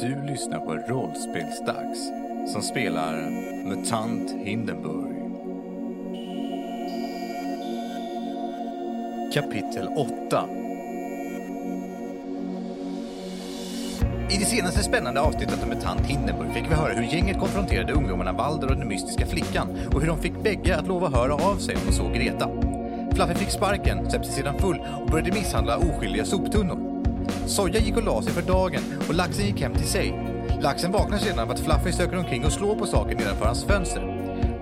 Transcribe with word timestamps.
Du 0.00 0.22
lyssnar 0.26 0.58
på 0.58 0.74
Rollspelsdags 0.74 2.10
som 2.52 2.62
spelar 2.62 3.30
MUTANT 3.64 4.30
Hindenburg. 4.30 5.14
Kapitel 9.34 9.88
8 9.96 10.44
I 14.30 14.36
det 14.36 14.44
senaste 14.44 14.82
spännande 14.82 15.20
avsnittet 15.20 15.62
om 15.62 15.68
MUTANT 15.68 16.06
Hindenburg 16.06 16.52
fick 16.52 16.70
vi 16.70 16.74
höra 16.74 16.92
hur 16.92 17.04
gänget 17.04 17.38
konfronterade 17.38 17.92
ungdomarna 17.92 18.32
Valder 18.32 18.70
och 18.70 18.76
den 18.76 18.88
mystiska 18.88 19.26
flickan 19.26 19.68
och 19.94 20.00
hur 20.00 20.08
de 20.08 20.18
fick 20.18 20.42
bägge 20.42 20.76
att 20.76 20.88
lova 20.88 21.08
höra 21.08 21.34
av 21.34 21.56
sig 21.56 21.76
om 21.76 21.82
de 21.86 21.92
såg 21.92 22.14
Greta. 22.14 22.50
Fluffy 23.14 23.34
fick 23.34 23.50
sparken, 23.50 24.10
släppte 24.10 24.28
sedan 24.28 24.58
full 24.58 24.82
och 25.00 25.10
började 25.10 25.32
misshandla 25.32 25.76
oskyldiga 25.76 26.24
soptunnor. 26.24 26.87
Soja 27.48 27.80
gick 27.80 27.96
och 27.96 28.02
la 28.02 28.22
sig 28.22 28.32
för 28.32 28.42
dagen 28.42 28.82
och 29.08 29.14
laxen 29.14 29.46
gick 29.46 29.60
hem 29.60 29.74
till 29.74 29.86
sig. 29.86 30.14
Laxen 30.60 30.92
vaknar 30.92 31.18
sedan 31.18 31.38
av 31.38 31.50
att 31.50 31.60
Fluffy 31.60 31.92
söker 31.92 32.18
omkring 32.18 32.44
och 32.44 32.52
slår 32.52 32.76
på 32.76 32.86
saker 32.86 33.16
nedanför 33.16 33.44
hans 33.46 33.64
fönster. 33.64 34.14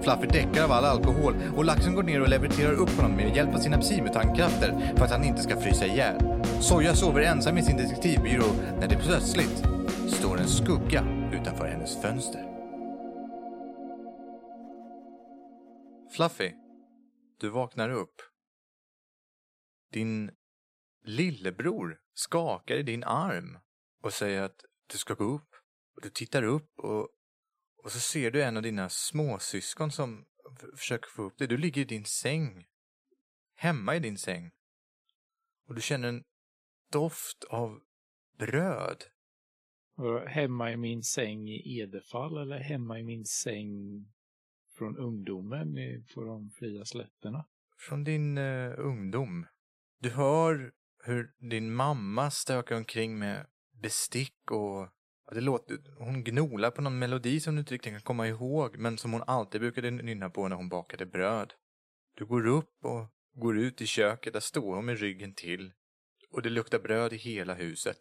Fluffy 0.02 0.26
däckar 0.26 0.64
av 0.64 0.72
all 0.72 0.84
alkohol 0.84 1.34
och 1.56 1.64
laxen 1.64 1.94
går 1.94 2.02
ner 2.02 2.20
och 2.22 2.28
leverterar 2.28 2.72
upp 2.72 2.90
honom 2.90 3.16
med 3.16 3.36
hjälp 3.36 3.54
av 3.54 3.58
sina 3.58 3.78
psimutantkrafter 3.78 4.94
för 4.96 5.04
att 5.04 5.10
han 5.10 5.24
inte 5.24 5.42
ska 5.42 5.60
frysa 5.60 5.86
ihjäl. 5.86 6.16
Soja 6.60 6.94
sover 6.94 7.22
ensam 7.22 7.58
i 7.58 7.62
sin 7.62 7.76
detektivbyrå 7.76 8.46
när 8.80 8.88
det 8.88 8.96
plötsligt 8.96 9.64
står 10.08 10.38
en 10.38 10.48
skugga 10.48 11.04
utanför 11.32 11.66
hennes 11.66 12.02
fönster. 12.02 12.44
Fluffy, 16.10 16.52
du 17.40 17.48
vaknar 17.48 17.90
upp. 17.90 18.22
Din 19.92 20.30
lillebror 21.04 22.05
skakar 22.18 22.74
i 22.74 22.82
din 22.82 23.04
arm 23.04 23.58
och 24.02 24.12
säger 24.12 24.42
att 24.42 24.64
du 24.86 24.98
ska 24.98 25.14
gå 25.14 25.24
upp. 25.24 25.54
Och 25.96 26.02
du 26.02 26.10
tittar 26.10 26.42
upp 26.42 26.78
och, 26.78 27.08
och 27.76 27.92
så 27.92 28.00
ser 28.00 28.30
du 28.30 28.42
en 28.42 28.56
av 28.56 28.62
dina 28.62 28.88
småsyskon 28.88 29.92
som 29.92 30.24
försöker 30.76 31.08
få 31.08 31.22
upp 31.22 31.38
dig. 31.38 31.48
Du 31.48 31.56
ligger 31.56 31.80
i 31.80 31.84
din 31.84 32.04
säng. 32.04 32.66
Hemma 33.54 33.96
i 33.96 33.98
din 33.98 34.18
säng. 34.18 34.50
Och 35.68 35.74
du 35.74 35.80
känner 35.80 36.08
en 36.08 36.24
doft 36.92 37.44
av 37.44 37.80
bröd. 38.38 39.04
Hemma 40.26 40.72
i 40.72 40.76
min 40.76 41.02
säng 41.02 41.48
i 41.48 41.78
Edefall 41.78 42.38
eller 42.38 42.58
hemma 42.58 42.98
i 42.98 43.02
min 43.02 43.24
säng 43.24 44.04
från 44.78 44.96
ungdomen 44.96 45.74
på 46.14 46.24
de 46.24 46.50
fria 46.50 46.84
slätterna? 46.84 47.46
Från 47.78 48.04
din 48.04 48.38
eh, 48.38 48.74
ungdom. 48.78 49.46
Du 49.98 50.10
hör 50.10 50.72
hur 51.06 51.30
din 51.50 51.74
mamma 51.74 52.30
stökar 52.30 52.76
omkring 52.76 53.18
med 53.18 53.46
bestick 53.82 54.50
och 54.50 54.88
ja, 55.26 55.34
det 55.34 55.40
låter, 55.40 55.78
hon 55.98 56.24
gnolar 56.24 56.70
på 56.70 56.82
någon 56.82 56.98
melodi 56.98 57.40
som 57.40 57.54
du 57.54 57.60
inte 57.60 57.74
riktigt 57.74 57.92
kan 57.92 58.00
komma 58.00 58.28
ihåg 58.28 58.78
men 58.78 58.98
som 58.98 59.12
hon 59.12 59.22
alltid 59.26 59.60
brukade 59.60 59.90
nynna 59.90 60.30
på 60.30 60.48
när 60.48 60.56
hon 60.56 60.68
bakade 60.68 61.06
bröd. 61.06 61.52
Du 62.14 62.26
går 62.26 62.46
upp 62.46 62.84
och 62.84 63.08
går 63.34 63.58
ut 63.58 63.80
i 63.80 63.86
köket, 63.86 64.32
där 64.32 64.40
står 64.40 64.74
hon 64.74 64.84
med 64.84 64.98
ryggen 64.98 65.34
till 65.34 65.72
och 66.30 66.42
det 66.42 66.50
luktar 66.50 66.78
bröd 66.78 67.12
i 67.12 67.16
hela 67.16 67.54
huset. 67.54 67.98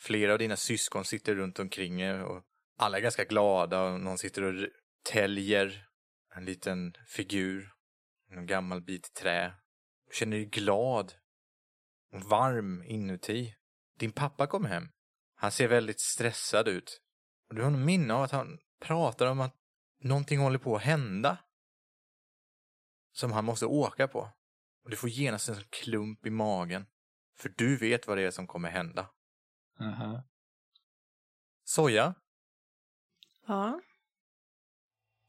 Flera 0.00 0.32
av 0.32 0.38
dina 0.38 0.56
syskon 0.56 1.04
sitter 1.04 1.34
runt 1.34 1.58
omkring 1.58 2.00
er 2.00 2.22
och 2.22 2.42
alla 2.78 2.98
är 2.98 3.02
ganska 3.02 3.24
glada 3.24 3.82
och 3.82 4.00
någon 4.00 4.18
sitter 4.18 4.42
och 4.42 4.68
täljer 5.12 5.86
en 6.34 6.44
liten 6.44 6.94
figur 7.06 7.72
en 8.30 8.46
gammal 8.46 8.80
bit 8.80 9.14
trä. 9.14 9.52
Du 10.06 10.14
känner 10.14 10.36
dig 10.36 10.46
glad 10.46 11.14
varm 12.20 12.82
inuti. 12.82 13.54
Din 13.98 14.12
pappa 14.12 14.46
kom 14.46 14.64
hem. 14.64 14.88
Han 15.34 15.52
ser 15.52 15.68
väldigt 15.68 16.00
stressad 16.00 16.68
ut. 16.68 17.00
Och 17.48 17.54
du 17.54 17.62
har 17.62 17.70
en 17.70 17.84
minne 17.84 18.14
av 18.14 18.22
att 18.22 18.30
han 18.30 18.58
pratar 18.80 19.26
om 19.26 19.40
att 19.40 19.54
någonting 20.00 20.38
håller 20.40 20.58
på 20.58 20.76
att 20.76 20.82
hända. 20.82 21.38
Som 23.12 23.32
han 23.32 23.44
måste 23.44 23.66
åka 23.66 24.08
på. 24.08 24.30
Och 24.84 24.90
du 24.90 24.96
får 24.96 25.08
genast 25.08 25.48
en 25.48 25.64
klump 25.70 26.26
i 26.26 26.30
magen. 26.30 26.86
För 27.36 27.48
du 27.56 27.76
vet 27.76 28.06
vad 28.06 28.18
det 28.18 28.22
är 28.22 28.30
som 28.30 28.46
kommer 28.46 28.70
hända. 28.70 29.10
Aha. 29.80 30.22
Soja, 31.64 32.14
Ja. 33.46 33.80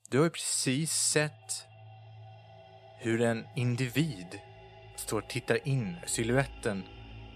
du 0.10 0.18
har 0.18 0.24
ju 0.26 0.30
precis 0.30 0.92
sett 0.92 1.66
hur 3.00 3.22
en 3.22 3.46
individ 3.56 4.40
står 5.04 5.22
och 5.22 5.28
tittar 5.28 5.68
in, 5.68 5.98
siluetten 6.06 6.84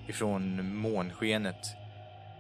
ifrån 0.08 0.76
månskenet. 0.76 1.76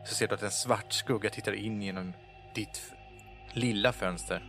Så 0.06 0.16
ser 0.16 0.28
du 0.28 0.36
att 0.36 0.44
en 0.44 0.52
svart 0.52 0.94
skugga 0.94 1.30
tittar 1.30 1.54
in 1.54 1.82
genom 1.82 2.14
ditt 2.56 2.94
lilla 3.54 3.94
fönster. 3.94 4.44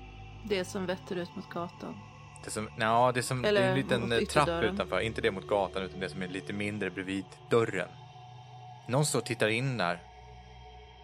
Det 0.44 0.64
som 0.64 0.86
vetter 0.86 1.16
ut 1.16 1.36
mot 1.36 1.50
gatan. 1.50 2.00
Det 2.44 2.50
som, 2.50 2.70
ja, 2.78 3.12
det 3.14 3.22
som 3.22 3.44
Eller 3.44 3.60
det 3.60 3.66
är 3.66 3.70
en 3.70 3.76
liten 3.76 4.26
trapp 4.26 4.64
utanför. 4.64 5.00
Inte 5.00 5.20
det 5.20 5.30
mot 5.30 5.46
gatan, 5.46 5.82
utan 5.82 6.00
det 6.00 6.08
som 6.08 6.22
är 6.22 6.28
lite 6.28 6.52
mindre 6.52 6.90
bredvid 6.90 7.24
dörren. 7.50 7.88
Någon 8.88 9.06
står 9.06 9.18
och 9.18 9.26
tittar 9.26 9.48
in 9.48 9.76
där. 9.76 10.02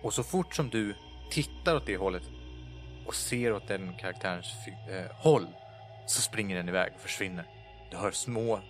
Och 0.03 0.15
så 0.15 0.23
fort 0.23 0.55
som 0.55 0.71
du 0.71 0.95
tittar 1.31 1.77
åt 1.77 1.87
det 1.87 1.97
hållet 1.97 2.23
och 3.07 3.15
ser 3.15 3.53
åt 3.53 3.69
den 3.69 3.95
karaktärens 3.95 4.55
eh, 4.67 5.17
håll 5.17 5.47
så 6.07 6.23
springer 6.23 6.57
den 6.57 6.69
iväg 6.69 6.93
och 6.95 7.01
försvinner. 7.01 7.45
Du 7.91 7.97
hör 7.97 8.11
små, 8.11 8.61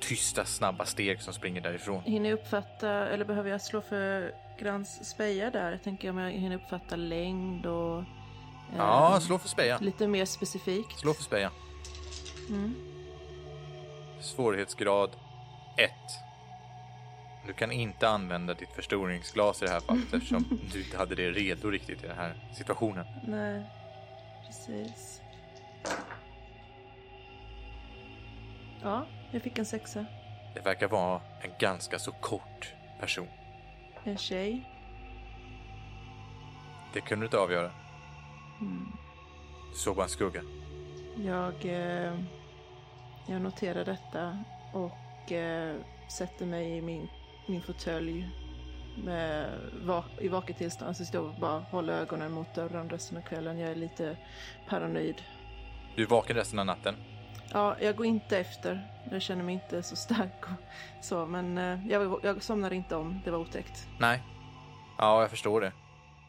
tysta, 0.00 0.44
snabba 0.44 0.84
steg 0.84 1.22
som 1.22 1.34
springer 1.34 1.60
därifrån. 1.60 2.02
Hinner 2.02 2.30
jag 2.30 2.38
uppfatta, 2.38 2.90
eller 3.08 3.24
behöver 3.24 3.50
jag 3.50 3.60
slå 3.60 3.80
för 3.80 4.34
Grans 4.58 5.10
speja 5.10 5.50
där? 5.50 5.70
Jag 5.72 5.82
tänker 5.82 6.10
om 6.10 6.18
jag 6.18 6.30
hinner 6.30 6.56
uppfatta 6.56 6.96
längd 6.96 7.66
och... 7.66 7.98
eh, 7.98 8.04
Ja, 8.76 9.20
slå 9.20 9.38
för 9.38 9.48
speja. 9.48 9.78
Lite 9.78 10.06
mer 10.06 10.24
specifikt. 10.24 10.98
Slå 10.98 11.14
för 11.14 11.22
speja. 11.22 11.50
Mm. 12.48 12.74
Svårighetsgrad 14.20 15.10
1. 15.76 15.90
Du 17.46 17.52
kan 17.52 17.72
inte 17.72 18.08
använda 18.08 18.54
ditt 18.54 18.72
förstoringsglas 18.72 19.62
i 19.62 19.64
det 19.66 19.70
här 19.72 19.80
fallet 19.80 20.04
eftersom 20.14 20.58
du 20.72 20.84
inte 20.84 20.96
hade 20.96 21.14
det 21.14 21.30
redo 21.30 21.70
riktigt 21.70 22.04
i 22.04 22.06
den 22.06 22.16
här 22.16 22.34
situationen. 22.54 23.06
Nej, 23.26 23.62
precis. 24.46 25.20
Ja, 28.82 29.06
jag 29.30 29.42
fick 29.42 29.58
en 29.58 29.64
sexa. 29.64 30.04
Det 30.54 30.60
verkar 30.60 30.88
vara 30.88 31.20
en 31.42 31.50
ganska 31.58 31.98
så 31.98 32.12
kort 32.12 32.74
person. 33.00 33.28
En 34.04 34.16
tjej. 34.16 34.62
Det 36.92 37.00
kunde 37.00 37.22
du 37.22 37.26
inte 37.26 37.38
avgöra. 37.38 37.70
Mm. 38.60 38.92
Du 39.72 39.78
såg 39.78 39.96
bara 39.96 40.02
en 40.02 40.08
skugga. 40.08 40.42
Jag, 41.16 41.64
eh, 41.64 42.18
jag 43.26 43.42
noterar 43.42 43.84
detta 43.84 44.44
och 44.72 45.32
eh, 45.32 45.76
sätter 46.08 46.46
mig 46.46 46.76
i 46.76 46.82
min, 46.82 47.08
min 47.46 47.62
fåtölj 47.62 48.28
va, 49.82 50.04
i 50.20 50.28
vaket 50.28 50.58
tillstånd. 50.58 50.96
Så 50.96 51.20
och 51.20 51.34
bara 51.40 51.58
håller 51.58 51.92
ögonen 51.92 52.32
mot 52.32 52.54
dörren 52.54 52.90
resten 52.90 53.18
av 53.18 53.22
kvällen. 53.22 53.58
Jag 53.58 53.70
är 53.70 53.74
lite 53.74 54.16
paranoid. 54.68 55.22
Du 55.96 56.02
är 56.02 56.06
vaken 56.06 56.36
resten 56.36 56.58
av 56.58 56.66
natten. 56.66 56.94
Ja, 57.52 57.76
jag 57.80 57.96
går 57.96 58.06
inte 58.06 58.38
efter. 58.38 58.90
Jag 59.10 59.22
känner 59.22 59.44
mig 59.44 59.54
inte 59.54 59.82
så 59.82 59.96
stark 59.96 60.42
och 60.44 61.04
så, 61.04 61.26
men 61.26 61.58
eh, 61.58 61.86
jag, 61.88 62.20
jag 62.22 62.42
somnar 62.42 62.72
inte 62.72 62.96
om. 62.96 63.20
Det 63.24 63.30
var 63.30 63.38
otäckt. 63.38 63.88
Nej. 64.00 64.22
Ja, 64.98 65.20
jag 65.20 65.30
förstår 65.30 65.60
det. 65.60 65.72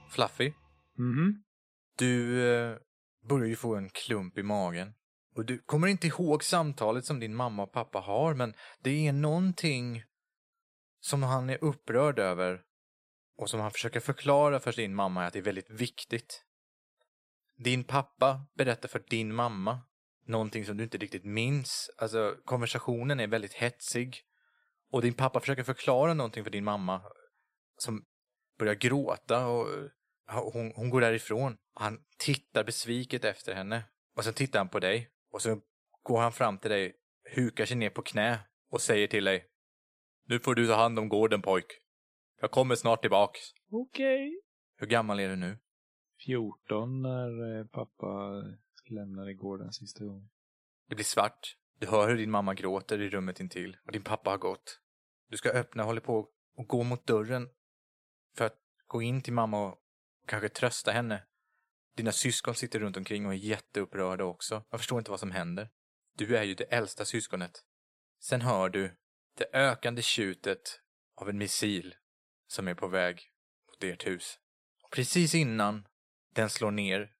Fluffy, 0.09 0.53
Mhm. 0.97 1.43
du 1.97 2.45
eh, 2.55 2.77
börjar 3.29 3.47
ju 3.47 3.55
få 3.55 3.75
en 3.75 3.89
klump 3.89 4.37
i 4.37 4.43
magen. 4.43 4.93
Och 5.35 5.45
du 5.45 5.57
kommer 5.57 5.87
inte 5.87 6.07
ihåg 6.07 6.43
samtalet 6.43 7.05
som 7.05 7.19
din 7.19 7.35
mamma 7.35 7.63
och 7.63 7.71
pappa 7.71 7.99
har, 7.99 8.33
men 8.33 8.53
det 8.83 9.07
är 9.07 9.13
någonting 9.13 10.03
som 10.99 11.23
han 11.23 11.49
är 11.49 11.63
upprörd 11.63 12.19
över 12.19 12.61
och 13.37 13.49
som 13.49 13.59
han 13.59 13.71
försöker 13.71 13.99
förklara 13.99 14.59
för 14.59 14.71
sin 14.71 14.95
mamma 14.95 15.25
att 15.25 15.33
det 15.33 15.39
är 15.39 15.43
väldigt 15.43 15.69
viktigt. 15.69 16.43
Din 17.57 17.83
pappa 17.83 18.45
berättar 18.57 18.89
för 18.89 19.03
din 19.09 19.35
mamma 19.35 19.79
någonting 20.25 20.65
som 20.65 20.77
du 20.77 20.83
inte 20.83 20.97
riktigt 20.97 21.25
minns. 21.25 21.91
Alltså, 21.97 22.35
konversationen 22.45 23.19
är 23.19 23.27
väldigt 23.27 23.53
hetsig. 23.53 24.21
Och 24.91 25.01
din 25.01 25.13
pappa 25.13 25.39
försöker 25.39 25.63
förklara 25.63 26.13
någonting 26.13 26.43
för 26.43 26.51
din 26.51 26.63
mamma 26.63 27.01
som 27.77 28.05
börjar 28.59 28.75
gråta 28.75 29.47
och 29.47 29.67
hon, 30.53 30.71
hon 30.75 30.89
går 30.89 31.01
därifrån. 31.01 31.57
Han 31.73 31.99
tittar 32.17 32.63
besviket 32.63 33.25
efter 33.25 33.53
henne. 33.53 33.83
Och 34.15 34.23
sen 34.23 34.33
tittar 34.33 34.59
han 34.59 34.69
på 34.69 34.79
dig. 34.79 35.09
Och 35.31 35.41
så 35.41 35.61
går 36.03 36.21
han 36.21 36.31
fram 36.31 36.57
till 36.57 36.71
dig, 36.71 36.93
hukar 37.35 37.65
sig 37.65 37.77
ner 37.77 37.89
på 37.89 38.01
knä 38.01 38.39
och 38.69 38.81
säger 38.81 39.07
till 39.07 39.23
dig. 39.23 39.45
Nu 40.27 40.39
får 40.39 40.55
du 40.55 40.67
ta 40.67 40.75
hand 40.75 40.99
om 40.99 41.09
gården 41.09 41.41
pojk. 41.41 41.65
Jag 42.41 42.51
kommer 42.51 42.75
snart 42.75 43.01
tillbaks. 43.01 43.39
Okej. 43.71 44.41
Hur 44.77 44.87
gammal 44.87 45.19
är 45.19 45.29
du 45.29 45.35
nu? 45.35 45.57
14 46.25 47.01
när 47.01 47.59
eh, 47.59 47.65
pappa 47.65 48.43
lämnade 48.89 49.33
gården 49.33 49.73
sista 49.73 50.05
gången. 50.05 50.29
Det 50.87 50.95
blir 50.95 51.05
svart. 51.05 51.57
Du 51.79 51.87
hör 51.87 52.09
hur 52.09 52.17
din 52.17 52.31
mamma 52.31 52.53
gråter 52.53 53.01
i 53.01 53.09
rummet 53.09 53.39
intill 53.39 53.77
och 53.85 53.91
din 53.91 54.03
pappa 54.03 54.29
har 54.29 54.37
gått. 54.37 54.79
Du 55.29 55.37
ska 55.37 55.49
öppna, 55.49 55.83
håller 55.83 56.01
på 56.01 56.29
och 56.55 56.67
gå 56.67 56.83
mot 56.83 57.07
dörren 57.07 57.49
för 58.35 58.45
att 58.45 58.57
gå 58.87 59.01
in 59.01 59.21
till 59.21 59.33
mamma 59.33 59.67
och 59.67 59.81
Kanske 60.25 60.49
trösta 60.49 60.91
henne. 60.91 61.23
Dina 61.95 62.11
syskon 62.11 62.55
sitter 62.55 62.79
runt 62.79 62.97
omkring 62.97 63.25
och 63.25 63.33
är 63.33 63.37
jätteupprörda 63.37 64.23
också. 64.23 64.63
Jag 64.69 64.79
förstår 64.79 64.99
inte 64.99 65.11
vad 65.11 65.19
som 65.19 65.31
händer. 65.31 65.69
Du 66.17 66.37
är 66.37 66.43
ju 66.43 66.53
det 66.53 66.63
äldsta 66.63 67.05
syskonet. 67.05 67.63
Sen 68.19 68.41
hör 68.41 68.69
du 68.69 68.97
det 69.37 69.49
ökande 69.53 70.01
tjutet 70.01 70.81
av 71.15 71.29
en 71.29 71.37
missil 71.37 71.95
som 72.47 72.67
är 72.67 72.75
på 72.75 72.87
väg 72.87 73.31
mot 73.67 73.83
ert 73.83 74.07
hus. 74.07 74.39
Och 74.83 74.91
precis 74.91 75.35
innan 75.35 75.87
den 76.33 76.49
slår 76.49 76.71
ner, 76.71 77.13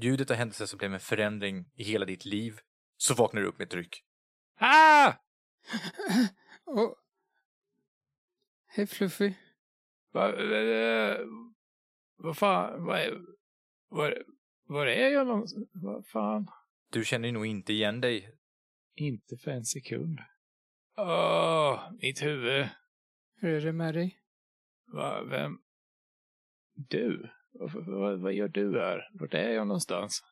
ljudet 0.00 0.30
av 0.30 0.36
händelser 0.36 0.66
som 0.66 0.78
blev 0.78 0.94
en 0.94 1.00
förändring 1.00 1.70
i 1.74 1.84
hela 1.84 2.04
ditt 2.04 2.24
liv, 2.24 2.58
så 2.96 3.14
vaknar 3.14 3.40
du 3.40 3.46
upp 3.46 3.58
med 3.58 3.66
ett 3.66 3.74
ryck. 3.74 4.04
Ah! 4.58 5.12
Och... 6.64 6.96
Hej 8.66 8.86
Fluffy. 8.86 9.34
Vad 10.12 10.34
va, 10.34 11.16
va 12.16 12.34
fan, 12.34 12.84
vad 12.84 13.00
är, 13.00 13.20
var, 13.88 14.24
var 14.66 14.86
är 14.86 15.08
jag 15.08 15.26
någonstans? 15.26 15.68
Vad 15.72 16.06
fan? 16.06 16.46
Du 16.90 17.04
känner 17.04 17.32
nog 17.32 17.46
inte 17.46 17.72
igen 17.72 18.00
dig. 18.00 18.34
Inte 18.94 19.36
för 19.36 19.50
en 19.50 19.64
sekund. 19.64 20.18
Åh, 20.96 21.92
mitt 21.92 22.22
huvud. 22.22 22.68
Hur 23.36 23.54
är 23.54 23.60
det 23.60 23.72
med 23.72 23.94
dig? 23.94 24.18
Va, 24.86 25.22
vem? 25.22 25.58
Du? 26.74 27.30
Vad, 27.52 28.20
vad, 28.20 28.32
gör 28.32 28.48
du 28.48 28.80
här? 28.80 29.10
Vart 29.12 29.34
är 29.34 29.50
jag 29.50 29.66
någonstans? 29.66 30.24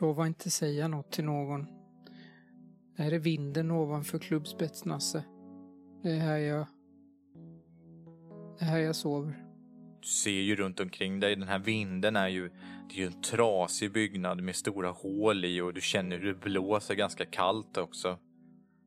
Lova 0.00 0.26
inte 0.26 0.50
säga 0.50 0.88
något 0.88 1.12
till 1.12 1.24
någon. 1.24 1.66
Det 2.96 3.02
här 3.02 3.12
är 3.12 3.18
vinden 3.18 3.70
ovanför 3.70 4.18
klubbspetsnasse. 4.18 5.24
Det 6.02 6.10
är 6.10 6.18
här 6.18 6.38
jag... 6.38 6.66
Det 8.58 8.64
är 8.64 8.68
här 8.68 8.78
jag 8.78 8.96
sover. 8.96 9.44
Du 10.00 10.08
ser 10.08 10.30
ju 10.30 10.56
runt 10.56 10.80
omkring 10.80 11.20
dig, 11.20 11.36
den 11.36 11.48
här 11.48 11.58
vinden 11.58 12.16
är 12.16 12.28
ju, 12.28 12.48
det 12.88 12.94
är 12.94 12.98
ju 12.98 13.06
en 13.06 13.22
trasig 13.22 13.92
byggnad 13.92 14.42
med 14.42 14.56
stora 14.56 14.90
hål 14.90 15.44
i 15.44 15.60
och 15.60 15.74
du 15.74 15.80
känner 15.80 16.18
hur 16.18 16.26
det 16.26 16.40
blåser 16.40 16.94
ganska 16.94 17.24
kallt 17.24 17.76
också. 17.76 18.18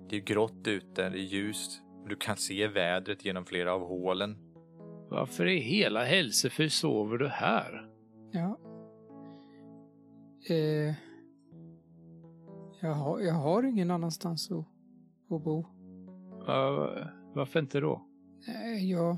Det 0.09 0.15
är 0.15 0.21
grått 0.21 0.67
ute, 0.67 1.09
det 1.09 1.19
är 1.19 1.23
ljust 1.23 1.81
du 2.09 2.15
kan 2.15 2.37
se 2.37 2.67
vädret 2.67 3.25
genom 3.25 3.45
flera 3.45 3.73
av 3.73 3.81
hålen. 3.81 4.37
Varför 5.09 5.45
i 5.45 5.59
hela 5.59 6.03
hälsefy 6.03 6.69
sover 6.69 7.17
du 7.17 7.27
här? 7.27 7.89
Ja. 8.31 8.57
Eh... 10.49 10.95
Jag 12.81 12.93
har, 12.93 13.19
jag 13.19 13.33
har 13.33 13.63
ingen 13.63 13.91
annanstans 13.91 14.51
att, 14.51 14.65
att 15.29 15.43
bo. 15.43 15.65
Va, 16.47 16.89
varför 17.33 17.59
inte 17.59 17.79
då? 17.79 18.01
Nej, 18.47 18.91
jag... 18.91 19.17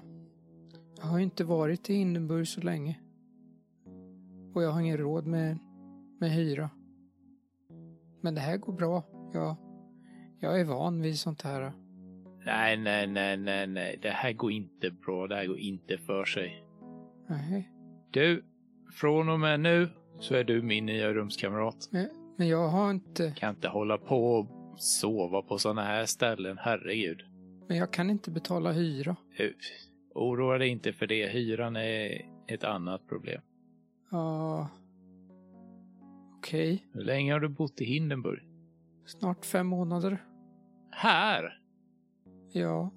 Jag 0.98 1.06
har 1.06 1.20
inte 1.20 1.44
varit 1.44 1.90
i 1.90 1.94
Hindenburg 1.94 2.48
så 2.48 2.62
länge. 2.62 3.00
Och 4.54 4.64
jag 4.64 4.72
har 4.72 4.82
ingen 4.82 4.98
råd 4.98 5.26
med, 5.26 5.58
med 6.20 6.32
hyra. 6.32 6.70
Men 8.22 8.36
det 8.36 8.42
här 8.42 8.58
går 8.58 8.74
bra. 8.74 9.04
Jag, 9.34 9.56
jag 10.40 10.60
är 10.60 10.66
van 10.66 11.02
vid 11.02 11.20
sånt 11.20 11.42
här. 11.42 11.74
Nej, 12.46 12.78
nej, 12.78 13.08
nej, 13.08 13.38
nej, 13.38 13.68
nej. 13.68 14.00
Det 14.02 14.10
här 14.10 14.34
går 14.34 14.52
inte 14.52 14.92
bra. 14.92 15.28
Det 15.28 15.36
här 15.36 15.46
går 15.46 15.58
inte 15.58 15.98
för 15.98 16.26
sig. 16.26 16.64
Nej. 17.28 17.72
Du, 18.12 18.44
från 18.92 19.30
och 19.30 19.40
med 19.40 19.60
nu 19.60 19.90
så 20.20 20.36
är 20.36 20.44
du 20.44 20.62
min 20.62 20.86
nya 20.86 21.14
rumskamrat. 21.14 21.90
Men, 21.92 22.10
men 22.38 22.48
jag 22.48 22.68
har 22.68 22.92
inte... 22.92 23.32
Kan 23.32 23.50
inte 23.56 23.68
hålla 23.68 23.98
på 23.98 24.36
och 24.36 24.80
sova 24.80 25.42
på 25.42 25.58
sådana 25.58 25.84
här 25.84 26.06
ställen, 26.06 26.58
herregud. 26.62 27.22
Men 27.68 27.78
jag 27.78 27.94
kan 27.94 28.10
inte 28.10 28.32
betala 28.32 28.72
hyra. 28.72 29.16
Uh, 29.40 29.52
Oroa 30.16 30.58
dig 30.58 30.68
inte 30.70 30.94
för 30.94 31.08
det. 31.08 31.28
Hyran 31.28 31.76
är 31.76 32.22
ett 32.48 32.64
annat 32.64 33.08
problem. 33.08 33.42
Ja... 34.12 34.70
Okej. 36.38 36.88
Hur 36.94 37.04
länge 37.04 37.34
har 37.34 37.40
du 37.40 37.48
bott 37.48 37.82
i 37.82 37.86
Hindenburg? 37.86 38.44
Snart 39.06 39.46
fem 39.46 39.68
månader. 39.68 40.24
Här? 40.92 41.59
Ja. 42.52 42.92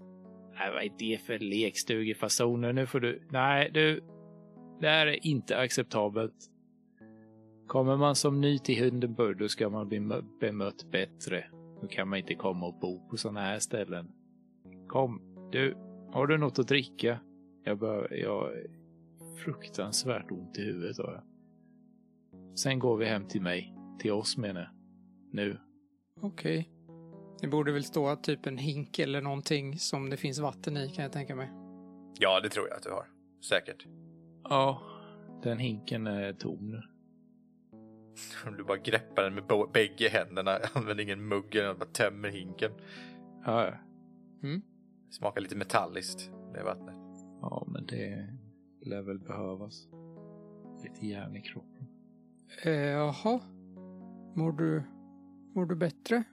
Nej, 0.54 0.70
vad 0.72 0.82
är 0.82 0.92
det 0.98 1.18
för 1.18 1.38
lekstugefasoner? 1.38 2.72
Nu 2.72 2.86
får 2.86 3.00
du... 3.00 3.22
Nej, 3.30 3.70
du. 3.74 4.00
Det 4.80 4.88
här 4.88 5.06
är 5.06 5.26
inte 5.26 5.58
acceptabelt. 5.58 6.34
Kommer 7.66 7.96
man 7.96 8.14
som 8.14 8.40
ny 8.40 8.58
till 8.58 8.74
Hindenburg 8.74 9.38
då 9.38 9.48
ska 9.48 9.68
man 9.68 9.88
bli 9.88 10.00
bemött 10.40 10.90
bättre. 10.90 11.44
Då 11.80 11.88
kan 11.88 12.08
man 12.08 12.18
inte 12.18 12.34
komma 12.34 12.66
och 12.66 12.78
bo 12.80 13.08
på 13.08 13.16
sådana 13.16 13.40
här 13.40 13.58
ställen. 13.58 14.12
Kom, 14.88 15.20
du. 15.52 15.76
Har 16.12 16.26
du 16.26 16.38
något 16.38 16.58
att 16.58 16.68
dricka? 16.68 17.18
Jag 17.64 17.78
bör, 17.78 18.14
jag 18.14 18.50
fruktansvärt 19.44 20.30
ont 20.30 20.58
i 20.58 20.62
huvudet 20.62 20.98
har 20.98 21.12
jag. 21.12 21.22
Sen 22.58 22.78
går 22.78 22.96
vi 22.96 23.06
hem 23.06 23.28
till 23.28 23.42
mig. 23.42 23.74
Till 23.98 24.12
oss 24.12 24.36
menar 24.36 24.60
jag. 24.60 24.70
Nu. 25.32 25.58
Okej. 26.20 26.58
Okay. 26.58 26.81
Det 27.42 27.48
borde 27.48 27.72
väl 27.72 27.84
stå 27.84 28.16
typ 28.16 28.46
en 28.46 28.58
hink 28.58 28.98
eller 28.98 29.20
någonting 29.20 29.78
som 29.78 30.10
det 30.10 30.16
finns 30.16 30.38
vatten 30.38 30.76
i 30.76 30.88
kan 30.88 31.02
jag 31.02 31.12
tänka 31.12 31.36
mig. 31.36 31.50
Ja, 32.18 32.40
det 32.40 32.48
tror 32.48 32.68
jag 32.68 32.76
att 32.76 32.82
du 32.82 32.90
har. 32.90 33.06
Säkert. 33.48 33.86
Ja, 34.44 34.82
den 35.42 35.58
hinken 35.58 36.06
är 36.06 36.32
tom 36.32 36.70
nu. 36.70 36.82
Du 38.56 38.64
bara 38.64 38.78
greppar 38.78 39.22
den 39.22 39.34
med 39.34 39.44
bägge 39.72 40.08
händerna, 40.08 40.58
använder 40.72 41.04
ingen 41.04 41.28
mugg, 41.28 41.52
bara 41.78 41.88
tömmer 41.92 42.28
hinken. 42.28 42.72
Ja, 43.44 43.64
ja. 43.64 43.74
Mm. 44.42 44.62
Smakar 45.10 45.40
lite 45.40 45.56
metalliskt, 45.56 46.30
det 46.54 46.62
vattnet. 46.62 46.96
Ja, 47.40 47.66
men 47.68 47.86
det 47.86 48.28
lär 48.80 49.02
väl 49.02 49.18
behövas. 49.18 49.88
Lite 50.82 51.06
järn 51.06 51.36
i 51.36 51.40
kroppen. 51.40 51.86
Eh, 52.64 52.72
jaha. 52.72 53.40
Mår 54.34 54.52
du, 54.52 54.82
mår 55.54 55.66
du 55.66 55.76
bättre? 55.76 56.24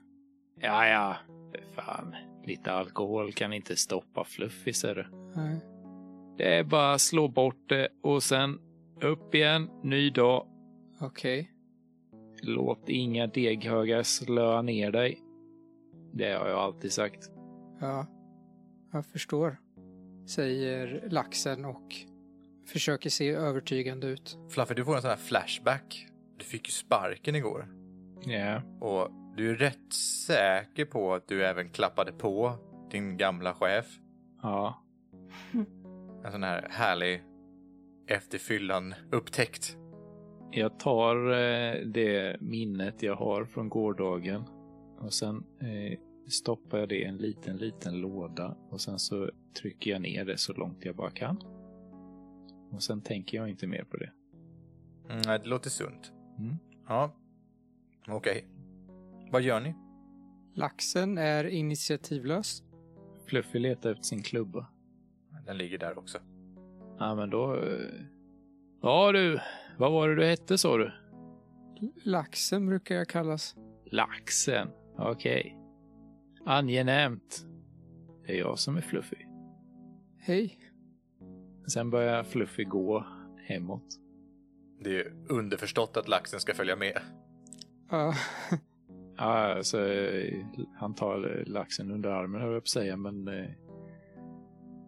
Ja, 0.60 0.86
ja. 0.88 1.16
Fan, 1.74 2.14
lite 2.44 2.72
alkohol 2.72 3.32
kan 3.32 3.52
inte 3.52 3.76
stoppa 3.76 4.24
Fluffy, 4.24 4.72
ser 4.72 4.94
du. 4.94 5.06
Nej. 5.36 5.60
Det 6.36 6.54
är 6.58 6.64
bara 6.64 6.92
att 6.92 7.00
slå 7.00 7.28
bort 7.28 7.68
det 7.68 7.88
och 8.02 8.22
sen 8.22 8.58
upp 9.02 9.34
igen, 9.34 9.70
ny 9.82 10.10
dag. 10.10 10.46
Okej. 11.00 11.40
Okay. 11.40 12.52
Låt 12.54 12.88
inga 12.88 13.26
deghögar 13.26 14.02
slöa 14.02 14.62
ner 14.62 14.90
dig. 14.90 15.22
Det 16.12 16.32
har 16.32 16.48
jag 16.48 16.58
alltid 16.58 16.92
sagt. 16.92 17.30
Ja, 17.80 18.06
jag 18.92 19.06
förstår. 19.06 19.56
Säger 20.26 21.08
laxen 21.10 21.64
och 21.64 21.94
försöker 22.66 23.10
se 23.10 23.28
övertygande 23.28 24.06
ut. 24.06 24.38
Fluffy, 24.50 24.74
du 24.74 24.84
får 24.84 24.96
en 24.96 25.02
sån 25.02 25.10
här 25.10 25.16
flashback. 25.16 26.06
Du 26.36 26.44
fick 26.44 26.68
ju 26.68 26.72
sparken 26.72 27.34
igår. 27.34 27.68
Ja. 28.24 28.30
Yeah. 28.30 28.62
Och 28.80 29.08
du 29.36 29.50
är 29.50 29.54
rätt 29.54 29.92
säker 30.26 30.84
på 30.84 31.14
att 31.14 31.28
du 31.28 31.44
även 31.46 31.70
klappade 31.70 32.12
på 32.12 32.54
din 32.90 33.16
gamla 33.16 33.54
chef. 33.54 33.98
Ja. 34.42 34.84
En 36.24 36.32
sån 36.32 36.42
här 36.42 36.66
härlig 36.70 37.22
efterfyllan 38.06 38.94
upptäckt. 39.10 39.76
Jag 40.50 40.78
tar 40.78 41.30
eh, 41.30 41.86
det 41.86 42.40
minnet 42.40 43.02
jag 43.02 43.16
har 43.16 43.44
från 43.44 43.68
gårdagen 43.68 44.44
och 44.98 45.12
sen 45.12 45.44
eh, 45.60 45.98
stoppar 46.28 46.78
jag 46.78 46.88
det 46.88 46.96
i 46.96 47.04
en 47.04 47.16
liten, 47.16 47.56
liten 47.56 48.00
låda 48.00 48.56
och 48.70 48.80
sen 48.80 48.98
så 48.98 49.30
trycker 49.62 49.90
jag 49.90 50.02
ner 50.02 50.24
det 50.24 50.38
så 50.38 50.52
långt 50.52 50.84
jag 50.84 50.96
bara 50.96 51.10
kan. 51.10 51.36
Och 52.72 52.82
sen 52.82 53.00
tänker 53.00 53.38
jag 53.38 53.48
inte 53.48 53.66
mer 53.66 53.84
på 53.84 53.96
det. 53.96 54.12
Mm, 55.08 55.22
det 55.22 55.46
låter 55.46 55.70
sunt. 55.70 56.12
Mm. 56.38 56.56
Ja. 56.88 57.12
Okej. 58.08 58.16
Okay. 58.16 58.59
Vad 59.30 59.42
gör 59.42 59.60
ni? 59.60 59.74
Laxen 60.54 61.18
är 61.18 61.44
initiativlös. 61.44 62.62
Fluffy 63.26 63.58
letar 63.58 63.90
efter 63.90 64.02
sin 64.04 64.22
klubba. 64.22 64.66
Den 65.46 65.58
ligger 65.58 65.78
där 65.78 65.98
också. 65.98 66.18
Ja, 66.98 67.14
men 67.14 67.30
då... 67.30 67.54
eh, 67.56 68.00
Ja 68.82 69.12
du, 69.12 69.40
vad 69.78 69.92
var 69.92 70.08
det 70.08 70.14
du 70.14 70.24
hette 70.24 70.58
sa 70.58 70.76
du? 70.76 70.92
Laxen 72.04 72.66
brukar 72.66 72.94
jag 72.94 73.08
kallas. 73.08 73.56
Laxen, 73.84 74.68
okej. 74.98 75.56
Angenämt. 76.46 77.46
Det 78.26 78.32
är 78.32 78.38
jag 78.38 78.58
som 78.58 78.76
är 78.76 78.80
Fluffy. 78.80 79.16
Hej. 80.18 80.58
Sen 81.66 81.90
börjar 81.90 82.24
Fluffy 82.24 82.64
gå 82.64 83.06
hemåt. 83.46 83.86
Det 84.80 85.00
är 85.00 85.12
underförstått 85.28 85.96
att 85.96 86.08
laxen 86.08 86.40
ska 86.40 86.54
följa 86.54 86.76
med. 86.76 86.98
Ja. 87.90 88.14
Ja, 89.20 89.54
alltså, 89.54 89.78
han 90.74 90.94
tar 90.94 91.44
laxen 91.46 91.90
under 91.90 92.10
armen 92.10 92.40
höll 92.40 92.52
jag 92.52 92.62
på 92.62 92.64
att 92.64 92.68
säga, 92.68 92.96
men 92.96 93.28
eh, 93.28 93.50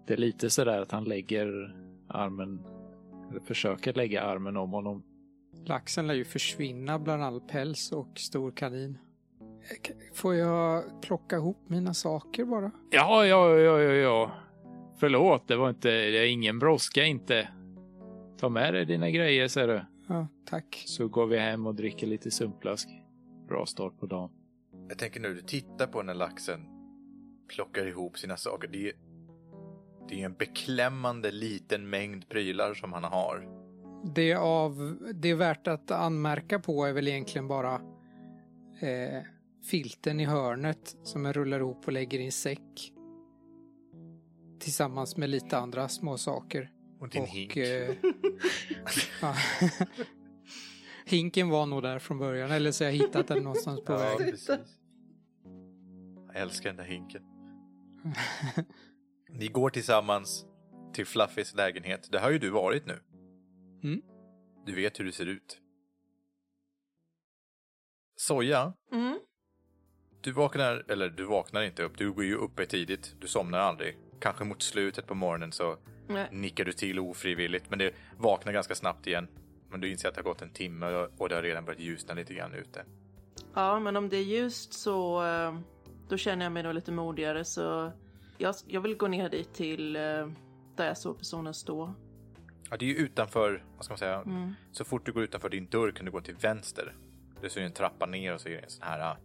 det 0.06 0.12
är 0.12 0.16
lite 0.16 0.50
sådär 0.50 0.80
att 0.80 0.92
han 0.92 1.04
lägger 1.04 1.76
armen, 2.08 2.60
eller 3.30 3.40
försöker 3.40 3.94
lägga 3.94 4.22
armen 4.22 4.56
om 4.56 4.70
honom. 4.70 5.02
Laxen 5.64 6.06
lär 6.06 6.14
ju 6.14 6.24
försvinna 6.24 6.98
bland 6.98 7.22
all 7.22 7.40
päls 7.40 7.92
och 7.92 8.18
stor 8.18 8.50
kanin. 8.50 8.98
Får 10.14 10.34
jag 10.34 10.84
plocka 11.02 11.36
ihop 11.36 11.58
mina 11.66 11.94
saker 11.94 12.44
bara? 12.44 12.70
Ja, 12.90 13.26
ja, 13.26 13.58
ja, 13.58 13.78
ja, 13.78 13.92
ja. 13.92 14.30
Förlåt, 15.00 15.48
det 15.48 15.56
var 15.56 15.70
inte, 15.70 15.88
det 15.88 16.18
är 16.18 16.26
ingen 16.26 16.58
brådska 16.58 17.04
inte. 17.04 17.48
Ta 18.38 18.48
med 18.48 18.74
dig 18.74 18.84
dina 18.84 19.10
grejer, 19.10 19.48
ser 19.48 19.68
du. 19.68 19.84
Ja, 20.08 20.26
tack. 20.44 20.82
Så 20.86 21.08
går 21.08 21.26
vi 21.26 21.38
hem 21.38 21.66
och 21.66 21.74
dricker 21.74 22.06
lite 22.06 22.30
sumpflask. 22.30 22.88
Bra 23.52 23.66
start 23.66 23.98
på 24.00 24.06
dagen. 24.06 24.30
Jag 24.88 24.98
tänker 24.98 25.20
nu, 25.20 25.34
du 25.34 25.40
tittar 25.40 25.86
på 25.86 26.02
när 26.02 26.14
laxen 26.14 26.60
plockar 27.48 27.86
ihop 27.86 28.18
sina 28.18 28.36
saker. 28.36 28.68
Det 28.68 28.88
är, 28.88 28.92
det 30.08 30.20
är 30.20 30.24
en 30.24 30.34
beklämmande 30.34 31.30
liten 31.30 31.90
mängd 31.90 32.28
prylar 32.28 32.74
som 32.74 32.92
han 32.92 33.04
har. 33.04 33.48
Det, 34.14 34.34
av, 34.34 34.98
det 35.14 35.30
är 35.30 35.34
värt 35.34 35.66
att 35.66 35.90
anmärka 35.90 36.58
på 36.58 36.84
är 36.84 36.92
väl 36.92 37.08
egentligen 37.08 37.48
bara 37.48 37.74
eh, 38.80 39.22
filten 39.70 40.20
i 40.20 40.24
hörnet 40.24 40.96
som 41.02 41.24
jag 41.24 41.36
rullar 41.36 41.60
ihop 41.60 41.86
och 41.86 41.92
lägger 41.92 42.18
i 42.18 42.24
en 42.24 42.32
säck. 42.32 42.92
Tillsammans 44.60 45.16
med 45.16 45.30
lite 45.30 45.58
andra 45.58 45.88
små 45.88 46.18
saker. 46.18 46.70
Och 47.00 47.08
din 47.08 47.22
och, 47.22 47.28
hink. 47.28 47.56
eh. 47.56 47.94
Hinken 51.06 51.48
var 51.48 51.66
nog 51.66 51.82
där 51.82 51.98
från 51.98 52.18
början, 52.18 52.50
eller 52.50 52.72
så 52.72 52.84
har 52.84 52.90
jag 52.90 52.96
hittat 52.98 53.28
den 53.28 53.42
någonstans 53.42 53.80
på 53.80 53.92
ja, 53.92 53.98
väg. 53.98 54.18
precis. 54.30 54.50
Jag 56.26 56.36
älskar 56.36 56.68
den 56.70 56.76
där 56.76 56.84
hinken. 56.84 57.22
Ni 59.30 59.48
går 59.48 59.70
tillsammans 59.70 60.46
till 60.92 61.06
Fluffys 61.06 61.54
lägenhet. 61.54 62.08
Det 62.12 62.18
har 62.18 62.30
ju 62.30 62.38
du 62.38 62.50
varit 62.50 62.86
nu. 62.86 62.98
Mm. 63.82 64.02
Du 64.66 64.74
vet 64.74 65.00
hur 65.00 65.04
du 65.04 65.12
ser 65.12 65.26
ut. 65.26 65.58
Soja, 68.16 68.72
Mm. 68.92 69.18
du 70.20 70.32
vaknar, 70.32 70.84
eller 70.88 71.08
du 71.10 71.24
vaknar 71.24 71.62
inte 71.62 71.82
upp, 71.82 71.98
du 71.98 72.12
går 72.12 72.24
ju 72.24 72.34
uppe 72.36 72.66
tidigt, 72.66 73.16
du 73.20 73.28
somnar 73.28 73.58
aldrig. 73.58 73.96
Kanske 74.20 74.44
mot 74.44 74.62
slutet 74.62 75.06
på 75.06 75.14
morgonen 75.14 75.52
så 75.52 75.76
Nej. 76.08 76.28
nickar 76.32 76.64
du 76.64 76.72
till 76.72 76.98
ofrivilligt, 76.98 77.70
men 77.70 77.78
det 77.78 77.94
vaknar 78.18 78.52
ganska 78.52 78.74
snabbt 78.74 79.06
igen. 79.06 79.28
Men 79.72 79.80
du 79.80 79.90
inser 79.90 80.08
att 80.08 80.14
det 80.14 80.20
har 80.20 80.24
gått 80.24 80.42
en 80.42 80.50
timme 80.50 81.06
och 81.18 81.28
det 81.28 81.34
har 81.34 81.42
redan 81.42 81.64
börjat 81.64 81.80
ljusna 81.80 82.14
lite 82.14 82.34
grann 82.34 82.54
ute. 82.54 82.84
Ja, 83.54 83.80
men 83.80 83.96
om 83.96 84.08
det 84.08 84.16
är 84.16 84.24
ljust 84.24 84.72
så 84.72 85.24
eh, 85.26 85.58
då 86.08 86.16
känner 86.16 86.44
jag 86.44 86.52
mig 86.52 86.62
nog 86.62 86.74
lite 86.74 86.92
modigare 86.92 87.44
så 87.44 87.92
jag, 88.38 88.54
jag 88.66 88.80
vill 88.80 88.96
gå 88.96 89.08
ner 89.08 89.28
dit 89.28 89.54
till 89.54 89.96
eh, 89.96 90.02
där 90.76 90.86
jag 90.86 90.98
såg 90.98 91.18
personen 91.18 91.54
stå. 91.54 91.94
Ja, 92.70 92.76
det 92.76 92.84
är 92.84 92.88
ju 92.88 92.96
utanför, 92.96 93.64
vad 93.76 93.84
ska 93.84 93.92
man 93.92 93.98
säga, 93.98 94.20
Mm. 94.20 94.54
så 94.72 94.84
fort 94.84 95.06
du 95.06 95.12
går 95.12 95.22
utanför 95.22 95.48
din 95.48 95.66
dörr 95.66 95.90
kan 95.90 96.06
du 96.06 96.12
gå 96.12 96.20
till 96.20 96.34
vänster. 96.34 96.94
Det 97.40 97.56
är 97.56 97.60
en 97.60 97.72
trappa 97.72 98.06
ner 98.06 98.34
och 98.34 98.40
så 98.40 98.48
är 98.48 98.52
det 98.52 98.58
en 98.58 98.70
sån 98.70 98.86
här 98.86 99.10
äh, 99.10 99.16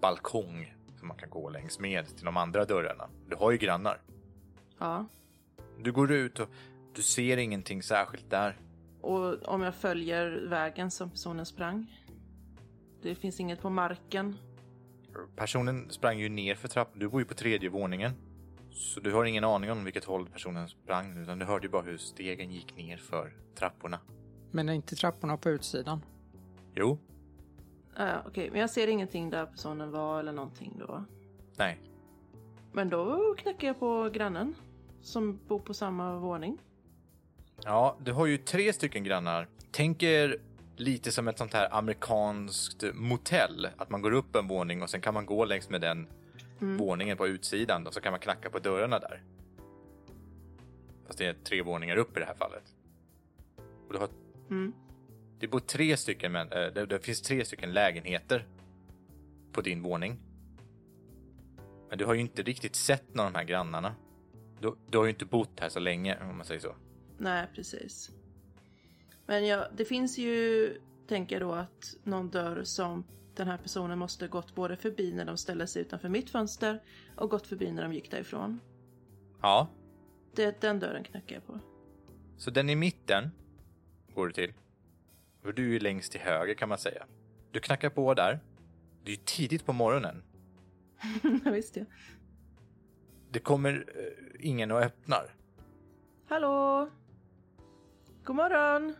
balkong 0.00 0.74
som 0.98 1.08
man 1.08 1.16
kan 1.16 1.30
gå 1.30 1.50
längs 1.50 1.78
med 1.78 2.16
till 2.16 2.24
de 2.24 2.36
andra 2.36 2.64
dörrarna. 2.64 3.08
Du 3.28 3.36
har 3.36 3.50
ju 3.50 3.58
grannar. 3.58 4.00
Ja. 4.78 5.06
Du 5.78 5.92
går 5.92 6.12
ut 6.12 6.38
och 6.40 6.48
du 6.94 7.02
ser 7.02 7.36
ingenting 7.36 7.82
särskilt 7.82 8.30
där. 8.30 8.56
Och 9.04 9.48
om 9.48 9.62
jag 9.62 9.74
följer 9.74 10.46
vägen 10.48 10.90
som 10.90 11.10
personen 11.10 11.46
sprang. 11.46 12.00
Det 13.02 13.14
finns 13.14 13.40
inget 13.40 13.60
på 13.60 13.70
marken. 13.70 14.36
Personen 15.36 15.90
sprang 15.90 16.18
ju 16.18 16.28
ner 16.28 16.54
för 16.54 16.68
trappan. 16.68 16.98
Du 16.98 17.08
bor 17.08 17.20
ju 17.20 17.24
på 17.26 17.34
tredje 17.34 17.68
våningen. 17.68 18.12
Så 18.70 19.00
du 19.00 19.12
har 19.12 19.24
ingen 19.24 19.44
aning 19.44 19.70
om 19.72 19.84
vilket 19.84 20.04
håll 20.04 20.26
personen 20.28 20.68
sprang 20.68 21.22
utan 21.22 21.38
du 21.38 21.44
hörde 21.44 21.66
ju 21.66 21.70
bara 21.70 21.82
hur 21.82 21.96
stegen 21.96 22.50
gick 22.50 22.76
ner 22.76 22.96
för 22.96 23.32
trapporna. 23.54 23.98
Men 24.50 24.68
är 24.68 24.72
inte 24.72 24.96
trapporna 24.96 25.36
på 25.36 25.50
utsidan? 25.50 26.00
Jo, 26.74 26.98
Ja, 27.96 28.06
ja, 28.06 28.22
okej, 28.26 28.50
men 28.50 28.60
jag 28.60 28.70
ser 28.70 28.88
ingenting 28.88 29.30
där 29.30 29.46
personen 29.46 29.90
var 29.90 30.20
eller 30.20 30.32
någonting 30.32 30.76
då. 30.78 31.04
nej. 31.56 31.78
Men 32.72 32.88
då 32.88 33.34
knackar 33.38 33.66
jag 33.68 33.78
på 33.78 34.10
grannen 34.12 34.54
som 35.00 35.38
bor 35.48 35.58
på 35.58 35.74
samma 35.74 36.18
våning. 36.18 36.58
Ja, 37.64 37.96
du 38.04 38.12
har 38.12 38.26
ju 38.26 38.38
tre 38.38 38.72
stycken 38.72 39.04
grannar. 39.04 39.48
Tänk 39.70 40.02
er 40.02 40.36
lite 40.76 41.12
som 41.12 41.28
ett 41.28 41.38
sånt 41.38 41.52
här 41.52 41.74
amerikanskt 41.74 42.84
motell. 42.94 43.68
Att 43.76 43.90
man 43.90 44.02
går 44.02 44.12
upp 44.12 44.36
en 44.36 44.48
våning 44.48 44.82
och 44.82 44.90
sen 44.90 45.00
kan 45.00 45.14
man 45.14 45.26
gå 45.26 45.44
längs 45.44 45.70
med 45.70 45.80
den 45.80 46.06
våningen 46.58 47.16
på 47.16 47.26
utsidan 47.26 47.86
och 47.86 47.94
så 47.94 48.00
kan 48.00 48.10
man 48.12 48.20
knacka 48.20 48.50
på 48.50 48.58
dörrarna 48.58 48.98
där. 48.98 49.22
Fast 51.06 51.18
det 51.18 51.26
är 51.26 51.32
tre 51.32 51.62
våningar 51.62 51.96
upp 51.96 52.16
i 52.16 52.20
det 52.20 52.26
här 52.26 52.34
fallet. 52.34 52.62
Och 53.86 53.92
du 53.92 53.98
har, 53.98 54.08
Mm. 54.50 54.72
det 55.38 55.48
bor 55.48 55.60
tre 55.60 55.96
stycken, 55.96 56.32
men 56.32 56.52
äh, 56.52 56.66
det, 56.66 56.86
det 56.86 56.98
finns 57.00 57.22
tre 57.22 57.44
stycken 57.44 57.72
lägenheter 57.72 58.46
på 59.52 59.60
din 59.60 59.82
våning. 59.82 60.18
Men 61.88 61.98
du 61.98 62.04
har 62.04 62.14
ju 62.14 62.20
inte 62.20 62.42
riktigt 62.42 62.76
sett 62.76 63.14
någon 63.14 63.26
av 63.26 63.32
de 63.32 63.38
här 63.38 63.44
grannarna. 63.44 63.94
Du, 64.60 64.74
du 64.90 64.98
har 64.98 65.04
ju 65.04 65.10
inte 65.10 65.24
bott 65.24 65.60
här 65.60 65.68
så 65.68 65.80
länge 65.80 66.18
om 66.20 66.36
man 66.36 66.46
säger 66.46 66.60
så. 66.60 66.74
Nej, 67.24 67.46
precis. 67.54 68.10
Men 69.26 69.46
ja, 69.46 69.68
det 69.76 69.84
finns 69.84 70.18
ju, 70.18 70.80
tänker 71.06 71.40
jag 71.40 71.48
då, 71.48 71.52
att 71.54 71.96
någon 72.02 72.30
dörr 72.30 72.62
som 72.64 73.04
den 73.34 73.48
här 73.48 73.56
personen 73.58 73.98
måste 73.98 74.28
gått 74.28 74.54
både 74.54 74.76
förbi 74.76 75.12
när 75.12 75.24
de 75.24 75.36
ställde 75.36 75.66
sig 75.66 75.82
utanför 75.82 76.08
mitt 76.08 76.30
fönster 76.30 76.82
och 77.16 77.30
gått 77.30 77.46
förbi 77.46 77.72
när 77.72 77.82
de 77.82 77.92
gick 77.92 78.10
därifrån. 78.10 78.60
Ja, 79.42 79.68
Det, 80.34 80.60
den 80.60 80.78
dörren 80.80 81.04
knackar 81.04 81.34
jag 81.36 81.46
på. 81.46 81.58
Så 82.36 82.50
den 82.50 82.70
i 82.70 82.76
mitten 82.76 83.30
går 84.14 84.26
du 84.26 84.32
till. 84.32 84.52
Och 85.44 85.54
du 85.54 85.76
är 85.76 85.80
längst 85.80 86.12
till 86.12 86.20
höger 86.20 86.54
kan 86.54 86.68
man 86.68 86.78
säga. 86.78 87.06
Du 87.50 87.60
knackar 87.60 87.90
på 87.90 88.14
där. 88.14 88.40
Det 89.04 89.10
är 89.10 89.16
ju 89.16 89.22
tidigt 89.24 89.66
på 89.66 89.72
morgonen. 89.72 90.22
Ja, 91.44 91.50
Visst 91.50 91.76
ja. 91.76 91.84
Det 93.30 93.38
kommer 93.38 93.84
eh, 93.96 94.46
ingen 94.48 94.70
och 94.70 94.80
öppnar. 94.80 95.34
Hallå? 96.28 96.90
God 98.24 98.36
morgon! 98.36 98.94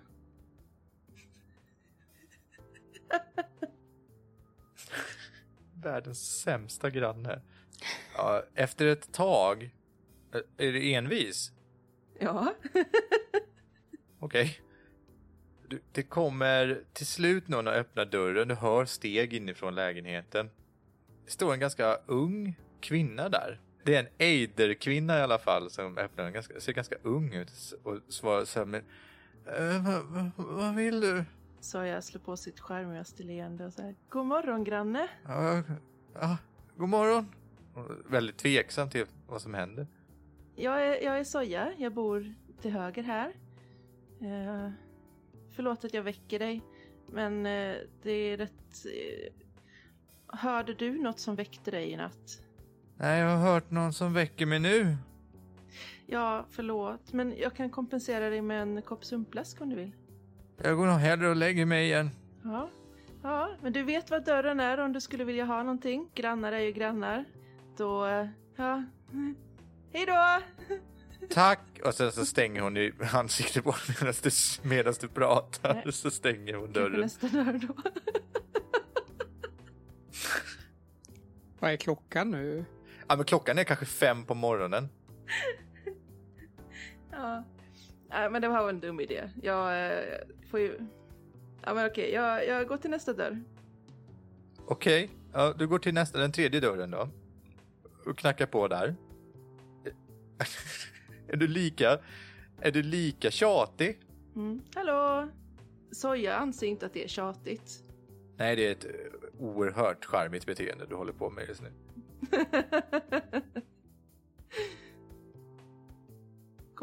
Världens 5.83 6.41
sämsta 6.41 6.91
granne. 6.91 7.41
Ja, 8.17 8.45
efter 8.55 8.87
ett 8.87 9.13
tag. 9.13 9.71
eh, 10.35 10.67
Är 10.67 10.73
du 10.73 10.93
envis? 10.93 11.53
Ja. 12.21 12.55
Okej. 14.19 14.61
Du, 15.69 15.83
det 15.93 16.03
kommer 16.03 16.85
till 16.93 17.07
slut 17.07 17.49
någon 17.49 17.67
och 17.67 17.73
öppnar 17.75 18.05
dörren. 18.05 18.49
Du 18.49 18.55
hör 18.55 18.85
steg 18.85 19.35
inifrån 19.35 19.75
lägenheten. 19.75 20.51
Det 21.25 21.31
står 21.31 21.53
en 21.55 21.61
ganska 21.61 21.95
ung 22.07 22.55
kvinna 22.81 23.29
där. 23.29 23.61
Det 23.85 23.95
är 23.95 24.01
en 24.01 24.09
Eider-kvinna 24.19 25.19
i 25.19 25.23
alla 25.23 25.39
fall 25.39 25.71
som 25.71 25.99
öppnar 25.99 26.25
den. 26.25 26.33
Ganska, 26.33 26.61
ser 26.61 26.73
ganska 26.73 26.97
ung 27.03 27.35
ut 27.35 27.51
och 27.83 27.99
svarar 28.09 28.45
så 28.45 28.65
här. 28.65 28.85
"Eh, 29.47 29.85
vad, 29.85 30.05
vad, 30.05 30.31
vad 30.37 30.75
vill 30.75 31.01
du? 31.01 31.25
Så 31.61 31.79
jag 31.85 32.05
slår 32.05 32.21
på 32.21 32.37
sitt 32.37 32.61
skärmigaste 32.61 33.23
leende 33.23 33.67
och 33.67 33.73
säger 33.73 33.95
God 34.09 34.27
morgon 34.27 34.65
granne! 34.65 35.09
Ja, 35.25 35.63
ja, 36.15 36.37
god 36.77 36.89
morgon. 36.89 37.29
Väldigt 38.11 38.37
tveksam 38.37 38.91
till 38.91 39.07
vad 39.29 39.43
som 39.43 39.55
händer. 39.55 39.87
Jag 40.57 40.87
är, 40.87 41.05
jag 41.05 41.19
är 41.19 41.25
Soja, 41.25 41.73
jag 41.79 41.95
bor 41.95 42.35
till 42.63 42.71
höger 42.73 43.03
här. 43.03 43.33
Eh, 44.21 44.71
förlåt 45.57 45.85
att 45.85 45.95
jag 45.95 46.03
väcker 46.03 46.39
dig, 46.39 46.63
men 47.07 47.47
eh, 47.47 47.77
det 48.03 48.11
är 48.11 48.37
rätt... 48.37 48.87
Eh, 48.87 49.33
hörde 50.39 50.75
du 50.75 51.03
något 51.03 51.19
som 51.19 51.35
väckte 51.35 51.71
dig 51.71 51.91
i 51.91 51.97
natt? 51.97 52.43
Nej, 52.97 53.21
jag 53.21 53.37
har 53.37 53.53
hört 53.53 53.71
någon 53.71 53.93
som 53.93 54.13
väcker 54.13 54.47
mig 54.47 54.59
nu. 54.59 54.97
Ja, 56.07 56.47
förlåt, 56.51 57.13
men 57.13 57.37
jag 57.37 57.55
kan 57.57 57.71
kompensera 57.71 58.31
dig 58.31 58.43
med 58.43 58.63
en 58.63 58.83
kopp 58.83 59.05
sumpläsk 59.05 59.61
om 59.61 59.71
du 59.71 59.77
vill. 59.77 59.93
Jag 60.63 60.77
går 60.77 60.87
nog 60.87 60.97
hellre 60.99 61.29
och 61.29 61.37
lägger 61.37 61.67
mig 61.67 61.85
igen. 61.85 62.11
Ja, 62.45 62.71
ja, 63.23 63.51
men 63.63 63.73
du 63.73 63.83
vet 63.83 64.11
vad 64.11 64.25
dörren 64.25 64.61
är 64.61 64.81
om 64.81 64.93
du 64.93 65.01
skulle 65.01 65.25
vilja 65.25 65.45
ha 65.45 65.63
någonting. 65.63 66.09
Grannar 66.15 66.53
är 66.53 66.59
ju 66.61 66.73
grannar. 66.73 67.25
Då, 67.77 68.07
eh, 68.07 68.27
ja. 68.57 68.85
Hej 69.93 70.07
då! 70.07 70.41
Tack! 71.31 71.61
Och 71.85 71.95
sen 71.95 72.13
så 72.13 72.27
stänger 72.27 72.61
hon 72.61 72.77
i 72.77 72.93
ansiktet 73.13 73.65
på 73.65 73.71
honom 73.71 73.95
medan 74.01 74.15
du, 74.23 74.31
medan 74.69 74.95
du 75.01 75.09
pratar. 75.09 75.75
Nej. 75.85 75.93
Så 75.93 76.11
stänger 76.11 76.55
hon 76.55 76.65
Kanske 76.73 76.81
dörren. 76.81 77.01
nästa 77.01 77.29
dörr 77.29 77.61
då. 77.69 77.75
Vad 81.59 81.73
är 81.73 81.77
klockan 81.77 82.31
nu? 82.31 82.65
Ja, 83.09 83.17
men 83.17 83.25
klockan 83.25 83.59
är 83.59 83.65
kanske 83.65 83.87
fem 83.87 84.25
på 84.25 84.35
morgonen. 84.35 84.89
Ja. 87.25 87.45
Nej, 88.09 88.31
men 88.31 88.43
det 88.43 88.49
var 88.49 88.69
en 88.69 88.81
dum 88.81 89.01
idé. 89.01 89.31
Jag 89.43 89.89
eh, 89.89 90.19
får 90.51 90.61
ju... 90.61 90.79
Ja, 91.63 91.75
men 91.75 91.87
okej, 91.87 92.13
jag, 92.13 92.47
jag 92.47 92.69
går 92.69 92.77
till 92.77 92.91
nästa 92.91 93.13
dörr. 93.13 93.43
Okej, 94.67 95.11
ja, 95.33 95.55
du 95.59 95.67
går 95.67 95.79
till 95.79 95.95
nästa, 95.95 96.19
den 96.19 96.33
tredje 96.33 96.61
dörren 96.61 96.91
då. 96.91 97.09
Och 98.07 98.19
knackar 98.19 98.47
på 98.47 98.69
där. 98.69 98.95
är 101.29 101.37
du 101.37 101.47
lika, 101.47 101.99
är 102.61 102.71
du 102.71 102.83
lika 102.83 103.31
tjatig? 103.31 104.01
Mm. 104.37 104.63
Hallå? 104.75 105.29
Soja 105.93 106.37
anser 106.37 106.67
inte 106.67 106.87
att 106.87 106.93
det 106.93 107.05
är 107.05 107.09
tjatigt. 107.09 107.85
Nej, 108.37 108.57
det 108.57 108.67
är 108.67 108.73
ett 108.73 108.85
eh, 108.85 108.91
oerhört 109.39 110.05
charmigt 110.05 110.47
beteende 110.47 110.87
du 110.87 110.95
håller 110.95 111.13
på 111.13 111.31
med 111.31 111.49
just 111.49 111.63
nu. 111.63 111.73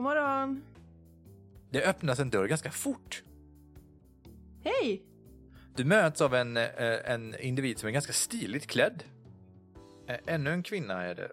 God 0.01 0.05
morgon. 0.05 0.63
Det 1.71 1.83
öppnas 1.83 2.19
en 2.19 2.29
dörr 2.29 2.47
ganska 2.47 2.71
fort. 2.71 3.23
Hej! 4.63 5.05
Du 5.75 5.85
möts 5.85 6.21
av 6.21 6.35
en, 6.35 6.57
eh, 6.57 7.11
en 7.11 7.39
individ 7.39 7.79
som 7.79 7.87
är 7.89 7.93
ganska 7.93 8.13
stiligt 8.13 8.67
klädd. 8.67 9.03
Eh, 10.07 10.19
Ännu 10.25 10.49
en 10.49 10.63
kvinna 10.63 11.03
är 11.03 11.15
det. 11.15 11.31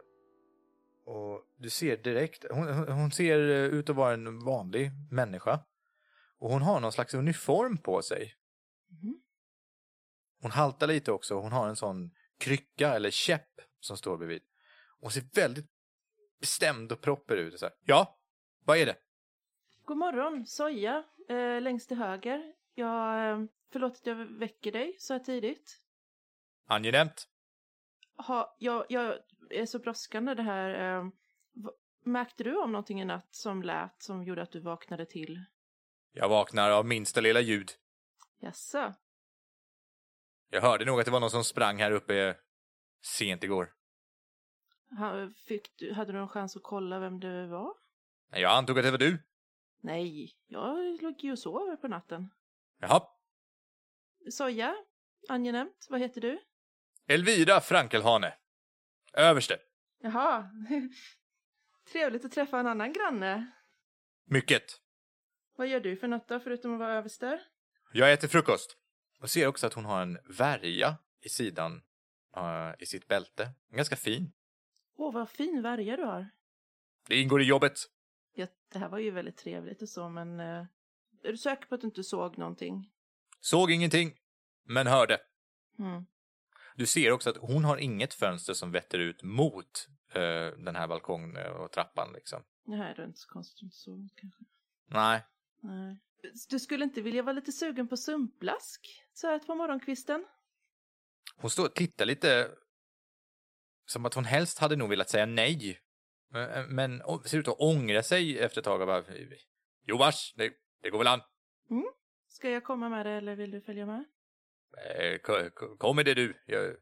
Och 1.04 1.42
du 1.58 1.70
ser 1.70 1.96
direkt, 1.96 2.44
hon, 2.50 2.88
hon- 2.88 3.10
ser 3.10 3.38
eh, 3.48 3.56
ut 3.56 3.90
att 3.90 3.96
vara 3.96 4.14
en 4.14 4.44
vanlig 4.44 4.90
människa. 5.10 5.60
Och 6.38 6.50
hon 6.50 6.62
har 6.62 6.80
någon 6.80 6.92
slags 6.92 7.14
uniform 7.14 7.78
på 7.78 8.02
sig. 8.02 8.34
Mhm. 8.90 9.20
Hon 10.42 10.50
haltar 10.50 10.86
lite 10.86 11.12
också, 11.12 11.40
hon 11.40 11.52
har 11.52 11.68
en 11.68 11.76
sån 11.76 12.10
krycka 12.38 12.94
eller 12.94 13.10
käpp 13.10 13.60
som 13.80 13.96
står 13.96 14.16
bredvid. 14.16 14.42
Hon 15.00 15.10
ser 15.10 15.24
väldigt 15.34 15.66
bestämd 16.40 16.92
och 16.92 17.00
proper 17.00 17.36
ut. 17.36 17.58
Så 17.58 17.66
här, 17.66 17.74
ja, 17.84 18.17
vad 18.68 18.78
är 18.78 18.86
det? 18.86 18.96
God 19.84 19.96
morgon, 19.96 20.46
Soja, 20.46 21.04
eh, 21.28 21.60
längst 21.60 21.88
till 21.88 21.96
höger. 21.96 22.52
Jag, 22.74 23.30
eh, 23.30 23.44
förlåt 23.72 23.92
att 23.92 24.06
jag 24.06 24.14
väcker 24.14 24.72
dig 24.72 24.96
så 24.98 25.12
här 25.12 25.20
tidigt. 25.20 25.80
Angenämt. 26.66 27.28
Ha, 28.16 28.56
jag, 28.58 28.86
jag 28.88 29.18
är 29.50 29.66
så 29.66 29.78
brådskande 29.78 30.34
det 30.34 30.42
här. 30.42 30.98
Eh, 30.98 31.08
märkte 32.04 32.44
du 32.44 32.56
om 32.56 32.72
någonting 32.72 33.00
i 33.00 33.04
natt 33.04 33.34
som 33.34 33.62
lät 33.62 34.02
som 34.02 34.24
gjorde 34.24 34.42
att 34.42 34.52
du 34.52 34.60
vaknade 34.60 35.06
till? 35.06 35.44
Jag 36.12 36.28
vaknar 36.28 36.70
av 36.70 36.86
minsta 36.86 37.20
lilla 37.20 37.40
ljud. 37.40 37.70
Jaså? 38.38 38.94
Jag 40.50 40.60
hörde 40.60 40.84
nog 40.84 41.00
att 41.00 41.06
det 41.06 41.12
var 41.12 41.20
någon 41.20 41.30
som 41.30 41.44
sprang 41.44 41.78
här 41.78 41.90
uppe 41.90 42.36
sent 43.02 43.44
igår. 43.44 43.72
Ha, 44.98 45.30
fick 45.46 45.76
du, 45.76 45.92
hade 45.92 46.12
du 46.12 46.18
någon 46.18 46.28
chans 46.28 46.56
att 46.56 46.62
kolla 46.62 46.98
vem 46.98 47.20
det 47.20 47.46
var? 47.46 47.87
Men 48.30 48.40
Jag 48.40 48.52
antog 48.52 48.78
att 48.78 48.84
det 48.84 48.90
var 48.90 48.98
du. 48.98 49.18
Nej, 49.80 50.32
jag 50.46 51.02
låg 51.02 51.24
ju 51.24 51.32
och 51.32 51.38
sov 51.38 51.76
på 51.76 51.88
natten. 51.88 52.30
Jaha. 52.80 53.02
Soja, 54.30 54.74
angenämt. 55.28 55.86
Vad 55.90 56.00
heter 56.00 56.20
du? 56.20 56.38
Elvira 57.06 57.60
Frankelhane. 57.60 58.34
Överste. 59.12 59.58
Jaha. 60.00 60.50
Trevligt 61.92 62.24
att 62.24 62.32
träffa 62.32 62.60
en 62.60 62.66
annan 62.66 62.92
granne. 62.92 63.50
Mycket. 64.24 64.62
Vad 65.56 65.66
gör 65.66 65.80
du 65.80 65.96
för 65.96 66.08
något 66.08 66.28
då, 66.28 66.40
förutom 66.40 66.72
att 66.72 66.78
vara 66.78 66.92
överste? 66.94 67.40
Jag 67.92 68.12
äter 68.12 68.28
frukost. 68.28 68.76
Och 69.20 69.30
ser 69.30 69.46
också 69.46 69.66
att 69.66 69.74
hon 69.74 69.84
har 69.84 70.02
en 70.02 70.18
värja 70.38 70.96
i 71.20 71.28
sidan 71.28 71.82
eh, 72.36 72.70
i 72.78 72.86
sitt 72.86 73.08
bälte. 73.08 73.50
Ganska 73.70 73.96
fin. 73.96 74.32
Åh, 74.96 75.14
vad 75.14 75.30
fin 75.30 75.62
värja 75.62 75.96
du 75.96 76.04
har. 76.04 76.30
Det 77.08 77.20
ingår 77.20 77.42
i 77.42 77.44
jobbet. 77.44 77.78
Ja, 78.38 78.46
det 78.72 78.78
här 78.78 78.88
var 78.88 78.98
ju 78.98 79.10
väldigt 79.10 79.36
trevligt 79.36 79.82
och 79.82 79.88
så, 79.88 80.08
men 80.08 80.40
eh, 80.40 80.66
är 81.22 81.30
du 81.30 81.36
säker 81.36 81.66
på 81.66 81.74
att 81.74 81.80
du 81.80 81.86
inte 81.86 82.04
såg 82.04 82.38
någonting? 82.38 82.90
Såg 83.40 83.70
ingenting, 83.70 84.14
men 84.64 84.86
hörde. 84.86 85.20
Mm. 85.78 86.06
Du 86.76 86.86
ser 86.86 87.12
också 87.12 87.30
att 87.30 87.36
hon 87.36 87.64
har 87.64 87.76
inget 87.76 88.14
fönster 88.14 88.54
som 88.54 88.72
vetter 88.72 88.98
ut 88.98 89.22
mot 89.22 89.88
eh, 90.12 90.58
den 90.58 90.76
här 90.76 90.88
balkongen 90.88 91.36
och 91.52 91.72
trappan 91.72 92.12
liksom. 92.12 92.42
Det 92.64 92.76
här 92.76 92.90
är 92.90 92.96
det 92.96 93.04
inte 93.04 93.18
så 93.18 93.28
konstigt 93.28 93.62
inte 93.62 93.76
såg 93.76 94.08
kanske. 94.16 94.44
Nej. 94.86 95.24
Nej. 95.60 95.98
Du 96.48 96.58
skulle 96.58 96.84
inte 96.84 97.00
vilja 97.00 97.22
vara 97.22 97.32
lite 97.32 97.52
sugen 97.52 97.88
på 97.88 97.96
sumpblask 97.96 99.04
så 99.12 99.26
här 99.26 99.38
på 99.38 99.54
morgonkvisten? 99.54 100.26
Hon 101.36 101.50
står 101.50 101.66
och 101.66 101.74
tittar 101.74 102.06
lite 102.06 102.50
som 103.86 104.06
att 104.06 104.14
hon 104.14 104.24
helst 104.24 104.58
hade 104.58 104.76
nog 104.76 104.88
velat 104.88 105.10
säga 105.10 105.26
nej. 105.26 105.80
Men, 106.30 106.74
men 106.74 107.02
å- 107.02 107.22
ser 107.24 107.38
ut 107.38 107.48
att 107.48 107.60
ångra 107.60 108.02
sig 108.02 108.38
efter 108.38 108.60
ett 108.60 108.64
tag 108.64 108.80
och 108.80 108.86
bara, 108.86 109.04
jo 109.82 109.96
vars, 109.96 110.34
det, 110.36 110.52
det 110.82 110.90
går 110.90 110.98
väl 110.98 111.06
an. 111.06 111.20
Ska 112.28 112.50
jag 112.50 112.64
komma 112.64 112.88
med 112.88 113.06
dig 113.06 113.16
eller 113.16 113.36
vill 113.36 113.50
du 113.50 113.60
följa 113.60 113.86
med? 113.86 114.04
Eh, 114.96 115.18
ko- 115.18 115.50
ko- 115.54 115.76
Kom 115.76 115.96
med 115.96 116.04
det 116.04 116.14
du. 116.14 116.42
Jag, 116.46 116.76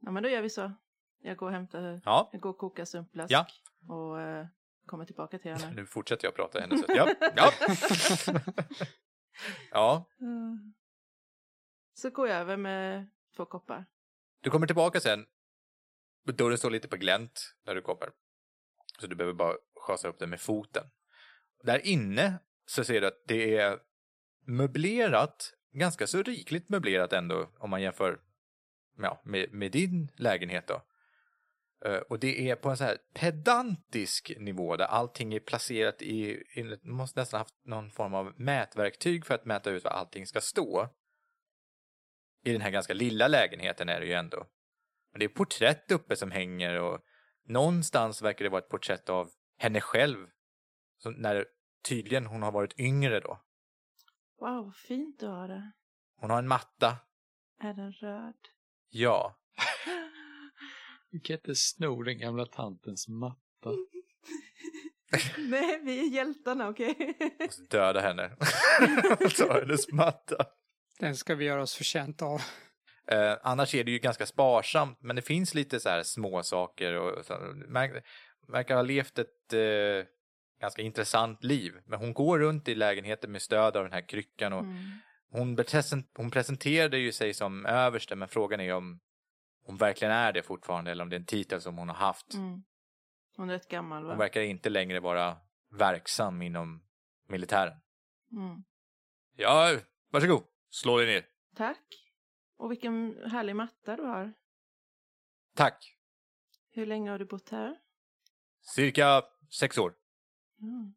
Ja, 0.00 0.10
men 0.10 0.22
då 0.22 0.28
gör 0.28 0.42
vi 0.42 0.50
så. 0.50 0.72
Jag 1.22 1.36
går 1.36 1.46
och 1.46 1.52
hämtar, 1.52 2.00
ja, 2.04 2.28
jag 2.32 2.40
går 2.40 2.50
och 2.50 2.58
kokar 2.58 2.84
sumpblask 2.84 3.32
Ja. 3.32 3.46
och 3.88 4.20
eh, 4.20 4.46
kommer 4.86 5.04
tillbaka 5.04 5.38
till 5.38 5.50
henne. 5.54 5.74
nu 5.74 5.86
fortsätter 5.86 6.24
jag 6.26 6.34
prata 6.34 6.60
henne. 6.60 6.78
Så, 6.78 6.84
ja, 6.88 7.08
ja. 7.36 7.52
ja, 9.70 10.04
Mm. 10.20 10.74
Så 11.94 12.10
går 12.10 12.28
jag 12.28 12.36
över 12.40 12.56
med 12.56 13.10
två 13.36 13.44
koppar. 13.46 13.86
du 14.40 14.50
kommer 14.50 14.66
tillbaka 14.66 15.00
sen. 15.00 15.26
Dörren 16.24 16.58
står 16.58 16.70
lite 16.70 16.88
på 16.88 16.96
glänt 16.96 17.54
när 17.66 17.74
du 17.74 17.80
kommer. 17.82 18.10
Så 19.00 19.06
du 19.06 19.16
behöver 19.16 19.34
bara 19.34 19.56
schasa 19.74 20.08
upp 20.08 20.18
den 20.18 20.30
med 20.30 20.40
foten. 20.40 20.84
Där 21.62 21.86
inne 21.86 22.38
så 22.66 22.84
ser 22.84 23.00
du 23.00 23.06
att 23.06 23.22
det 23.26 23.56
är 23.56 23.78
möblerat, 24.46 25.54
ganska 25.72 26.06
så 26.06 26.22
rikligt 26.22 26.68
möblerat 26.68 27.12
ändå 27.12 27.50
om 27.58 27.70
man 27.70 27.82
jämför 27.82 28.20
ja, 28.98 29.22
med, 29.24 29.52
med 29.52 29.72
din 29.72 30.12
lägenhet 30.16 30.66
då. 30.66 30.82
Eh, 31.84 31.96
och 31.96 32.18
det 32.18 32.50
är 32.50 32.56
på 32.56 32.70
en 32.70 32.76
så 32.76 32.84
här 32.84 32.98
pedantisk 33.14 34.32
nivå 34.38 34.76
där 34.76 34.84
allting 34.84 35.34
är 35.34 35.40
placerat 35.40 36.02
i, 36.02 36.30
i 36.54 36.62
man 36.82 36.96
måste 36.96 37.20
nästan 37.20 37.38
haft 37.38 37.54
någon 37.64 37.90
form 37.90 38.14
av 38.14 38.32
mätverktyg 38.36 39.26
för 39.26 39.34
att 39.34 39.44
mäta 39.44 39.70
ut 39.70 39.84
var 39.84 39.90
allting 39.90 40.26
ska 40.26 40.40
stå. 40.40 40.88
I 42.44 42.52
den 42.52 42.60
här 42.60 42.70
ganska 42.70 42.94
lilla 42.94 43.28
lägenheten 43.28 43.88
är 43.88 44.00
det 44.00 44.06
ju 44.06 44.12
ändå. 44.12 44.46
Men 45.12 45.18
det 45.18 45.24
är 45.24 45.28
porträtt 45.28 45.90
uppe 45.90 46.16
som 46.16 46.30
hänger 46.30 46.80
och 46.80 47.00
någonstans 47.48 48.22
verkar 48.22 48.44
det 48.44 48.48
vara 48.48 48.62
ett 48.62 48.68
porträtt 48.68 49.08
av 49.08 49.30
henne 49.58 49.80
själv. 49.80 50.26
Så 50.98 51.10
när 51.10 51.46
tydligen 51.88 52.26
hon 52.26 52.42
har 52.42 52.52
varit 52.52 52.78
yngre 52.78 53.20
då. 53.20 53.40
Wow, 54.40 54.64
vad 54.64 54.76
fint 54.76 55.20
du 55.20 55.26
har 55.26 55.48
det. 55.48 55.72
Hon 56.16 56.30
har 56.30 56.38
en 56.38 56.48
matta. 56.48 56.96
Är 57.60 57.74
den 57.74 57.92
röd? 57.92 58.34
Ja. 58.88 59.36
Du 61.10 61.20
kan 61.20 61.36
inte 61.36 61.54
sno 61.54 62.02
den 62.02 62.18
gamla 62.18 62.46
tantens 62.46 63.08
matta. 63.08 63.70
Nej, 65.38 65.80
vi 65.82 65.98
är 65.98 66.10
hjältarna, 66.14 66.68
okej? 66.68 67.16
Så 67.50 67.62
döda 67.62 68.00
henne. 68.00 68.36
Ta 69.38 69.60
hennes 69.60 69.92
matta. 69.92 70.46
Den 70.98 71.16
ska 71.16 71.34
vi 71.34 71.44
göra 71.44 71.62
oss 71.62 71.74
förtjänta 71.74 72.24
av. 72.24 72.42
Eh, 73.10 73.36
annars 73.42 73.74
är 73.74 73.84
det 73.84 73.90
ju 73.90 73.98
ganska 73.98 74.26
sparsamt, 74.26 74.98
men 75.00 75.16
det 75.16 75.22
finns 75.22 75.54
lite 75.54 75.80
så 75.80 75.88
här 75.88 76.02
små 76.02 76.42
saker 76.42 76.94
och 76.94 77.26
så, 77.26 77.34
verkar 78.48 78.74
ha 78.74 78.82
levt 78.82 79.18
ett 79.18 79.52
eh, 79.52 80.06
ganska 80.60 80.82
intressant 80.82 81.44
liv. 81.44 81.72
Men 81.86 81.98
hon 81.98 82.12
går 82.14 82.38
runt 82.38 82.68
i 82.68 82.74
lägenheten 82.74 83.32
med 83.32 83.42
stöd 83.42 83.76
av 83.76 83.82
den 83.84 83.92
här 83.92 84.08
kryckan 84.08 84.52
och 84.52 84.60
Mm. 84.60 84.76
hon, 85.30 85.56
hon 86.16 86.30
presenterade 86.30 86.98
ju 86.98 87.12
sig 87.12 87.34
som 87.34 87.66
överste, 87.66 88.16
men 88.16 88.28
frågan 88.28 88.60
är 88.60 88.74
om 88.74 89.00
hon 89.64 89.76
verkligen 89.76 90.12
är 90.14 90.32
det 90.32 90.42
fortfarande 90.42 90.90
eller 90.90 91.02
om 91.02 91.10
det 91.10 91.16
är 91.16 91.20
en 91.20 91.26
titel 91.26 91.60
som 91.60 91.78
hon 91.78 91.88
har 91.88 91.96
haft. 91.96 92.34
Mm. 92.34 92.62
Hon 93.36 93.50
är 93.50 93.54
rätt 93.54 93.68
gammal, 93.68 94.04
va? 94.04 94.10
Hon 94.10 94.18
verkar 94.18 94.40
inte 94.40 94.70
längre 94.70 95.00
vara 95.00 95.36
verksam 95.78 96.42
inom 96.42 96.82
militären. 97.28 97.74
Mm. 98.32 98.64
Ja, 99.36 99.76
varsågod. 100.10 100.42
Slå 100.70 100.98
dig 100.98 101.06
ner. 101.06 101.26
Tack. 101.56 102.07
Och 102.58 102.70
vilken 102.70 103.18
härlig 103.30 103.56
matta 103.56 103.96
du 103.96 104.02
har. 104.02 104.32
Tack. 105.54 105.96
Hur 106.70 106.86
länge 106.86 107.10
har 107.10 107.18
du 107.18 107.24
bott 107.24 107.48
här? 107.48 107.78
Cirka 108.60 109.22
sex 109.50 109.78
år. 109.78 109.94
Mm. 110.60 110.94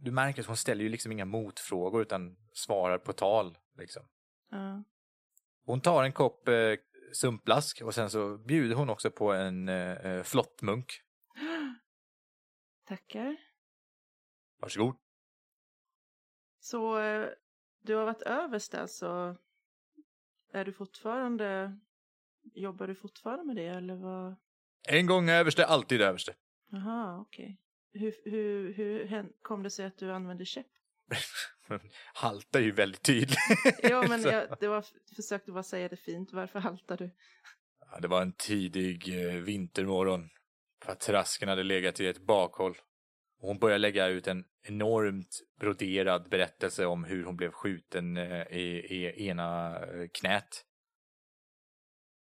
Du 0.00 0.10
märker 0.10 0.40
att 0.40 0.46
hon 0.46 0.56
ställer 0.56 0.84
ju 0.84 0.88
liksom 0.88 1.12
inga 1.12 1.24
motfrågor 1.24 2.02
utan 2.02 2.36
svarar 2.52 2.98
på 2.98 3.12
tal. 3.12 3.58
Liksom. 3.78 4.02
Ja. 4.50 4.84
Hon 5.64 5.80
tar 5.80 6.04
en 6.04 6.12
kopp 6.12 6.48
eh, 6.48 6.74
sumpblask 7.12 7.82
och 7.82 7.94
sen 7.94 8.10
så 8.10 8.38
bjuder 8.38 8.74
hon 8.74 8.90
också 8.90 9.10
på 9.10 9.32
en 9.32 9.68
eh, 9.68 10.06
eh, 10.06 10.22
flottmunk. 10.22 11.02
Tackar. 12.88 13.36
Varsågod. 14.60 14.96
Så 16.60 16.98
eh, 16.98 17.28
du 17.82 17.94
har 17.94 18.04
varit 18.04 18.22
överste 18.22 18.80
alltså? 18.80 19.36
Är 20.56 20.64
du 20.64 20.72
fortfarande... 20.72 21.78
Jobbar 22.54 22.86
du 22.86 22.94
fortfarande 22.94 23.44
med 23.44 23.56
det 23.56 23.66
eller 23.66 23.94
vad? 23.94 24.36
En 24.88 25.06
gång 25.06 25.30
överste, 25.30 25.66
alltid 25.66 26.00
överste. 26.00 26.34
Jaha, 26.70 27.18
okej. 27.20 27.60
Hur, 27.92 28.14
hur, 28.24 28.72
hur 28.72 29.06
hän- 29.06 29.32
kom 29.42 29.62
det 29.62 29.70
sig 29.70 29.86
att 29.86 29.98
du 29.98 30.12
använde 30.12 30.44
käpp? 30.44 30.66
Haltar 32.14 32.60
ju 32.60 32.70
väldigt 32.72 33.02
tydligt. 33.02 33.38
Ja, 33.82 34.06
men 34.08 34.22
jag 34.22 34.56
det 34.60 34.68
var, 34.68 34.84
försökte 35.16 35.52
bara 35.52 35.62
säga 35.62 35.88
det 35.88 35.96
fint. 35.96 36.32
Varför 36.32 36.58
haltar 36.58 36.96
du? 36.96 37.10
Ja, 37.90 38.00
det 38.00 38.08
var 38.08 38.22
en 38.22 38.32
tidig 38.32 39.26
eh, 39.26 39.34
vintermorgon. 39.34 40.28
Patrasken 40.86 41.48
hade 41.48 41.62
legat 41.62 42.00
i 42.00 42.06
ett 42.06 42.26
bakhåll. 42.26 42.74
Hon 43.38 43.58
började 43.58 43.78
lägga 43.78 44.06
ut 44.06 44.26
en 44.26 44.44
enormt 44.62 45.40
broderad 45.60 46.28
berättelse 46.28 46.86
om 46.86 47.04
hur 47.04 47.24
hon 47.24 47.36
blev 47.36 47.50
skjuten 47.50 48.16
eh, 48.16 48.42
i, 48.42 48.86
i 48.88 49.28
ena 49.28 49.78
eh, 49.78 50.08
knät. 50.08 50.64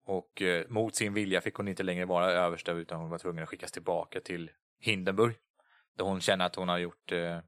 Och 0.06 0.42
eh, 0.42 0.68
mot 0.70 0.96
sin 0.96 1.14
vilja 1.14 1.42
fick 1.42 1.56
hon 1.56 1.68
inte 1.68 1.84
längre 1.84 2.06
vara 2.06 2.32
översta 2.32 2.72
utan 2.72 3.02
hon 3.02 3.10
var 3.10 3.18
tvungen 3.18 3.44
att 3.44 3.50
skickas 3.50 3.72
tillbaka 3.72 4.22
till 4.22 4.52
Hindenburg. 4.80 5.36
Där 5.98 6.06
hon 6.06 6.22
känner 6.22 6.46
att 6.46 6.56
hon 6.56 6.70
har 6.70 6.78
gjort 6.78 7.12
eh, 7.12 7.40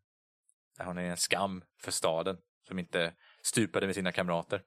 hon 0.78 0.98
är 0.98 1.04
en 1.04 1.18
skam 1.18 1.64
för 1.78 1.92
staden 1.92 2.38
som 2.68 2.80
inte 2.80 3.14
stupade 3.42 3.86
med 3.86 3.96
sina 3.96 4.12
kamrater. 4.12 4.64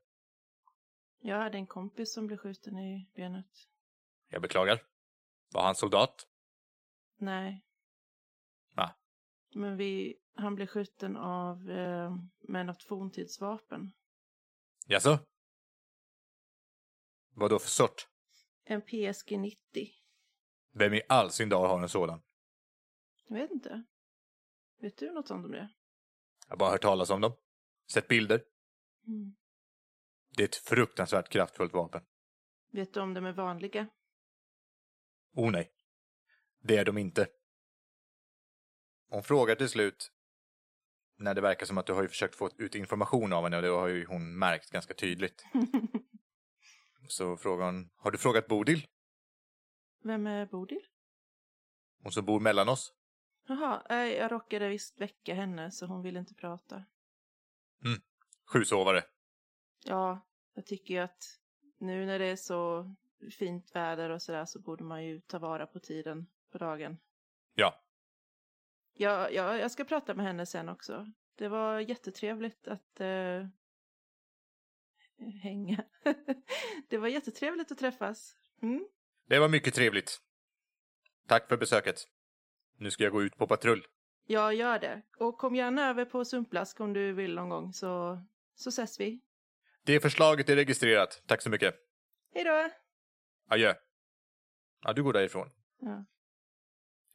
Jag 1.20 1.36
hade 1.36 1.58
en 1.58 1.66
kompis 1.66 2.14
som 2.14 2.26
blev 2.26 2.36
skjuten 2.36 2.78
i 2.78 3.10
benet. 3.14 3.46
Jag 4.28 4.42
beklagar. 4.42 4.82
Var 5.52 5.62
han 5.62 5.74
soldat? 5.74 6.26
Nej. 7.18 7.64
Men 9.54 9.76
vi, 9.76 10.18
han 10.34 10.54
blev 10.54 10.66
skjuten 10.66 11.16
av 11.16 11.70
eh, 11.70 12.16
med 12.40 12.66
något 12.66 12.82
forntidsvapen. 12.82 13.92
Jaså? 14.86 15.18
Vad 17.34 17.50
då 17.50 17.58
för 17.58 17.68
sort? 17.68 18.08
En 18.64 18.82
PSG 18.82 19.38
90. 19.38 19.58
Vem 20.72 20.94
i 20.94 21.02
all 21.08 21.30
sin 21.30 21.48
dar 21.48 21.68
har 21.68 21.82
en 21.82 21.88
sådan? 21.88 22.20
Jag 23.28 23.36
vet 23.36 23.50
inte. 23.50 23.84
Vet 24.80 24.96
du 24.96 25.12
något 25.12 25.30
om 25.30 25.50
det? 25.50 25.68
Jag 26.46 26.52
har 26.52 26.56
bara 26.56 26.70
hört 26.70 26.82
talas 26.82 27.10
om 27.10 27.20
dem. 27.20 27.32
Sett 27.92 28.08
bilder. 28.08 28.44
Mm. 29.06 29.36
Det 30.36 30.42
är 30.42 30.48
ett 30.48 30.56
fruktansvärt 30.56 31.28
kraftfullt 31.28 31.72
vapen. 31.72 32.02
Vet 32.70 32.94
du 32.94 33.00
om 33.00 33.14
de 33.14 33.26
är 33.26 33.32
vanliga? 33.32 33.88
Oh 35.32 35.50
nej. 35.50 35.72
Det 36.62 36.76
är 36.76 36.84
de 36.84 36.98
inte. 36.98 37.28
Hon 39.08 39.22
frågar 39.22 39.54
till 39.54 39.68
slut 39.68 40.12
när 41.16 41.34
det 41.34 41.40
verkar 41.40 41.66
som 41.66 41.78
att 41.78 41.86
du 41.86 41.92
har 41.92 42.02
ju 42.02 42.08
försökt 42.08 42.34
få 42.34 42.50
ut 42.58 42.74
information 42.74 43.32
av 43.32 43.44
henne 43.44 43.56
och 43.56 43.62
det 43.62 43.68
har 43.68 43.88
ju 43.88 44.06
hon 44.06 44.38
märkt 44.38 44.70
ganska 44.70 44.94
tydligt. 44.94 45.44
Så 47.08 47.36
frågar 47.36 47.66
hon, 47.66 47.90
har 47.96 48.10
du 48.10 48.18
frågat 48.18 48.46
Bodil? 48.46 48.86
Vem 50.02 50.26
är 50.26 50.46
Bodil? 50.46 50.80
Hon 52.02 52.12
som 52.12 52.24
bor 52.24 52.40
mellan 52.40 52.68
oss? 52.68 52.92
Jaha, 53.46 53.82
eh, 53.90 53.96
jag 53.96 54.32
råkade 54.32 54.68
visst 54.68 55.00
väcka 55.00 55.34
henne 55.34 55.70
så 55.70 55.86
hon 55.86 56.02
ville 56.02 56.18
inte 56.18 56.34
prata. 56.34 56.84
Sjusovare. 58.52 59.04
Ja, 59.84 60.26
jag 60.54 60.66
tycker 60.66 60.94
ju 60.94 61.00
att 61.00 61.38
nu 61.78 62.06
när 62.06 62.18
det 62.18 62.26
är 62.26 62.36
så 62.36 62.94
fint 63.38 63.74
väder 63.74 64.10
och 64.10 64.22
sådär 64.22 64.44
så 64.44 64.60
borde 64.60 64.84
man 64.84 65.04
ju 65.04 65.20
ta 65.20 65.38
vara 65.38 65.66
på 65.66 65.80
tiden 65.80 66.26
på 66.52 66.58
dagen. 66.58 66.98
Ja. 67.54 67.80
Ja, 69.00 69.30
ja, 69.30 69.56
jag 69.58 69.70
ska 69.70 69.84
prata 69.84 70.14
med 70.14 70.26
henne 70.26 70.46
sen 70.46 70.68
också. 70.68 71.06
Det 71.34 71.48
var 71.48 71.80
jättetrevligt 71.80 72.68
att 72.68 73.00
eh, 73.00 73.46
hänga. 75.42 75.84
det 76.88 76.98
var 76.98 77.08
jättetrevligt 77.08 77.72
att 77.72 77.78
träffas. 77.78 78.36
Mm. 78.62 78.88
Det 79.28 79.38
var 79.38 79.48
mycket 79.48 79.74
trevligt. 79.74 80.20
Tack 81.26 81.48
för 81.48 81.56
besöket. 81.56 82.04
Nu 82.76 82.90
ska 82.90 83.04
jag 83.04 83.12
gå 83.12 83.22
ut 83.22 83.36
på 83.36 83.46
patrull. 83.46 83.86
Jag 84.26 84.54
gör 84.54 84.78
det. 84.78 85.02
Och 85.18 85.38
kom 85.38 85.54
gärna 85.54 85.88
över 85.88 86.04
på 86.04 86.24
Sumplask 86.24 86.80
om 86.80 86.92
du 86.92 87.12
vill 87.12 87.34
någon 87.34 87.48
gång 87.48 87.72
så, 87.72 88.22
så 88.54 88.68
ses 88.68 89.00
vi. 89.00 89.20
Det 89.84 90.00
förslaget 90.00 90.48
är 90.48 90.56
registrerat. 90.56 91.22
Tack 91.26 91.42
så 91.42 91.50
mycket. 91.50 91.74
Hej 92.34 92.44
då! 92.44 92.70
Adjö. 93.48 93.74
Ja, 94.82 94.92
du 94.92 95.02
går 95.02 95.12
därifrån. 95.12 95.50
Ja. 95.78 96.04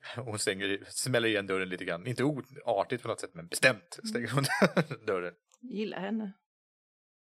Hon 0.15 0.39
stänger, 0.39 0.83
smäller 0.87 1.27
igen 1.27 1.47
dörren 1.47 1.69
lite 1.69 1.85
grann. 1.85 2.07
Inte 2.07 2.23
oartigt 2.23 3.01
på 3.01 3.07
något 3.07 3.19
sätt, 3.19 3.33
men 3.33 3.47
bestämt 3.47 3.99
stänger 4.09 4.29
hon 4.29 4.43
dörren. 5.05 5.33
Gillar 5.61 5.99
henne. 5.99 6.33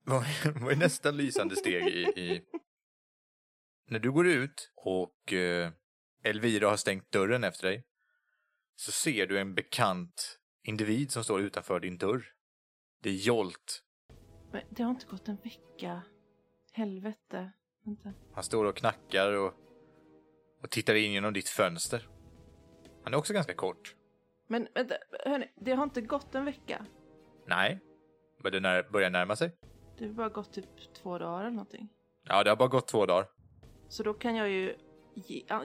Vad 0.04 0.24
vad 0.60 0.72
är 0.72 0.76
nästa 0.76 1.10
lysande 1.10 1.56
steg 1.56 1.86
i, 1.86 2.00
i... 2.00 2.44
När 3.88 3.98
du 3.98 4.12
går 4.12 4.26
ut 4.26 4.72
och 4.74 5.32
eh, 5.32 5.70
Elvira 6.22 6.68
har 6.68 6.76
stängt 6.76 7.12
dörren 7.12 7.44
efter 7.44 7.68
dig 7.68 7.84
så 8.76 8.92
ser 8.92 9.26
du 9.26 9.38
en 9.38 9.54
bekant 9.54 10.38
individ 10.62 11.10
som 11.10 11.24
står 11.24 11.40
utanför 11.40 11.80
din 11.80 11.98
dörr. 11.98 12.24
Det 13.02 13.10
är 13.10 13.14
Jolt. 13.14 13.82
Men 14.52 14.62
det 14.70 14.82
har 14.82 14.90
inte 14.90 15.06
gått 15.06 15.28
en 15.28 15.36
vecka. 15.36 16.02
Helvete. 16.72 17.52
Vänta. 17.84 18.12
Han 18.34 18.44
står 18.44 18.64
och 18.64 18.76
knackar 18.76 19.32
och, 19.32 19.54
och 20.62 20.70
tittar 20.70 20.94
in 20.94 21.12
genom 21.12 21.32
ditt 21.32 21.48
fönster. 21.48 22.08
Han 23.06 23.14
är 23.14 23.18
också 23.18 23.32
ganska 23.32 23.54
kort. 23.54 23.94
Men 24.46 24.68
vänta, 24.74 24.94
hörni, 25.24 25.50
det 25.56 25.72
har 25.72 25.84
inte 25.84 26.00
gått 26.00 26.34
en 26.34 26.44
vecka. 26.44 26.86
Nej, 27.46 27.80
men 28.42 28.52
det 28.52 28.60
när, 28.60 28.82
börjar 28.82 29.10
närma 29.10 29.36
sig. 29.36 29.56
Det 29.98 30.06
har 30.06 30.12
bara 30.12 30.28
gått 30.28 30.52
typ 30.52 30.94
två 30.94 31.18
dagar 31.18 31.40
eller 31.40 31.50
någonting. 31.50 31.88
Ja, 32.22 32.44
det 32.44 32.50
har 32.50 32.56
bara 32.56 32.68
gått 32.68 32.88
två 32.88 33.06
dagar. 33.06 33.26
Så 33.88 34.02
då 34.02 34.14
kan 34.14 34.36
jag 34.36 34.48
ju 34.48 34.76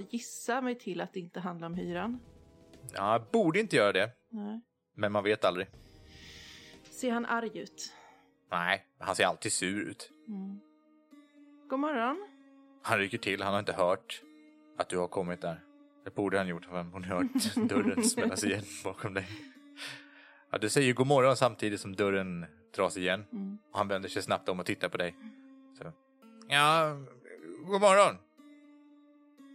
gissa 0.10 0.62
mig 0.62 0.76
till 0.76 1.02
att 1.02 1.14
det 1.14 1.20
inte 1.20 1.40
handlar 1.40 1.68
om 1.68 1.76
hyran. 1.76 2.20
Ja, 2.94 3.26
borde 3.32 3.60
inte 3.60 3.76
göra 3.76 3.92
det, 3.92 4.12
Nej. 4.30 4.62
men 4.94 5.12
man 5.12 5.24
vet 5.24 5.46
aldrig. 5.46 5.68
Ser 6.84 7.12
han 7.12 7.26
arg 7.26 7.60
ut? 7.60 7.94
Nej, 8.52 8.86
han 9.00 9.16
ser 9.16 9.26
alltid 9.26 9.52
sur 9.52 9.82
ut. 9.90 10.12
Mm. 10.28 10.60
God 11.70 11.80
morgon. 11.80 12.28
Han 12.84 13.00
rycker 13.00 13.18
till, 13.18 13.42
han 13.42 13.54
har 13.54 13.60
inte 13.60 13.74
hört 13.74 14.22
att 14.78 14.90
du 14.90 14.98
har 14.98 15.08
kommit 15.08 15.42
där. 15.42 15.71
Det 16.04 16.16
borde 16.16 16.38
han 16.38 16.48
gjort, 16.48 16.66
för 16.66 16.84
hon 16.84 17.04
hört 17.04 17.56
dörren 17.70 18.04
smällas 18.04 18.44
igen 18.44 18.64
bakom 18.84 19.14
dig. 19.14 19.28
Ja, 20.52 20.58
du 20.58 20.70
säger 20.70 20.94
god 20.94 21.08
morgon 21.08 21.38
samtidigt 21.38 21.80
som 21.82 21.96
dörren 21.96 22.46
dras 22.76 22.98
igen. 22.98 23.26
Mm. 23.32 23.58
Och 23.72 23.78
han 23.78 23.88
vänder 23.88 24.10
sig 24.10 24.22
snabbt 24.22 24.50
om 24.50 24.60
och 24.60 24.66
tittar 24.66 24.90
på 24.90 24.98
dig. 24.98 25.16
Så. 25.78 25.92
Ja, 26.48 26.98
god 27.66 27.82
morgon. 27.82 28.16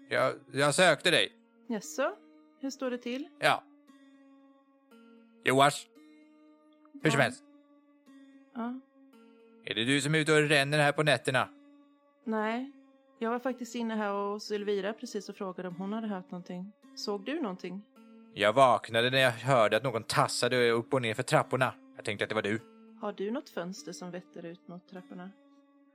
Jag, 0.09 0.33
jag 0.53 0.75
sökte 0.75 1.11
dig. 1.11 1.33
Jaså? 1.69 2.17
Hur 2.61 2.71
står 2.71 2.91
det 2.91 2.99
till? 2.99 3.29
Ja. 3.39 3.63
Joars. 5.45 5.87
Hur 7.03 7.11
som 7.11 7.19
Ja. 7.21 7.25
helst. 7.25 7.45
Ja. 8.55 8.81
Är 9.65 9.75
det 9.75 9.85
du 9.85 10.01
som 10.01 10.15
är 10.15 10.19
ute 10.19 10.33
och 10.33 10.49
ränner 10.49 10.79
här 10.79 10.93
på 10.93 11.03
nätterna? 11.03 11.49
Nej. 12.25 12.73
Jag 13.19 13.31
var 13.31 13.39
faktiskt 13.39 13.75
inne 13.75 13.95
här 13.95 14.13
hos 14.13 14.51
Elvira 14.51 14.93
precis 14.93 15.29
och 15.29 15.37
frågade 15.37 15.69
om 15.69 15.77
hon 15.77 15.93
hade 15.93 16.07
hört 16.07 16.31
någonting. 16.31 16.73
Såg 16.97 17.25
du 17.25 17.41
någonting? 17.41 17.83
Jag 18.35 18.53
vaknade 18.53 19.11
när 19.11 19.19
jag 19.19 19.31
hörde 19.31 19.77
att 19.77 19.83
någon 19.83 20.03
tassade 20.03 20.71
upp 20.71 20.95
och 20.95 21.03
ner 21.03 21.15
för 21.15 21.23
trapporna. 21.23 21.75
Jag 21.97 22.05
tänkte 22.05 22.25
att 22.25 22.29
det 22.29 22.35
var 22.35 22.43
du. 22.43 22.61
Har 23.01 23.13
du 23.13 23.31
något 23.31 23.49
fönster 23.49 23.93
som 23.93 24.11
vetter 24.11 24.47
ut 24.47 24.69
mot 24.69 24.89
trapporna? 24.89 25.31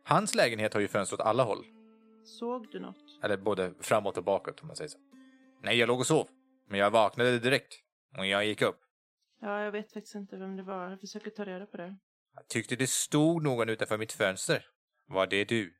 Hans 0.03 0.35
lägenhet 0.35 0.73
har 0.73 0.81
ju 0.81 0.87
fönster 0.87 1.15
åt 1.15 1.21
alla 1.21 1.43
håll. 1.43 1.65
Såg 2.23 2.67
du 2.71 2.79
något? 2.79 3.19
Eller 3.23 3.37
både 3.37 3.73
framåt 3.79 4.17
och 4.17 4.23
bakåt 4.23 4.61
om 4.61 4.67
man 4.67 4.75
säger 4.75 4.89
så. 4.89 4.97
Nej, 5.63 5.77
jag 5.77 5.87
låg 5.87 5.99
och 5.99 6.07
sov. 6.07 6.27
Men 6.69 6.79
jag 6.79 6.91
vaknade 6.91 7.39
direkt. 7.39 7.73
Och 8.17 8.25
jag 8.25 8.45
gick 8.45 8.61
upp. 8.61 8.79
Ja, 9.41 9.61
jag 9.61 9.71
vet 9.71 9.93
faktiskt 9.93 10.15
inte 10.15 10.37
vem 10.37 10.55
det 10.57 10.63
var. 10.63 10.89
Jag 10.89 10.99
försöker 10.99 11.31
ta 11.31 11.45
reda 11.45 11.65
på 11.65 11.77
det. 11.77 11.95
Jag 12.35 12.47
tyckte 12.47 12.75
det 12.75 12.89
stod 12.89 13.43
någon 13.43 13.69
utanför 13.69 13.97
mitt 13.97 14.11
fönster. 14.11 14.65
Var 15.07 15.27
det 15.27 15.45
du? 15.45 15.73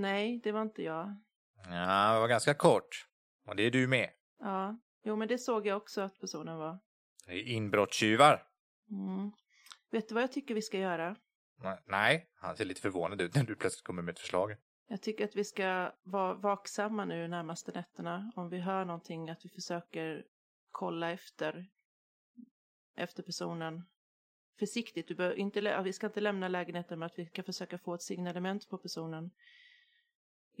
Nej, 0.00 0.40
det 0.42 0.52
var 0.52 0.62
inte 0.62 0.82
jag. 0.82 1.16
Ja, 1.64 2.12
det 2.14 2.20
var 2.20 2.28
ganska 2.28 2.54
kort. 2.54 3.06
Och 3.46 3.56
det 3.56 3.62
är 3.62 3.70
du 3.70 3.86
med. 3.86 4.10
Ja, 4.38 4.78
jo 5.02 5.16
men 5.16 5.28
det 5.28 5.38
såg 5.38 5.66
jag 5.66 5.76
också 5.76 6.00
att 6.00 6.20
personen 6.20 6.56
var. 6.56 6.78
Det 7.26 7.32
är 7.32 7.48
inbrottstjuvar. 7.48 8.46
Mm. 8.90 9.32
Vet 9.90 10.08
du 10.08 10.14
vad 10.14 10.22
jag 10.22 10.32
tycker 10.32 10.54
vi 10.54 10.62
ska 10.62 10.78
göra? 10.78 11.16
Nej, 11.86 12.30
han 12.34 12.56
ser 12.56 12.64
lite 12.64 12.80
förvånad 12.80 13.20
ut 13.20 13.34
när 13.34 13.44
du 13.44 13.54
plötsligt 13.54 13.84
kommer 13.84 14.02
med 14.02 14.12
ett 14.12 14.18
förslag. 14.18 14.56
Jag 14.86 15.02
tycker 15.02 15.24
att 15.24 15.36
vi 15.36 15.44
ska 15.44 15.92
vara 16.02 16.34
vaksamma 16.34 17.04
nu 17.04 17.28
närmaste 17.28 17.72
nätterna. 17.72 18.32
Om 18.36 18.48
vi 18.48 18.58
hör 18.58 18.84
någonting, 18.84 19.30
att 19.30 19.44
vi 19.44 19.48
försöker 19.48 20.24
kolla 20.70 21.10
efter, 21.10 21.66
efter 22.96 23.22
personen. 23.22 23.82
Försiktigt, 24.58 25.08
du 25.08 25.14
bör 25.14 25.32
inte, 25.32 25.82
vi 25.82 25.92
ska 25.92 26.06
inte 26.06 26.20
lämna 26.20 26.48
lägenheten 26.48 26.98
med 26.98 27.06
att 27.06 27.18
vi 27.18 27.26
ska 27.26 27.42
försöka 27.42 27.78
få 27.78 27.94
ett 27.94 28.02
signalement 28.02 28.68
på 28.68 28.78
personen. 28.78 29.30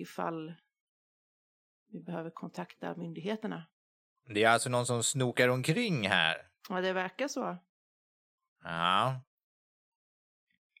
Ifall 0.00 0.54
vi 1.92 2.00
behöver 2.00 2.30
kontakta 2.30 2.96
myndigheterna. 2.96 3.66
Det 4.28 4.44
är 4.44 4.48
alltså 4.50 4.68
någon 4.70 4.86
som 4.86 5.02
snokar 5.02 5.48
omkring 5.48 6.08
här. 6.08 6.36
Ja, 6.68 6.80
det 6.80 6.92
verkar 6.92 7.28
så. 7.28 7.56
Ja, 8.62 9.20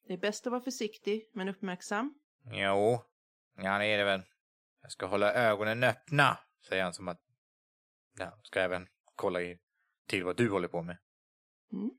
Det 0.06 0.12
är 0.12 0.18
bäst 0.18 0.46
att 0.46 0.50
vara 0.50 0.60
försiktig, 0.62 1.30
men 1.34 1.48
uppmärksam. 1.48 2.14
jo. 2.44 3.04
Ja, 3.56 3.78
det 3.78 3.84
är 3.86 3.98
det 3.98 4.04
väl. 4.04 4.22
Jag 4.82 4.92
ska 4.92 5.06
hålla 5.06 5.32
ögonen 5.34 5.84
öppna, 5.84 6.38
säger 6.68 6.82
han 6.84 6.92
som 6.94 7.08
att... 7.08 7.20
Ja, 8.18 8.38
ska 8.42 8.60
även 8.60 8.88
kolla 9.14 9.40
i, 9.42 9.58
till 10.06 10.24
vad 10.24 10.36
du 10.36 10.50
håller 10.50 10.68
på 10.68 10.82
med. 10.82 10.96
Mm. 11.72 11.90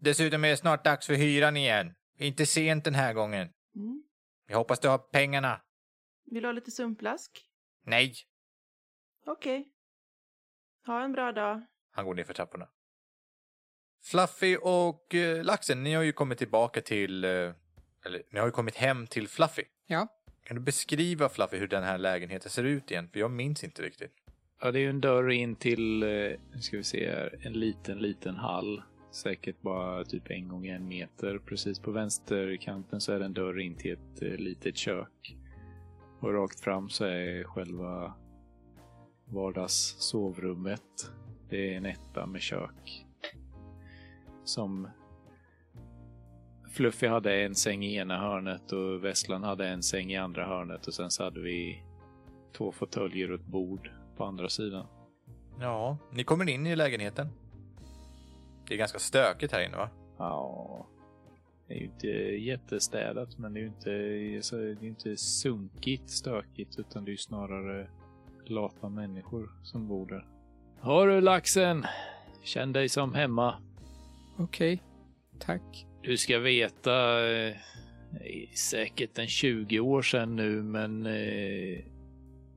Dessutom 0.00 0.44
är 0.44 0.48
det 0.48 0.56
snart 0.56 0.84
dags 0.84 1.06
för 1.06 1.14
hyran 1.14 1.56
igen. 1.56 1.94
Inte 2.16 2.46
sent 2.46 2.84
den 2.84 2.94
här 2.94 3.12
gången. 3.12 3.52
Mm. 3.74 4.02
Jag 4.46 4.56
hoppas 4.58 4.80
du 4.80 4.88
har 4.88 4.98
pengarna. 4.98 5.60
Vill 6.30 6.42
du 6.42 6.48
ha 6.48 6.52
lite 6.52 6.70
sumplask? 6.70 7.44
Nej. 7.84 8.14
Okej. 9.26 9.68
Ha 10.86 11.02
en 11.04 11.12
bra 11.12 11.32
dag. 11.32 11.62
Han 11.90 12.04
går 12.04 12.14
ner 12.14 12.24
för 12.24 12.34
trapporna. 12.34 12.68
Fluffy 14.02 14.56
och 14.56 15.14
eh, 15.14 15.44
Laxen, 15.44 15.82
ni 15.82 15.94
har 15.94 16.02
ju 16.02 16.12
kommit 16.12 16.38
tillbaka 16.38 16.80
till... 16.80 17.24
Eh, 17.24 17.30
eller, 18.06 18.22
ni 18.30 18.38
har 18.38 18.46
ju 18.46 18.52
kommit 18.52 18.76
hem 18.76 19.06
till 19.06 19.28
Fluffy. 19.28 19.62
Ja. 19.86 20.08
Kan 20.44 20.56
du 20.56 20.62
beskriva 20.62 21.28
Fluffy 21.28 21.56
hur 21.56 21.68
den 21.68 21.82
här 21.82 21.98
lägenheten 21.98 22.50
ser 22.50 22.64
ut 22.64 22.90
igen? 22.90 23.08
För 23.12 23.20
jag 23.20 23.30
minns 23.30 23.64
inte 23.64 23.82
riktigt. 23.82 24.12
Ja, 24.60 24.72
det 24.72 24.78
är 24.78 24.80
ju 24.80 24.90
en 24.90 25.00
dörr 25.00 25.30
in 25.30 25.56
till, 25.56 26.02
eh, 26.02 26.08
nu 26.52 26.60
ska 26.60 26.76
vi 26.76 26.84
se 26.84 27.10
här, 27.10 27.38
en 27.42 27.52
liten, 27.52 27.98
liten 27.98 28.36
hall. 28.36 28.82
säkert 29.10 29.60
bara 29.60 30.04
typ 30.04 30.30
en 30.30 30.48
gång 30.48 30.66
en 30.66 30.88
meter. 30.88 31.38
Precis 31.38 31.78
på 31.78 31.90
vänsterkanten 31.90 33.00
så 33.00 33.12
är 33.12 33.18
det 33.18 33.24
en 33.24 33.34
dörr 33.34 33.60
in 33.60 33.76
till 33.76 33.92
ett 33.92 34.40
litet 34.40 34.76
kök. 34.76 35.36
Och 36.20 36.34
rakt 36.34 36.60
fram 36.60 36.88
så 36.88 37.04
är 37.04 37.44
själva 37.44 38.14
vardagssovrummet. 39.24 41.12
Det 41.48 41.72
är 41.72 41.76
en 41.76 41.86
etta 41.86 42.26
med 42.26 42.40
kök. 42.40 43.06
Som 44.44 44.88
Fluffy 46.72 47.06
hade 47.06 47.42
en 47.42 47.54
säng 47.54 47.84
i 47.84 47.96
ena 47.96 48.18
hörnet 48.18 48.72
och 48.72 49.04
Vesslan 49.04 49.42
hade 49.42 49.68
en 49.68 49.82
säng 49.82 50.12
i 50.12 50.16
andra 50.16 50.46
hörnet 50.46 50.86
och 50.86 50.94
sen 50.94 51.10
så 51.10 51.24
hade 51.24 51.40
vi 51.40 51.82
två 52.56 52.72
fåtöljer 52.72 53.30
och 53.32 53.40
ett 53.40 53.46
bord 53.46 53.90
på 54.16 54.24
andra 54.24 54.48
sidan. 54.48 54.86
Ja, 55.60 55.98
ni 56.12 56.24
kommer 56.24 56.48
in 56.48 56.66
i 56.66 56.76
lägenheten. 56.76 57.28
Det 58.68 58.74
är 58.74 58.78
ganska 58.78 58.98
stökigt 58.98 59.52
här 59.52 59.66
inne 59.66 59.76
va? 59.76 59.90
Ja, 60.18 60.86
det 61.68 61.74
är 61.74 61.78
ju 61.78 61.84
inte 61.84 62.08
jättestädat 62.46 63.38
men 63.38 63.54
det 63.54 63.60
är 63.60 63.62
ju 63.62 63.68
inte, 63.68 64.42
så 64.42 64.56
det 64.56 64.70
är 64.70 64.84
inte 64.84 65.16
sunkigt 65.16 66.10
stökigt 66.10 66.78
utan 66.78 67.04
det 67.04 67.08
är 67.08 67.12
ju 67.12 67.18
snarare 67.18 67.88
lata 68.46 68.88
människor 68.88 69.50
som 69.62 69.88
bor 69.88 70.06
där. 70.06 70.26
Har 70.80 71.06
du 71.06 71.20
laxen? 71.20 71.86
Känn 72.42 72.72
dig 72.72 72.88
som 72.88 73.14
hemma. 73.14 73.54
Okej, 74.38 74.82
tack. 75.38 75.86
Du 76.02 76.16
ska 76.16 76.38
veta, 76.38 76.92
eh, 77.28 77.56
det 78.10 78.42
är 78.42 78.56
säkert 78.56 79.18
en 79.18 79.26
20 79.26 79.80
år 79.80 80.02
sedan 80.02 80.36
nu, 80.36 80.62
men 80.62 81.06
eh, 81.06 81.84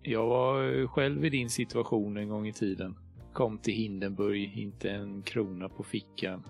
jag 0.02 0.28
var 0.28 0.88
själv 0.88 1.26
i 1.26 1.30
din 1.30 1.50
situation 1.50 2.18
en 2.18 2.30
gång 2.30 2.48
i 2.48 2.54
tiden. 2.54 2.96
Kom 3.34 3.58
till 3.58 3.74
Hindenburg, 3.74 4.58
inte 4.58 4.90
en 4.90 5.22
krona 5.22 5.70
på 5.70 5.84
fickan 5.84 6.44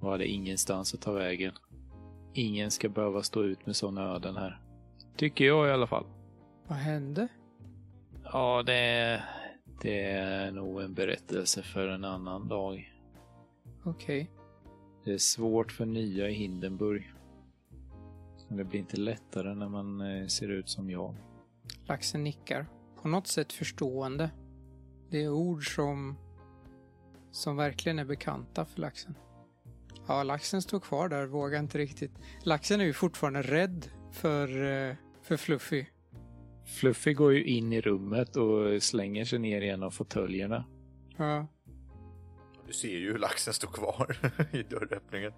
och 0.00 0.10
hade 0.10 0.26
ingenstans 0.26 0.94
att 0.94 1.02
ta 1.02 1.12
vägen. 1.12 1.52
Ingen 2.38 2.70
ska 2.70 2.88
behöva 2.88 3.22
stå 3.22 3.42
ut 3.42 3.66
med 3.66 3.76
sådana 3.76 4.02
öden 4.02 4.36
här. 4.36 4.60
Tycker 5.16 5.44
jag 5.44 5.68
i 5.68 5.70
alla 5.70 5.86
fall. 5.86 6.06
Vad 6.66 6.78
hände? 6.78 7.28
Ja, 8.24 8.62
det, 8.62 9.22
det 9.82 10.04
är 10.10 10.50
nog 10.50 10.82
en 10.82 10.94
berättelse 10.94 11.62
för 11.62 11.88
en 11.88 12.04
annan 12.04 12.48
dag. 12.48 12.92
Okej. 13.84 14.30
Det 15.04 15.12
är 15.12 15.18
svårt 15.18 15.72
för 15.72 15.86
nya 15.86 16.28
i 16.28 16.32
Hindenburg. 16.32 17.12
Men 18.48 18.58
det 18.58 18.64
blir 18.64 18.80
inte 18.80 18.96
lättare 18.96 19.54
när 19.54 19.68
man 19.68 20.00
eh, 20.00 20.26
ser 20.26 20.48
ut 20.48 20.68
som 20.68 20.90
jag. 20.90 21.14
Laxen 21.84 22.24
nickar. 22.24 22.66
På 23.02 23.08
något 23.08 23.26
sätt 23.26 23.52
förstående. 23.52 24.30
Det 25.10 25.24
är 25.24 25.28
ord 25.28 25.74
som, 25.74 26.16
som 27.30 27.56
verkligen 27.56 27.98
är 27.98 28.04
bekanta 28.04 28.64
för 28.64 28.80
laxen. 28.80 29.14
Ja, 30.08 30.22
laxen 30.22 30.62
står 30.62 30.80
kvar 30.80 31.08
där, 31.08 31.26
vågar 31.26 31.58
inte 31.60 31.78
riktigt. 31.78 32.12
Laxen 32.42 32.80
är 32.80 32.84
ju 32.84 32.92
fortfarande 32.92 33.42
rädd 33.42 33.86
för, 34.12 34.48
eh, 34.88 34.94
för 35.22 35.36
Fluffy. 35.36 35.86
Fluffy 36.80 37.14
går 37.14 37.32
ju 37.32 37.44
in 37.44 37.72
i 37.72 37.80
rummet 37.80 38.36
och 38.36 38.82
slänger 38.82 39.24
sig 39.24 39.38
ner 39.38 39.60
i 39.62 39.68
en 39.68 39.82
av 39.82 39.90
fåtöljerna. 39.90 40.64
Ja, 41.16 41.46
Du 42.66 42.72
ser 42.72 42.88
ju 42.88 43.12
hur 43.12 43.18
laxen 43.18 43.54
står 43.54 43.68
kvar 43.68 44.16
i 44.52 44.62
dörröppningen. 44.62 45.32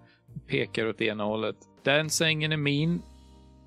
Pekar 0.47 0.85
åt 0.87 1.01
ena 1.01 1.23
hållet. 1.23 1.55
Den 1.83 2.09
sängen 2.09 2.51
är 2.51 2.57
min. 2.57 3.01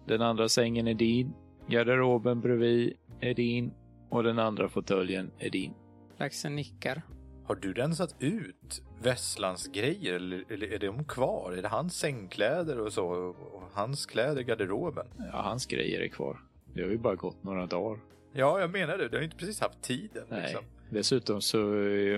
Den 0.07 0.23
andra 0.23 0.49
sängen 0.49 0.89
är 0.89 0.95
din. 0.95 1.33
Garderoben 1.69 2.41
bredvid 2.41 2.95
är 3.21 3.35
din. 3.35 3.73
Och 4.11 4.23
den 4.23 4.39
andra 4.39 4.69
fåtöljen 4.69 5.31
är 5.39 5.51
din. 5.51 5.73
laxen 6.19 6.57
nickar. 6.57 7.03
Har 7.45 7.55
du 7.55 7.73
rensat 7.73 8.15
ut 8.19 8.83
Vesslans 9.03 9.67
grejer 9.67 10.15
eller, 10.15 10.45
eller 10.49 10.73
är 10.73 10.79
de 10.79 11.05
kvar? 11.05 11.53
Är 11.53 11.63
det 11.63 11.69
hans 11.69 11.99
sängkläder 11.99 12.81
och 12.81 12.93
så? 12.93 13.07
Och 13.07 13.63
hans 13.73 14.07
kläder 14.07 14.41
i 14.41 14.45
garderoben? 14.45 15.07
Ja, 15.19 15.43
hans 15.43 15.67
grejer 15.67 16.01
är 16.01 16.09
kvar. 16.09 16.41
Det 16.75 16.83
har 16.83 16.91
ju 16.91 16.99
bara 16.99 17.15
gått 17.15 17.43
några 17.45 17.67
dagar. 17.67 18.01
Ja, 18.33 18.61
jag 18.61 18.71
menar 18.71 18.99
det. 18.99 19.09
Du 19.09 19.17
har 19.17 19.25
inte 19.25 19.37
precis 19.37 19.61
haft 19.61 19.83
tiden. 19.83 20.25
Nej. 20.29 20.43
Liksom. 20.43 20.65
Dessutom 20.91 21.41
så 21.41 21.59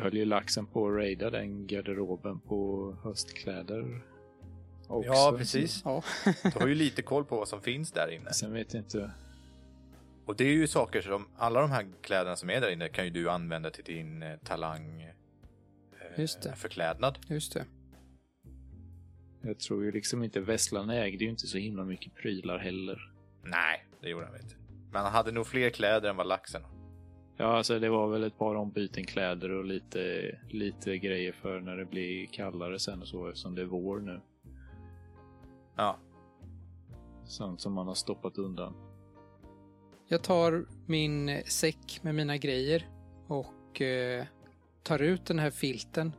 höll 0.00 0.14
ju 0.16 0.24
laxen 0.24 0.66
på 0.66 0.88
att 0.88 0.94
raida 0.94 1.30
den 1.30 1.66
garderoben 1.66 2.40
på 2.40 2.92
höstkläder. 3.02 4.00
Också. 4.86 5.10
Ja, 5.10 5.34
precis. 5.38 5.82
Ja, 5.84 6.02
Du 6.42 6.58
har 6.60 6.66
ju 6.66 6.74
lite 6.74 7.02
koll 7.02 7.24
på 7.24 7.36
vad 7.36 7.48
som 7.48 7.60
finns 7.60 7.92
där 7.92 8.10
inne. 8.12 8.32
Sen 8.32 8.52
vet 8.52 8.74
jag 8.74 8.80
inte. 8.80 9.10
Och 10.26 10.36
det 10.36 10.44
är 10.44 10.52
ju 10.52 10.66
saker 10.66 11.00
som, 11.00 11.26
alla 11.36 11.60
de 11.60 11.70
här 11.70 11.86
kläderna 12.02 12.36
som 12.36 12.50
är 12.50 12.60
där 12.60 12.70
inne 12.70 12.88
kan 12.88 13.04
ju 13.04 13.10
du 13.10 13.30
använda 13.30 13.70
till 13.70 13.84
din 13.84 14.22
eh, 14.22 14.36
talang 14.44 15.13
Just 16.16 16.42
det. 16.42 16.54
förklädnad. 16.56 17.18
just 17.28 17.54
det. 17.54 17.66
Jag 19.42 19.58
tror 19.58 19.84
ju 19.84 19.92
liksom 19.92 20.22
inte 20.22 20.40
Vesslan 20.40 20.90
ägde 20.90 21.24
ju 21.24 21.30
inte 21.30 21.46
så 21.46 21.58
himla 21.58 21.84
mycket 21.84 22.14
prylar 22.14 22.58
heller. 22.58 23.12
Nej, 23.42 23.86
det 24.00 24.08
gjorde 24.08 24.26
han 24.26 24.36
inte. 24.36 24.54
Men 24.92 25.02
han 25.02 25.12
hade 25.12 25.32
nog 25.32 25.46
fler 25.46 25.70
kläder 25.70 26.10
än 26.10 26.16
vad 26.16 26.26
laxen. 26.26 26.62
Ja, 27.36 27.56
alltså 27.56 27.78
det 27.78 27.88
var 27.88 28.08
väl 28.08 28.24
ett 28.24 28.38
par 28.38 28.54
ombyten 28.54 29.04
kläder 29.04 29.50
och 29.50 29.64
lite, 29.64 30.34
lite 30.50 30.98
grejer 30.98 31.32
för 31.32 31.60
när 31.60 31.76
det 31.76 31.84
blir 31.84 32.26
kallare 32.26 32.78
sen 32.78 33.00
och 33.00 33.08
så 33.08 33.28
eftersom 33.28 33.54
det 33.54 33.62
är 33.62 33.66
vår 33.66 34.00
nu. 34.00 34.20
Ja, 35.76 35.98
Sånt 37.26 37.60
som 37.60 37.72
man 37.72 37.86
har 37.86 37.94
stoppat 37.94 38.38
undan. 38.38 38.74
Jag 40.08 40.22
tar 40.22 40.66
min 40.86 41.28
eh, 41.28 41.44
säck 41.44 42.00
med 42.02 42.14
mina 42.14 42.36
grejer 42.36 42.88
och 43.26 43.80
eh, 43.80 44.24
tar 44.84 45.02
ut 45.02 45.26
den 45.26 45.38
här 45.38 45.50
filten. 45.50 46.12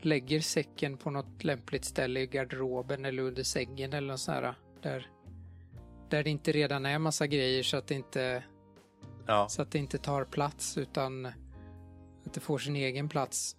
Lägger 0.00 0.40
säcken 0.40 0.96
på 0.96 1.10
något 1.10 1.44
lämpligt 1.44 1.84
ställe 1.84 2.20
i 2.20 2.26
garderoben 2.26 3.04
eller 3.04 3.22
under 3.22 3.42
sängen 3.42 3.92
eller 3.92 4.08
något 4.08 4.20
sånt 4.20 4.36
här. 4.36 4.54
Där, 4.82 5.10
där 6.10 6.24
det 6.24 6.30
inte 6.30 6.52
redan 6.52 6.86
är 6.86 6.98
massa 6.98 7.26
grejer 7.26 7.62
så 7.62 7.76
att 7.76 7.86
det 7.86 7.94
inte, 7.94 8.44
ja. 9.26 9.48
så 9.48 9.62
att 9.62 9.70
det 9.70 9.78
inte 9.78 9.98
tar 9.98 10.24
plats 10.24 10.78
utan 10.78 11.26
att 12.26 12.34
det 12.34 12.40
får 12.40 12.58
sin 12.58 12.76
egen 12.76 13.08
plats. 13.08 13.56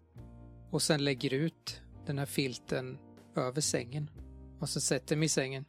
Och 0.72 0.82
sen 0.82 1.04
lägger 1.04 1.34
ut 1.34 1.82
den 2.06 2.18
här 2.18 2.26
filten 2.26 2.98
över 3.36 3.62
sängen. 3.62 4.10
Och 4.60 4.70
så 4.70 4.82
sätter 4.82 5.16
mig 5.16 5.26
i 5.26 5.30
sängen. 5.30 5.66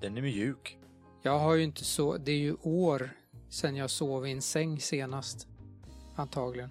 Den 0.00 0.16
är 0.16 0.22
mjuk. 0.22 0.78
Jag 1.22 1.38
har 1.38 1.54
ju 1.54 1.62
inte 1.62 1.84
så, 1.84 2.16
det 2.16 2.32
är 2.32 2.38
ju 2.38 2.56
år 2.62 3.10
sedan 3.48 3.76
jag 3.76 3.90
sov 3.90 4.26
i 4.26 4.32
en 4.32 4.42
säng 4.42 4.80
senast. 4.80 5.48
Antagligen. 6.16 6.70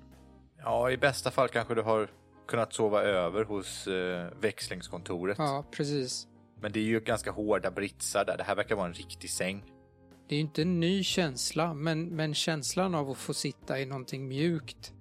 Ja, 0.64 0.92
i 0.92 0.98
bästa 0.98 1.32
fall 1.32 1.50
kanske 1.50 1.76
du 1.76 1.82
har 1.82 2.10
kunnat 2.48 2.74
sova 2.74 3.02
över 3.02 3.44
hos 3.44 3.88
eh, 3.88 4.28
växlingskontoret. 4.40 5.38
Ja, 5.38 5.66
precis. 5.72 6.28
Men 6.60 6.72
det 6.72 6.80
är 6.80 6.84
ju 6.84 7.00
ganska 7.00 7.32
hårda 7.32 7.72
britsar 7.72 8.26
där. 8.26 8.38
Det 8.38 8.44
här 8.44 8.56
verkar 8.56 8.76
vara 8.76 8.88
en 8.88 8.94
riktig 8.94 9.30
säng. 9.30 9.64
Det 10.28 10.36
är 10.36 10.38
ju 10.38 10.42
inte 10.42 10.62
en 10.62 10.80
ny 10.80 11.04
känsla, 11.04 11.74
men, 11.74 12.06
men 12.16 12.34
känslan 12.34 12.96
av 12.96 13.10
att 13.10 13.18
få 13.18 13.34
sitta 13.34 13.80
i 13.80 13.86
någonting 13.86 14.28
mjukt 14.28 14.94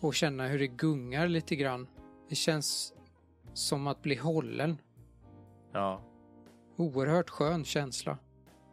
och 0.00 0.14
känna 0.14 0.46
hur 0.46 0.58
det 0.58 0.66
gungar 0.66 1.28
lite 1.28 1.56
grann. 1.56 1.86
Det 2.28 2.34
känns 2.34 2.94
som 3.54 3.86
att 3.86 4.02
bli 4.02 4.14
hållen. 4.14 4.78
Ja. 5.72 6.02
Oerhört 6.76 7.30
skön 7.30 7.64
känsla. 7.64 8.18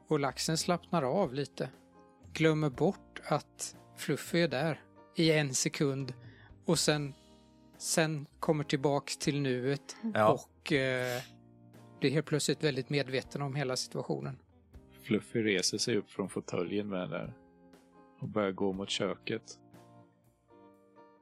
Och 0.07 0.19
laxen 0.19 0.57
slappnar 0.57 1.03
av 1.03 1.33
lite. 1.33 1.69
Glömmer 2.33 2.69
bort 2.69 3.21
att 3.27 3.75
Fluffy 3.97 4.39
är 4.39 4.47
där 4.47 4.84
i 5.15 5.31
en 5.31 5.53
sekund 5.53 6.13
och 6.65 6.79
sen, 6.79 7.13
sen 7.77 8.25
kommer 8.39 8.63
tillbaks 8.63 9.17
till 9.17 9.41
nuet 9.41 9.95
Ja. 10.13 10.31
och 10.33 10.71
eh, 10.73 11.21
blir 11.99 12.11
helt 12.11 12.25
plötsligt 12.25 12.63
väldigt 12.63 12.89
medveten 12.89 13.41
om 13.41 13.55
hela 13.55 13.75
situationen. 13.75 14.37
Fluffy 15.03 15.43
reser 15.43 15.77
sig 15.77 15.97
upp 15.97 16.09
från 16.11 16.29
fåtöljen 16.29 16.89
med 16.89 17.09
där 17.09 17.33
och 18.19 18.27
börjar 18.29 18.51
gå 18.51 18.73
mot 18.73 18.89
köket. 18.89 19.59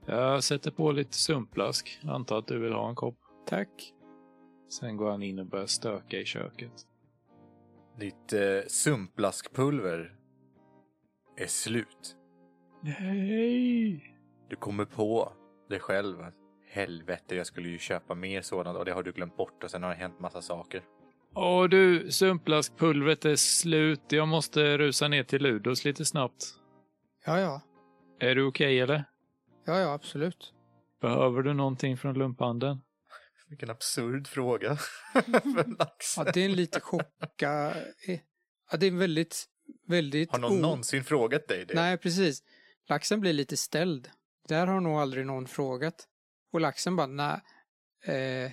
Jag 0.05 0.43
sätter 0.43 0.71
på 0.71 0.91
lite 0.91 1.13
sumpblask. 1.17 1.99
Antar 2.03 2.37
att 2.37 2.47
du 2.47 2.59
vill 2.59 2.73
ha 2.73 2.89
en 2.89 2.95
kopp. 2.95 3.17
Tack. 3.47 3.93
Sen 4.69 4.97
går 4.97 5.11
han 5.11 5.23
in 5.23 5.39
och 5.39 5.45
börjar 5.45 5.65
stöka 5.65 6.19
i 6.19 6.25
köket. 6.25 6.71
Ditt 7.99 8.33
eh, 8.33 8.59
sumpblaskpulver 8.67 10.15
är 11.37 11.47
slut. 11.47 12.15
Nej! 12.83 14.15
Du 14.49 14.55
kommer 14.55 14.85
på 14.85 15.33
dig 15.69 15.79
själv 15.79 16.21
att 16.21 16.33
helvete, 16.69 17.35
jag 17.35 17.47
skulle 17.47 17.69
ju 17.69 17.77
köpa 17.77 18.15
mer 18.15 18.41
sådant 18.41 18.77
och 18.77 18.85
det 18.85 18.91
har 18.91 19.03
du 19.03 19.11
glömt 19.11 19.37
bort 19.37 19.63
och 19.63 19.71
sen 19.71 19.83
har 19.83 19.89
det 19.89 19.95
hänt 19.95 20.19
massa 20.19 20.41
saker. 20.41 20.83
Åh 21.35 21.63
du, 21.69 22.11
sumpblaskpulvret 22.11 23.25
är 23.25 23.35
slut. 23.35 24.01
Jag 24.09 24.27
måste 24.27 24.77
rusa 24.77 25.07
ner 25.07 25.23
till 25.23 25.41
Ludos 25.43 25.85
lite 25.85 26.05
snabbt. 26.05 26.45
Ja, 27.25 27.39
ja. 27.39 27.61
Är 28.19 28.35
du 28.35 28.43
okej 28.47 28.79
eller? 28.79 29.03
Ja, 29.65 29.79
ja, 29.79 29.93
absolut. 29.93 30.53
Behöver 31.01 31.41
du 31.41 31.53
någonting 31.53 31.97
från 31.97 32.13
lumphandeln? 32.13 32.81
Vilken 33.49 33.69
absurd 33.69 34.27
fråga 34.27 34.75
för. 35.13 35.23
Ja, 36.17 36.31
det 36.33 36.41
är 36.41 36.45
en 36.45 36.53
lite 36.53 36.79
chocka... 36.79 37.73
Ja, 38.71 38.77
det 38.77 38.85
är 38.85 38.91
en 38.91 38.97
väldigt, 38.97 39.45
väldigt... 39.87 40.31
Har 40.31 40.39
någon 40.39 40.51
o- 40.57 40.61
någonsin 40.61 41.03
frågat 41.03 41.47
dig 41.47 41.65
det? 41.65 41.73
Nej, 41.73 41.97
precis. 41.97 42.43
Laxen 42.89 43.19
blir 43.19 43.33
lite 43.33 43.57
ställd. 43.57 44.09
Där 44.47 44.67
har 44.67 44.79
nog 44.79 44.97
aldrig 44.97 45.25
någon 45.25 45.47
frågat. 45.47 46.07
Och 46.51 46.61
laxen 46.61 46.95
bara, 46.95 47.07
nej. 47.07 47.41
Eh, 48.05 48.51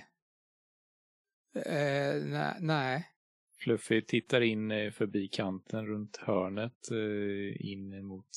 Eh, 1.55 2.23
nej, 2.23 2.55
nej. 2.59 3.07
Fluffy 3.59 4.01
tittar 4.01 4.41
in 4.41 4.71
eh, 4.71 4.91
förbi 4.91 5.27
kanten 5.27 5.85
runt 5.87 6.17
hörnet 6.17 6.91
eh, 6.91 7.71
in 7.71 8.05
mot 8.05 8.29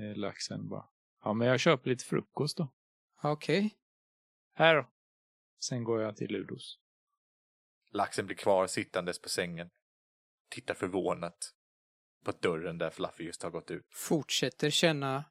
eh, 0.00 0.16
laxen 0.16 0.68
bara. 0.68 0.88
Ja, 1.24 1.32
men 1.32 1.48
jag 1.48 1.60
köper 1.60 1.90
lite 1.90 2.04
frukost 2.04 2.56
då. 2.56 2.72
Okej. 3.22 3.74
Här 4.54 4.76
då. 4.76 4.88
Sen 5.60 5.84
går 5.84 6.02
jag 6.02 6.16
till 6.16 6.30
Ludos. 6.30 6.78
Laxen 7.90 8.26
blir 8.26 8.36
kvar 8.36 8.66
sittandes 8.66 9.22
på 9.22 9.28
sängen. 9.28 9.70
Tittar 10.50 10.74
förvånat 10.74 11.54
på 12.24 12.32
dörren 12.32 12.78
där 12.78 12.90
Fluffy 12.90 13.24
just 13.24 13.42
har 13.42 13.50
gått 13.50 13.70
ut. 13.70 13.86
Fortsätter 13.90 14.70
känna 14.70 15.24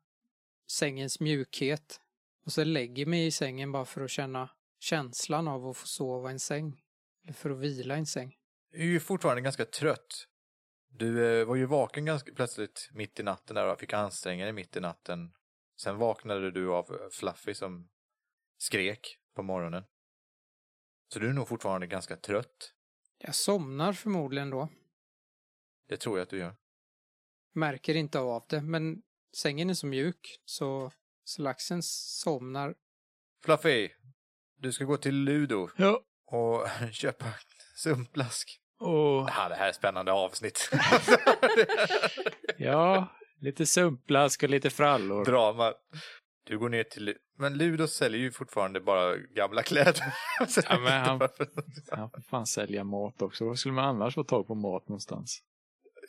sängens 0.72 1.20
mjukhet. 1.20 2.02
Och 2.46 2.52
så 2.52 2.64
lägger 2.64 3.06
mig 3.06 3.26
i 3.26 3.32
sängen 3.32 3.72
bara 3.72 3.86
för 3.86 4.02
att 4.02 4.12
känna 4.12 4.50
känslan 4.80 5.48
av 5.48 5.68
att 5.68 5.78
få 5.78 5.88
sova 5.88 6.30
i 6.30 6.34
en 6.34 6.40
säng. 6.40 6.82
Eller 7.24 7.34
för 7.34 7.50
att 7.50 7.58
vila 7.58 7.96
i 7.96 8.00
en 8.00 8.06
säng. 8.06 8.36
Du 8.72 8.78
är 8.78 8.86
ju 8.86 9.00
fortfarande 9.00 9.42
ganska 9.42 9.66
trött. 9.66 10.28
Du 10.90 11.40
eh, 11.40 11.46
var 11.46 11.56
ju 11.56 11.66
vaken 11.66 12.06
ganska 12.06 12.34
plötsligt 12.34 12.90
mitt 12.94 13.20
i 13.20 13.24
natten 13.24 13.56
där 13.56 13.72
och 13.72 13.80
fick 13.80 13.94
anstränga 13.94 14.44
dig 14.44 14.54
mitt 14.54 14.76
i 14.76 14.80
natten. 14.80 15.34
Sen 15.82 15.98
vaknade 15.98 16.52
du 16.52 16.72
av 16.72 16.92
eh, 16.92 17.10
Fluffy 17.12 17.54
som 17.54 17.90
skrek 18.58 19.18
på 19.36 19.44
morgonen. 19.44 19.84
Så 21.14 21.20
du 21.20 21.30
är 21.30 21.34
nog 21.34 21.48
fortfarande 21.48 21.88
ganska 21.88 22.16
trött. 22.16 22.74
Jag 23.18 23.36
somnar 23.36 23.94
förmodligen 23.94 24.50
då. 24.50 24.70
Det 25.88 25.98
tror 25.98 26.18
jag 26.18 26.24
att 26.24 26.30
du 26.30 26.38
gör. 26.38 26.56
Märker 27.58 27.96
inte 27.96 28.20
av 28.20 28.44
det, 28.50 28.62
men 28.62 29.02
sängen 29.38 29.70
är 29.70 29.74
så 29.74 29.88
mjuk 29.88 30.40
så, 30.46 30.92
så 31.24 31.42
laxen 31.42 31.84
somnar. 31.84 32.76
Fluffy, 33.46 33.90
du 34.58 34.72
ska 34.72 34.84
gå 34.86 34.98
till 34.98 35.16
Ludo 35.16 35.70
Ja. 35.78 36.02
och 36.26 36.68
köpa 36.92 37.26
sumpblask. 37.76 38.60
Och, 38.80 39.30
Ja, 39.30 39.50
det 39.50 39.56
här 39.56 39.68
är 39.68 39.72
spännande 39.72 40.12
avsnitt. 40.12 40.70
ja, 42.58 43.08
lite 43.40 43.66
sumpblask 43.66 44.44
och 44.44 44.50
lite 44.50 44.70
frallor. 44.70 45.26
Drama. 45.26 45.74
Du 46.44 46.60
går 46.60 46.70
ner 46.70 46.84
till... 46.84 47.16
Men 47.38 47.58
Ludo 47.58 47.88
säljer 47.88 48.22
ju 48.22 48.32
fortfarande 48.32 48.82
bara 48.82 49.18
gamla 49.18 49.64
kläder. 49.64 50.14
Ja, 50.70 50.80
men 50.80 51.02
han-. 51.06 51.20
Han 51.92 52.10
får 52.10 52.22
fan 52.22 52.48
sälja 52.48 52.84
mat 52.84 53.22
också. 53.22 53.46
Var 53.46 53.56
skulle 53.56 53.74
man 53.74 53.86
annars 53.86 54.14
få 54.16 54.24
tag 54.24 54.48
på 54.48 54.56
mat 54.56 54.88
någonstans? 54.90 55.44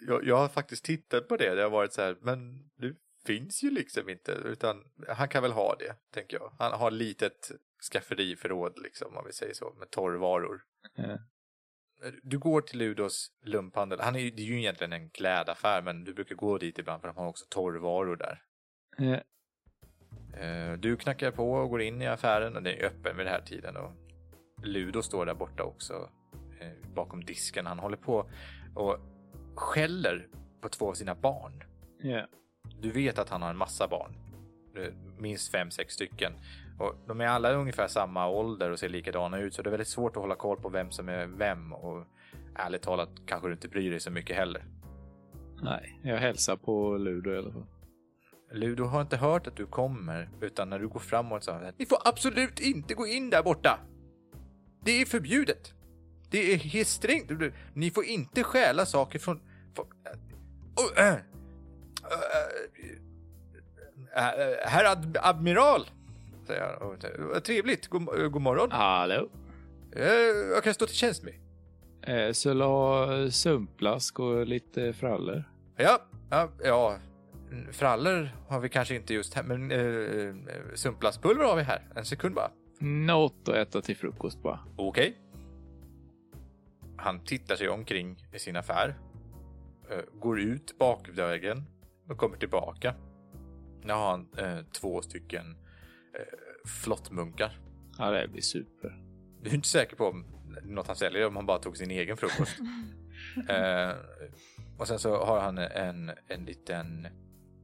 Jag, 0.01 0.25
jag 0.25 0.37
har 0.37 0.49
faktiskt 0.49 0.85
tittat 0.85 1.29
på 1.29 1.37
det. 1.37 1.55
Det 1.55 1.63
har 1.63 1.71
varit 1.71 1.93
så 1.93 2.03
här, 2.03 2.17
men 2.21 2.71
det 2.77 2.95
finns 3.27 3.63
ju 3.65 3.71
liksom 3.71 4.09
inte. 4.09 4.33
Utan 4.33 4.85
han 5.09 5.29
kan 5.29 5.43
väl 5.43 5.53
ha 5.53 5.77
det, 5.79 5.95
tänker 6.15 6.37
jag. 6.37 6.53
Han 6.59 6.73
har 6.81 6.91
litet 6.91 7.51
skafferiförråd, 7.93 8.79
liksom, 8.83 9.17
om 9.17 9.25
vi 9.27 9.33
säger 9.33 9.55
så, 9.55 9.75
med 9.79 9.91
torrvaror. 9.91 10.63
Ja. 10.95 11.19
Du 12.23 12.39
går 12.39 12.61
till 12.61 12.79
Ludos 12.79 13.29
lumphandel. 13.45 14.01
Han 14.01 14.17
är, 14.17 14.21
ju- 14.21 14.31
det 14.31 14.43
är 14.43 14.47
ju 14.47 14.59
egentligen 14.59 14.93
en 14.93 15.11
klädaffär, 15.11 15.83
men 15.83 16.05
du 16.05 16.15
brukar 16.15 16.35
gå 16.35 16.59
dit 16.59 16.79
ibland 16.79 17.01
för 17.01 17.09
de 17.09 17.17
har 17.17 17.27
också 17.29 17.45
torrvaror 17.49 18.17
där. 18.17 18.43
Eh, 20.41 20.73
Du 20.79 20.97
knackar 20.97 21.31
på 21.31 21.53
och 21.53 21.71
går 21.71 21.83
in 21.83 22.03
i 22.03 22.07
affären 22.07 22.57
och 22.57 22.63
den 22.63 22.75
är 22.79 22.85
öppen 22.85 23.17
vid 23.17 23.27
den 23.27 23.33
här 23.35 23.41
tiden. 23.43 23.77
Och 23.77 23.93
Ludo 24.63 25.03
står 25.03 25.27
där 25.27 25.35
borta 25.35 25.63
också 25.63 26.11
eh, 26.61 26.93
bakom 26.95 27.25
disken. 27.25 27.67
Han 27.67 27.79
håller 27.79 27.97
på 27.97 28.31
och 28.75 28.99
skäller 29.59 30.29
på 30.61 30.69
två 30.69 30.89
av 30.89 30.95
sina 30.95 31.15
barn. 31.15 31.65
ja. 32.03 32.27
Du 32.81 32.91
vet 32.91 33.19
att 33.19 33.29
han 33.29 33.43
har 33.43 33.51
en 33.51 33.57
massa 33.57 33.89
barn. 33.89 34.17
Minst 35.19 35.53
fem, 35.53 35.71
sex 35.71 35.95
stycken. 35.95 36.33
Och 36.79 36.95
de 37.07 37.21
är 37.21 37.27
alla 37.27 37.53
ungefär 37.53 37.89
samma 37.89 38.29
ålder 38.29 38.71
och 38.71 38.79
ser 38.79 38.89
likadana 38.89 39.39
ut 39.39 39.55
så 39.55 39.63
det 39.63 39.69
är 39.69 39.71
väldigt 39.71 39.89
svårt 39.89 40.17
att 40.17 40.23
hålla 40.23 40.35
koll 40.35 40.61
på 40.61 40.69
vem 40.69 40.91
som 40.91 41.09
är 41.09 41.27
vem. 41.27 41.73
Och 41.73 42.05
ärligt 42.55 42.83
talat 42.83 43.11
kanske 43.27 43.49
du 43.49 43.53
inte 43.53 43.69
bryr 43.69 43.91
dig 43.91 44.01
så 44.01 44.11
mycket 44.11 44.37
heller. 44.37 44.65
Nej, 45.63 46.01
jag 46.03 46.17
hälsar 46.17 46.57
på 46.57 46.97
Ludo 46.97 47.31
i 47.31 47.39
alla 47.39 47.53
fall. 47.53 47.67
Ludo 48.53 48.85
har 48.85 49.01
inte 49.01 49.17
hört 49.17 49.47
att 49.47 49.57
du 49.57 49.67
kommer, 49.67 50.31
utan 50.41 50.71
när 50.71 50.79
du 50.79 50.89
går 50.89 51.01
framåt 51.01 51.45
så 51.45 51.53
här, 51.53 51.73
Ni 51.77 51.87
får 51.87 51.99
absolut 52.05 52.61
inte 52.61 52.95
gå 52.95 53.07
in 53.07 53.31
där 53.31 53.43
borta! 53.43 53.79
Det 54.85 55.01
är 55.01 55.07
förbjudet! 55.07 55.75
Det 56.31 56.53
är 56.53 56.57
helt 56.57 56.89
strängt. 56.89 57.31
Ni 57.75 57.91
får 57.91 58.05
inte 58.05 58.43
stjäla 58.45 58.87
saker 58.87 59.19
från... 59.19 59.41
äh, 60.97 61.03
äh, 61.03 61.19
äh, 64.13 64.57
herr 64.63 64.91
ad, 64.91 65.19
admiral! 65.21 65.87
Säger 66.47 66.79
han. 66.81 67.43
Trevligt. 67.43 67.89
God, 67.89 68.33
god 68.33 68.43
morgon. 68.43 68.71
Hallå? 68.73 69.29
Eh, 69.97 70.07
jag 70.55 70.65
kan 70.65 70.75
stå 70.75 70.87
till 70.87 70.97
tjänst 70.97 71.23
med. 71.23 71.35
Eh, 72.03 72.33
så 72.33 72.55
la 72.55 72.67
ha 72.67 73.31
sumpblask 73.31 74.19
och 74.19 74.47
lite 74.47 74.93
frallor. 74.93 75.45
Ja, 75.77 75.99
ja, 76.31 76.51
ja. 76.63 76.99
Frallor 77.73 78.31
har 78.49 78.61
vi 78.61 78.69
kanske 78.69 78.95
inte 78.95 79.15
just 79.15 79.35
här, 79.35 79.43
men 79.43 79.71
eh, 79.71 80.35
sumpplastpulver 80.75 81.45
har 81.45 81.57
vi 81.57 81.63
här. 81.63 81.83
En 81.97 82.05
sekund 82.05 82.35
bara. 82.35 82.51
Något 82.79 83.49
att 83.49 83.55
äta 83.55 83.81
till 83.81 83.97
frukost 83.97 84.43
bara. 84.43 84.61
Okej. 84.77 85.19
Han 86.97 87.25
tittar 87.25 87.57
sig 87.57 87.69
omkring 87.69 88.27
i 88.33 88.39
sin 88.39 88.57
affär. 88.57 88.95
Eh, 89.91 90.21
Går 90.21 90.41
ut 90.41 90.79
bakvägen 90.79 91.65
och 92.09 92.19
kommer 92.19 92.37
tillbaka. 92.37 92.95
Nu 93.83 93.93
har 93.93 94.11
han 94.11 94.29
eh, 94.39 94.65
två 94.81 95.03
stycken 95.03 95.57
eh, 96.15 96.69
flottmunkar. 96.69 97.59
Ja, 97.99 98.11
det 98.11 98.29
blir 98.29 98.43
super. 98.43 99.03
Du 99.43 99.51
är 99.51 99.55
inte 99.55 99.69
säker 99.69 99.97
på 99.97 100.07
om 100.07 100.25
något 100.63 100.87
han 100.87 100.97
säljer 100.97 101.27
om 101.27 101.37
han 101.37 101.47
bara 101.47 101.59
tog 101.59 101.77
sin 101.77 101.91
egen 101.91 102.17
frukost. 102.17 102.57
eh, 103.49 103.91
och 104.79 104.89
sen 104.89 104.99
så 104.99 105.25
har 105.25 105.41
han 105.41 105.59
en, 105.59 106.11
en 106.29 106.45
liten... 106.45 107.09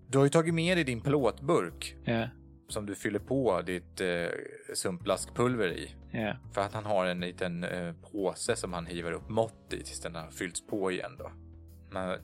Du 0.09 0.19
har 0.19 0.25
ju 0.25 0.31
tagit 0.31 0.55
med 0.55 0.77
dig 0.77 0.85
din 0.85 1.01
plåtburk 1.01 1.97
Ja, 2.05 2.29
som 2.69 2.87
du 2.87 2.95
fyller 2.95 3.19
på 3.19 3.63
ditt 3.63 4.01
eh, 4.01 4.27
sumpblaskpulver 4.75 5.69
i. 5.73 5.95
ja. 6.13 6.37
För 6.55 6.61
att 6.61 6.75
han 6.75 6.85
har 6.85 7.07
en 7.07 7.21
liten 7.21 7.65
eh, 7.65 7.95
påse 8.13 8.57
som 8.57 8.73
han 8.73 8.87
hivar 8.87 9.13
upp 9.13 9.29
mått 9.29 9.73
i 9.73 9.77
tills 9.77 10.01
den 10.01 10.15
har 10.15 10.31
fyllts 10.31 10.67
på 10.67 10.91
igen 10.93 11.17
då. 11.19 11.31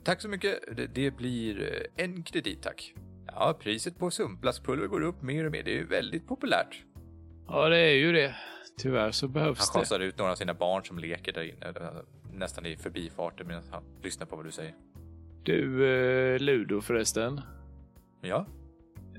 Tack 0.03 0.21
så 0.21 0.29
mycket. 0.29 0.59
Det, 0.93 1.11
blir 1.11 1.61
eh, 1.97 2.03
en 2.05 2.23
kredit 2.23 2.61
tack. 2.61 2.93
Ja, 3.27 3.57
priset 3.59 3.99
på 3.99 4.11
sumpblaskpulver 4.11 4.87
går 4.87 5.01
upp 5.01 5.21
mer 5.21 5.45
och 5.45 5.51
mer. 5.51 5.63
Det 5.63 5.71
är 5.71 5.75
ju 5.75 5.87
väldigt 5.87 6.27
populärt. 6.27 6.83
Ja, 7.47 7.69
det 7.69 7.77
är 7.77 7.93
ju 7.93 8.11
det. 8.11 8.35
Tyvärr 8.77 9.11
så 9.11 9.25
Han 9.25 9.33
behövs 9.33 9.71
det. 9.71 9.79
schasar 9.79 9.99
ut 9.99 10.17
några 10.17 10.31
av 10.31 10.35
sina 10.35 10.53
barn 10.53 10.83
som 10.83 10.99
leker 10.99 11.33
där 11.33 11.43
inne. 11.43 11.73
Nästan 12.33 12.65
i 12.65 12.77
förbifarten 12.77 13.47
medan 13.47 13.63
han 13.71 13.83
lyssnar 14.03 14.25
på 14.25 14.35
vad 14.35 14.45
du 14.45 14.51
säger. 14.51 14.75
Du, 15.43 15.85
eh, 16.33 16.39
Ludo 16.39 16.81
förresten. 16.81 17.41
Ja, 18.21 18.45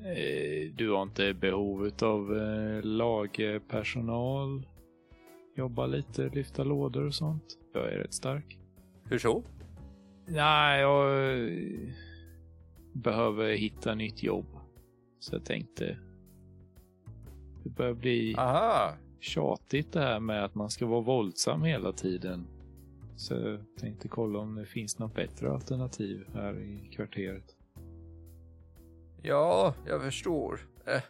Eh, 0.05 0.71
du 0.75 0.91
har 0.91 1.03
inte 1.03 1.35
behov 1.35 1.91
av 2.03 2.37
eh, 2.38 2.83
lagpersonal? 2.83 4.67
Jobba 5.57 5.87
lite, 5.87 6.29
lyfta 6.29 6.65
lådor 6.65 7.07
och 7.07 7.15
sånt? 7.15 7.45
Jag 7.75 7.93
är 7.93 7.99
rätt 7.99 8.15
stark. 8.15 8.59
hur 9.09 9.19
så? 9.19 9.45
Nej, 10.35 10.81
jag 10.81 11.33
eh, 11.38 11.88
behöver 12.92 13.53
hitta 13.53 13.95
nytt 13.95 14.23
jobb. 14.23 14.47
Så 15.18 15.35
jag 15.35 15.45
tänkte... 15.45 15.99
Det 17.64 17.71
börjar 17.71 17.95
bli 17.95 18.35
Aha, 18.38 18.95
tjatigt 19.21 19.92
det 19.92 20.01
här 20.01 20.21
med 20.21 20.45
att 20.45 20.55
man 20.55 20.71
ska 20.71 20.87
vara 20.87 21.01
våldsam 21.01 21.62
hela 21.62 21.92
tiden. 21.92 22.47
Så 23.16 23.35
jag 23.35 23.61
tänkte 23.81 24.09
kolla 24.09 24.38
om 24.38 24.55
det 24.55 24.66
finns 24.66 24.99
något 24.99 25.14
bättre 25.14 25.53
alternativ 25.53 26.27
här 26.35 26.61
i 26.61 26.90
kvarteret. 26.97 27.57
ja, 29.23 29.75
jag 29.87 30.03
förstår. 30.03 30.61
Eh, 30.87 31.03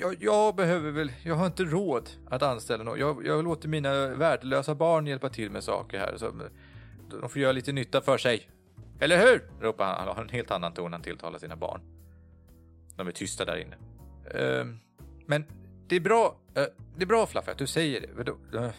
jag, 0.00 0.16
jag 0.20 0.56
behöver 0.56 0.90
väl, 0.90 1.12
jag 1.24 1.34
har 1.34 1.46
inte 1.46 1.64
råd 1.64 2.10
att 2.26 2.42
anställa 2.42 2.84
någon. 2.84 2.98
Jag, 2.98 3.26
jag 3.26 3.44
låter 3.44 3.68
mina 3.68 4.08
värdelösa 4.08 4.74
barn 4.74 5.06
hjälpa 5.06 5.28
till 5.28 5.50
med 5.50 5.64
saker 5.64 5.98
här. 5.98 6.16
Så 6.16 6.32
de 7.20 7.28
får 7.30 7.42
göra 7.42 7.52
lite 7.52 7.72
nytta 7.72 8.00
för 8.00 8.18
sig. 8.18 8.50
Eller 9.00 9.18
hur? 9.26 9.42
ropar 9.60 9.84
han. 9.84 10.06
Han 10.06 10.16
har 10.16 10.22
en 10.22 10.28
helt 10.28 10.50
annan 10.50 10.72
ton 10.74 10.92
han 10.92 11.02
tilltalar 11.02 11.38
sina 11.38 11.56
barn. 11.56 11.80
De 12.96 13.06
är 13.08 13.12
tysta 13.12 13.44
där 13.44 13.56
inne. 13.56 13.76
Ehm, 14.34 14.78
men 15.26 15.44
det 15.88 15.96
är 15.96 16.00
bra, 16.00 16.36
eh, 16.54 16.64
det 16.96 17.02
är 17.02 17.06
bra 17.06 17.26
Fluffy 17.26 17.50
att 17.50 17.58
du 17.58 17.66
säger 17.66 18.00
det. 18.00 18.08
För 18.08 18.24
Då, 18.24 18.58
eh, 18.58 18.70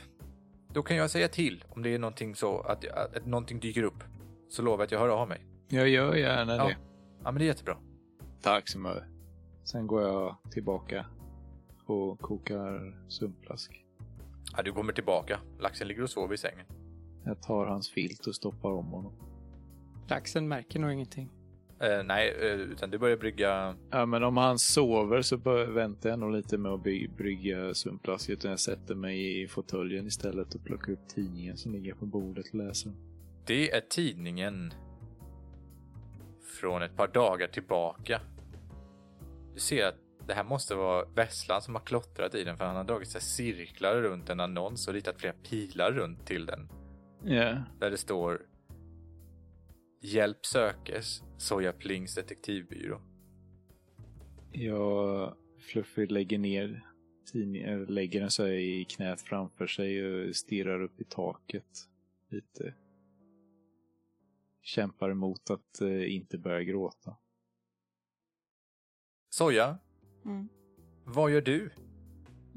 då 0.73 0.83
kan 0.83 0.97
jag 0.97 1.09
säga 1.11 1.27
till 1.27 1.63
om 1.69 1.83
det 1.83 1.89
är 1.89 1.99
någonting 1.99 2.35
så 2.35 2.59
att, 2.61 2.85
att, 2.87 3.15
att 3.17 3.25
någonting 3.25 3.59
dyker 3.59 3.83
upp. 3.83 4.03
Så 4.49 4.61
lovar 4.61 4.77
jag 4.77 4.83
att 4.85 4.91
jag 4.91 4.99
hör 4.99 5.09
av 5.09 5.27
mig. 5.29 5.45
Jag 5.67 5.89
gör 5.89 6.15
gärna 6.15 6.55
Ja. 6.55 6.63
det. 6.63 6.77
Ja, 7.23 7.31
men 7.31 7.35
det 7.35 7.43
är 7.43 7.47
jättebra. 7.47 7.77
Tack 8.41 8.67
så 8.69 8.79
mycket. 8.79 9.03
Sen 9.63 9.87
går 9.87 10.01
jag 10.01 10.37
tillbaka 10.51 11.05
och 11.85 12.19
kokar 12.19 12.97
sumpblask. 13.09 13.85
Ja, 14.57 14.63
du 14.63 14.71
kommer 14.71 14.93
tillbaka. 14.93 15.39
Laxen 15.59 15.87
ligger 15.87 16.03
och 16.03 16.09
sover 16.09 16.33
i 16.33 16.37
sängen. 16.37 16.65
Jag 17.25 17.41
tar 17.41 17.65
hans 17.65 17.89
filt 17.89 18.27
och 18.27 18.35
stoppar 18.35 18.71
om 18.71 18.85
honom. 18.85 19.13
Laxen 20.09 20.47
märker 20.47 20.79
nog 20.79 20.91
ingenting. 20.91 21.29
Eh, 21.79 22.03
nej, 22.03 22.35
eh, 22.41 22.53
utan 22.53 22.89
du 22.89 22.97
börjar 22.97 23.17
brygga... 23.17 23.75
Ja, 23.91 24.05
men 24.05 24.23
om 24.23 24.37
han 24.37 24.59
sover 24.59 25.21
så 25.21 25.37
bör, 25.37 25.65
väntar 25.65 26.09
jag 26.09 26.19
nog 26.19 26.31
lite 26.31 26.57
med 26.57 26.71
att 26.71 26.83
by, 26.83 27.07
brygga 27.07 27.73
sumpflaskor. 27.73 28.33
Utan 28.33 28.51
jag 28.51 28.59
sätter 28.59 28.95
mig 28.95 29.41
i 29.41 29.47
fåtöljen 29.47 30.07
istället 30.07 30.55
och 30.55 30.63
plockar 30.63 30.93
upp 30.93 31.07
tidningen 31.07 31.57
som 31.57 31.73
ligger 31.73 31.93
på 31.93 32.05
bordet 32.05 32.45
och 32.49 32.55
läser. 32.55 32.91
Det 33.45 33.71
är 33.71 33.81
tidningen 33.81 34.73
från 36.59 36.81
ett 36.81 36.95
par 36.95 37.07
dagar 37.07 37.47
tillbaka. 37.47 38.21
Du 39.53 39.59
ser 39.59 39.87
att 39.87 39.95
det 40.27 40.33
här 40.33 40.43
måste 40.43 40.75
vara 40.75 41.05
Vesslan 41.15 41.61
som 41.61 41.75
har 41.75 41.81
klottrat 41.81 42.35
i 42.35 42.43
den 42.43 42.57
för 42.57 42.65
han 42.65 42.75
har 42.75 42.83
dragit 42.83 43.09
sig 43.09 43.21
cirklar 43.21 43.95
runt 43.95 44.29
en 44.29 44.39
annons 44.39 44.87
och 44.87 44.93
ritat 44.93 45.19
flera 45.19 45.33
pilar 45.33 45.91
runt 45.91 46.25
till 46.25 46.45
den. 46.45 46.69
Ja. 47.27 47.63
Där 47.79 47.91
det 47.91 47.97
står 47.97 48.45
Hjälp 50.01 50.45
sökes, 50.45 51.23
Soja 51.37 51.73
Plings 51.73 52.15
detektivbyrå. 52.15 53.01
Jag, 54.51 55.35
Fluffy 55.59 56.07
lägger 56.07 56.37
ner 56.37 56.85
tidningen, 57.31 57.85
lägger 57.85 58.21
den 58.21 58.31
så 58.31 58.43
här 58.43 58.51
i 58.51 58.85
knät 58.85 59.21
framför 59.21 59.67
sig 59.67 60.05
och 60.05 60.35
stirrar 60.35 60.81
upp 60.81 61.01
i 61.01 61.03
taket 61.03 61.89
lite. 62.29 62.75
Kämpar 64.61 65.09
emot 65.09 65.49
att 65.49 65.81
eh, 65.81 66.13
inte 66.15 66.37
börja 66.37 66.63
gråta. 66.63 67.17
Soja, 69.29 69.77
Mm. 70.25 70.49
vad 71.05 71.31
gör 71.31 71.41
du? 71.41 71.69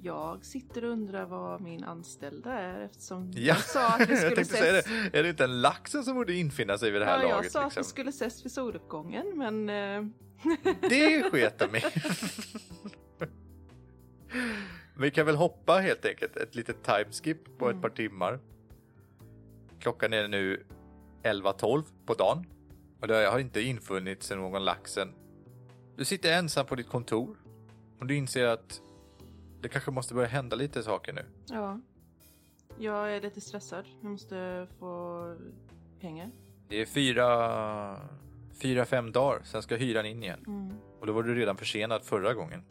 Jag 0.02 0.44
sitter 0.44 0.84
och 0.84 0.90
undrar 0.90 1.26
vad 1.26 1.60
min 1.60 1.84
anställda 1.84 2.52
är 2.52 2.80
eftersom 2.80 3.30
Ja, 3.34 3.40
jag 3.40 3.58
sa 3.58 3.88
att 3.88 4.08
vi 4.08 4.12
jag 4.22 4.30
skulle 4.32 4.44
säga 4.44 4.78
ses. 4.78 5.10
det. 5.12 5.18
Är 5.18 5.22
det 5.22 5.28
inte 5.28 5.44
en 5.44 5.60
laxen 5.60 6.04
som 6.04 6.14
borde 6.14 6.34
infinna 6.34 6.78
sig 6.78 6.90
vid 6.90 7.00
det 7.00 7.04
här 7.04 7.16
Ja, 7.16 7.22
jag 7.22 7.30
laget? 7.30 7.52
sa 7.52 7.60
att 7.60 7.64
liksom? 7.66 7.80
vi 7.82 7.88
skulle 7.88 8.08
ses 8.10 8.44
vid 8.44 8.52
soluppgången 8.52 9.32
men 9.38 9.68
eh, 9.68 10.04
Det 10.88 11.30
sket 11.30 11.58
de 11.58 11.76
i. 11.76 11.82
Vi 14.98 15.10
kan 15.10 15.26
väl 15.26 15.36
hoppa 15.36 15.72
helt 15.78 16.04
enkelt 16.06 16.36
ett 16.36 16.54
litet 16.54 16.82
timeskip 16.82 17.58
på 17.58 17.66
ett 17.68 17.70
Mm. 17.72 17.82
par 17.82 17.88
timmar. 17.88 18.40
Klockan 19.80 20.12
är 20.12 20.28
nu 20.28 20.66
11.12 21.22 21.82
på 22.06 22.14
dagen 22.14 22.46
och 23.00 23.08
det 23.08 23.14
har 23.26 23.38
inte 23.38 23.60
infunnit 23.60 24.22
sig 24.22 24.36
någon 24.36 24.64
laxen. 24.64 25.14
Du 25.96 26.04
sitter 26.04 26.32
ensam 26.38 26.66
på 26.66 26.74
ditt 26.74 26.88
kontor 26.88 27.36
och 28.00 28.06
du 28.06 28.14
inser 28.16 28.46
att 28.46 28.80
det 29.60 29.68
kanske 29.68 29.90
måste 29.90 30.14
börja 30.14 30.28
hända 30.28 30.56
lite 30.56 30.82
saker 30.82 31.12
nu. 31.12 31.24
ja. 31.46 31.80
Jag 32.80 33.16
är 33.16 33.20
lite 33.20 33.40
stressad. 33.40 33.84
Jag 34.02 34.10
måste 34.10 34.66
få 34.78 35.36
pengar. 36.00 36.30
Det 36.68 36.76
är 36.76 36.86
fyra, 36.86 38.08
fyra 38.62 38.84
fem 38.84 39.12
dagar, 39.12 39.42
sen 39.44 39.62
ska 39.62 39.76
hyran 39.76 40.06
in 40.06 40.22
igen. 40.22 40.44
Mm. 40.46 40.76
Och 41.00 41.06
då 41.06 41.12
var 41.12 41.22
du 41.22 41.34
redan 41.34 41.56
försenad 41.56 42.02
förra 42.02 42.34
gången. 42.34 42.64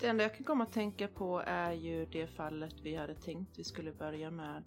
Det 0.00 0.06
enda 0.06 0.24
jag 0.24 0.34
kan 0.34 0.44
komma 0.44 0.64
att 0.64 0.72
tänka 0.72 1.08
på 1.08 1.42
är 1.46 1.72
ju 1.72 2.06
det 2.06 2.26
fallet 2.26 2.74
vi 2.82 2.96
hade 2.96 3.14
tänkt 3.14 3.58
vi 3.58 3.64
skulle 3.64 3.92
börja 3.92 4.30
med 4.30 4.64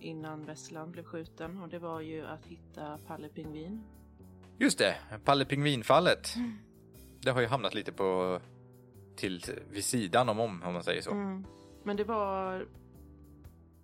innan 0.00 0.46
Vesslan 0.46 0.92
blev 0.92 1.04
skjuten 1.04 1.62
och 1.62 1.68
det 1.68 1.78
var 1.78 2.00
ju 2.00 2.26
att 2.26 2.46
hitta 2.46 2.98
Palle 3.06 3.28
Pingvin. 3.28 3.84
Just 4.58 4.78
det, 4.78 4.96
Palle 5.24 5.44
Pingvinfallet. 5.44 6.34
Det 7.20 7.30
har 7.30 7.40
ju 7.40 7.46
hamnat 7.46 7.74
lite 7.74 7.92
på 7.92 8.40
till 9.16 9.42
vid 9.70 9.84
sidan 9.84 10.28
om 10.28 10.40
om, 10.40 10.62
om 10.62 10.72
man 10.72 10.82
säger 10.82 11.02
så. 11.02 11.10
Mm. 11.10 11.44
Men 11.84 11.96
det 11.96 12.04
var 12.04 12.66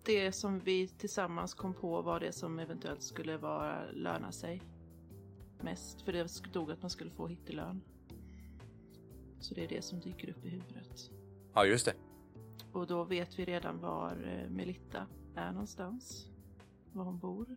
det 0.02 0.32
som 0.32 0.58
vi 0.58 0.88
tillsammans 0.88 1.54
kom 1.54 1.74
på 1.74 2.02
var 2.02 2.20
det 2.20 2.32
som 2.32 2.58
eventuellt 2.58 3.02
skulle 3.02 3.36
vara 3.36 3.90
löna 3.92 4.32
sig 4.32 4.62
mest. 5.60 6.02
För 6.02 6.12
det 6.12 6.28
stod 6.28 6.70
att 6.70 6.82
man 6.82 6.90
skulle 6.90 7.10
få 7.10 7.26
hittelön. 7.26 7.80
Så 9.40 9.54
det 9.54 9.64
är 9.64 9.68
det 9.68 9.82
som 9.82 10.00
dyker 10.00 10.30
upp 10.30 10.44
i 10.44 10.48
huvudet. 10.48 11.10
Ja, 11.54 11.64
just 11.64 11.86
det. 11.86 11.94
Och 12.72 12.86
då 12.86 13.04
vet 13.04 13.38
vi 13.38 13.44
redan 13.44 13.80
var 13.80 14.10
eh, 14.10 14.50
Melitta 14.50 15.06
är 15.34 15.52
någonstans. 15.52 16.28
Var 16.92 17.04
hon 17.04 17.18
bor. 17.18 17.56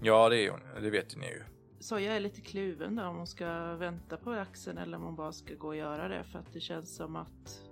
Ja, 0.00 0.28
det 0.28 0.46
är 0.46 0.50
hon. 0.50 0.60
Det 0.82 0.90
vet 0.90 1.16
ni 1.16 1.26
ju. 1.26 1.42
Så 1.84 2.00
jag 2.00 2.16
är 2.16 2.20
lite 2.20 2.40
kluven 2.40 2.96
där 2.96 3.06
om 3.06 3.16
hon 3.16 3.26
ska 3.26 3.76
vänta 3.76 4.16
på 4.16 4.30
laxen 4.30 4.78
eller 4.78 4.96
om 4.96 5.02
hon 5.02 5.16
bara 5.16 5.32
ska 5.32 5.54
gå 5.54 5.68
och 5.68 5.76
göra 5.76 6.08
det. 6.08 6.24
För 6.24 6.38
att 6.38 6.52
det 6.52 6.60
känns 6.60 6.96
som 6.96 7.16
att 7.16 7.62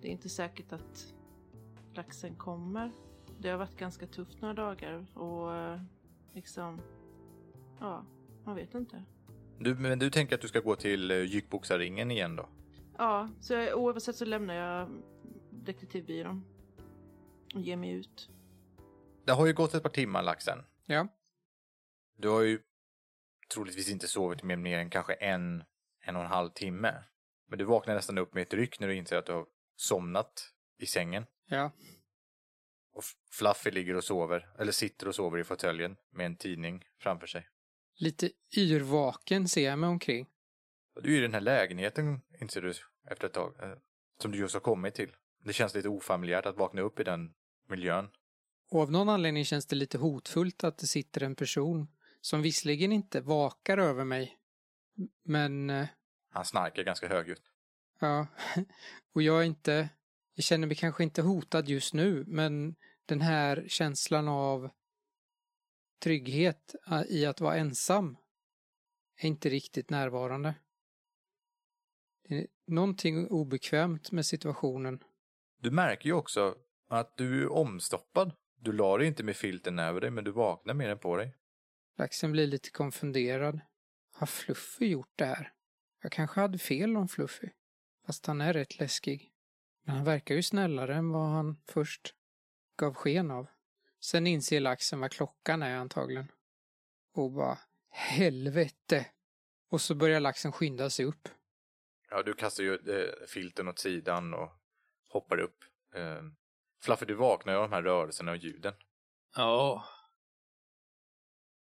det 0.00 0.08
är 0.08 0.12
inte 0.12 0.28
säkert 0.28 0.72
att 0.72 1.14
laxen 1.94 2.36
kommer. 2.36 2.92
Det 3.38 3.48
har 3.48 3.58
varit 3.58 3.76
ganska 3.76 4.06
tufft 4.06 4.40
några 4.40 4.54
dagar 4.54 5.06
och 5.14 5.54
eh, 5.54 5.80
liksom, 6.32 6.80
ja, 7.80 8.04
man 8.44 8.54
vet 8.54 8.74
inte. 8.74 9.04
Du, 9.58 9.74
men 9.74 9.98
du 9.98 10.10
tänker 10.10 10.34
att 10.34 10.40
du 10.40 10.48
ska 10.48 10.60
gå 10.60 10.76
till 10.76 11.10
uh, 11.10 11.24
Gyckboxarringen 11.24 12.10
igen 12.10 12.36
då? 12.36 12.48
Ja, 12.98 13.28
så 13.40 13.52
jag, 13.52 13.78
oavsett 13.78 14.16
så 14.16 14.24
lämnar 14.24 14.54
jag 14.54 14.88
detektivbyrån 15.50 16.44
och 17.54 17.60
ger 17.60 17.76
mig 17.76 17.90
ut. 17.90 18.30
Det 19.24 19.32
har 19.32 19.46
ju 19.46 19.52
gått 19.52 19.74
ett 19.74 19.82
par 19.82 19.90
timmar, 19.90 20.22
laxen. 20.22 20.58
Ja. 20.86 21.08
Du 22.16 22.28
har 22.28 22.42
ju 22.42 22.60
troligtvis 23.54 23.88
inte 23.88 24.08
sovit 24.08 24.42
med 24.42 24.58
mer 24.58 24.78
än 24.78 24.90
kanske 24.90 25.14
en, 25.14 25.64
en 26.00 26.16
och 26.16 26.22
en 26.22 26.28
halv 26.28 26.50
timme. 26.50 27.04
Men 27.48 27.58
du 27.58 27.64
vaknar 27.64 27.94
nästan 27.94 28.18
upp 28.18 28.34
med 28.34 28.42
ett 28.42 28.54
ryck 28.54 28.80
när 28.80 28.88
du 28.88 28.94
inser 28.94 29.16
att 29.16 29.26
du 29.26 29.32
har 29.32 29.46
somnat 29.76 30.52
i 30.78 30.86
sängen. 30.86 31.26
Ja. 31.48 31.72
Och 32.92 33.04
Fluffy 33.30 33.70
ligger 33.70 33.96
och 33.96 34.04
sover, 34.04 34.48
eller 34.58 34.72
sitter 34.72 35.08
och 35.08 35.14
sover 35.14 35.38
i 35.38 35.44
fåtöljen 35.44 35.96
med 36.10 36.26
en 36.26 36.36
tidning 36.36 36.84
framför 37.00 37.26
sig. 37.26 37.48
Lite 37.98 38.30
yrvaken 38.56 39.48
ser 39.48 39.64
jag 39.64 39.78
mig 39.78 39.88
omkring. 39.88 40.26
Du 41.02 41.14
är 41.14 41.18
i 41.18 41.22
den 41.22 41.34
här 41.34 41.40
lägenheten, 41.40 42.20
inser 42.40 42.62
du 42.62 42.72
efter 43.10 43.26
ett 43.26 43.32
tag, 43.32 43.54
eh, 43.62 43.72
som 44.22 44.32
du 44.32 44.38
just 44.38 44.54
har 44.54 44.60
kommit 44.60 44.94
till. 44.94 45.16
Det 45.44 45.52
känns 45.52 45.74
lite 45.74 45.88
ofamiljärt 45.88 46.46
att 46.46 46.56
vakna 46.56 46.82
upp 46.82 47.00
i 47.00 47.04
den 47.04 47.34
miljön. 47.68 48.08
Och 48.70 48.80
av 48.80 48.90
någon 48.90 49.08
anledning 49.08 49.44
känns 49.44 49.66
det 49.66 49.76
lite 49.76 49.98
hotfullt 49.98 50.64
att 50.64 50.78
det 50.78 50.86
sitter 50.86 51.22
en 51.22 51.34
person 51.34 51.88
som 52.26 52.42
visserligen 52.42 52.92
inte 52.92 53.20
vakar 53.20 53.78
över 53.78 54.04
mig, 54.04 54.38
men 55.24 55.70
eh, 55.70 55.86
Han 56.30 56.44
snarkar 56.44 56.82
ganska 56.82 57.08
högljutt. 57.08 57.42
ja, 57.98 58.26
och 59.14 59.22
jag 59.22 59.40
är 59.40 59.44
inte, 59.44 59.88
jag 60.34 60.44
känner 60.44 60.66
mig 60.66 60.76
kanske 60.76 61.02
inte 61.02 61.22
hotad 61.22 61.68
just 61.68 61.94
nu, 61.94 62.24
men 62.26 62.76
den 63.06 63.20
här 63.20 63.64
känslan 63.68 64.28
av 64.28 64.70
trygghet 66.02 66.74
eh, 66.90 67.02
i 67.08 67.26
att 67.26 67.40
vara 67.40 67.56
ensam 67.56 68.16
är 69.16 69.28
inte 69.28 69.48
riktigt 69.48 69.90
närvarande. 69.90 70.54
Det 72.28 72.34
är 72.38 72.46
någonting 72.66 73.28
obekvämt 73.28 74.12
med 74.12 74.26
situationen. 74.26 75.04
Du 75.58 75.70
märker 75.70 76.06
ju 76.06 76.12
också 76.12 76.54
att 76.88 77.16
du 77.16 77.42
är 77.42 77.52
omstoppad. 77.52 78.32
Du 78.60 78.72
la 78.72 78.98
dig 78.98 79.06
inte 79.06 79.24
med 79.24 79.36
filten 79.36 79.78
över 79.78 80.00
dig, 80.00 80.10
men 80.10 80.24
du 80.24 80.30
vaknar 80.30 80.74
med 80.74 80.88
den 80.88 80.98
på 80.98 81.16
dig. 81.16 81.34
Laxen 81.98 82.32
blir 82.32 82.46
lite 82.46 82.70
konfunderad. 82.70 83.60
Har 84.12 84.26
Fluffy 84.26 84.86
gjort 84.86 85.12
det 85.16 85.24
här? 85.24 85.52
Jag 86.02 86.12
kanske 86.12 86.40
hade 86.40 86.58
fel 86.58 86.96
om 86.96 87.08
Fluffy. 87.08 87.48
Fast 88.06 88.26
han 88.26 88.40
är 88.40 88.52
rätt 88.52 88.78
läskig. 88.78 89.32
Men 89.82 89.94
han 89.94 90.04
verkar 90.04 90.34
ju 90.34 90.42
snällare 90.42 90.94
än 90.94 91.10
vad 91.10 91.28
han 91.28 91.62
först 91.68 92.14
gav 92.76 92.94
sken 92.94 93.30
av. 93.30 93.46
Sen 94.00 94.26
inser 94.26 94.60
laxen 94.60 95.00
vad 95.00 95.12
klockan 95.12 95.62
är 95.62 95.76
antagligen. 95.76 96.32
Och 97.12 97.32
bara, 97.32 97.58
helvete! 97.90 99.06
Och 99.68 99.80
så 99.80 99.94
börjar 99.94 100.20
laxen 100.20 100.52
skynda 100.52 100.90
sig 100.90 101.04
upp. 101.04 101.28
Ja, 102.10 102.22
du 102.22 102.34
kastar 102.34 102.64
ju 102.64 102.74
eh, 102.74 103.26
filten 103.26 103.68
åt 103.68 103.78
sidan 103.78 104.34
och 104.34 104.50
hoppar 105.08 105.38
upp. 105.38 105.64
Eh, 105.94 106.22
Fluffy, 106.82 107.06
du 107.06 107.14
vaknar 107.14 107.52
ju 107.52 107.58
av 107.58 107.70
de 107.70 107.74
här 107.74 107.82
rörelserna 107.82 108.30
och 108.30 108.36
ljuden. 108.36 108.74
Ja. 109.36 109.84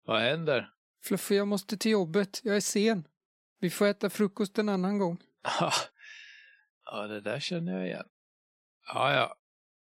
Vad 0.09 0.21
händer? 0.21 0.71
Fluffy, 1.05 1.35
jag 1.35 1.49
måste 1.49 1.77
till 1.77 1.91
jobbet. 1.91 2.41
Jag 2.45 2.57
är 2.57 2.61
sen. 2.61 3.09
Vi 3.61 3.71
får 3.71 3.87
äta 3.87 4.11
frukost 4.11 4.59
en 4.59 4.69
annan 4.69 4.99
gång. 4.99 5.19
ja, 6.85 7.07
det 7.07 7.21
där 7.21 7.41
känner 7.41 7.73
jag 7.79 7.87
igen. 7.87 8.07
Ja, 8.95 9.13
ja. 9.15 9.35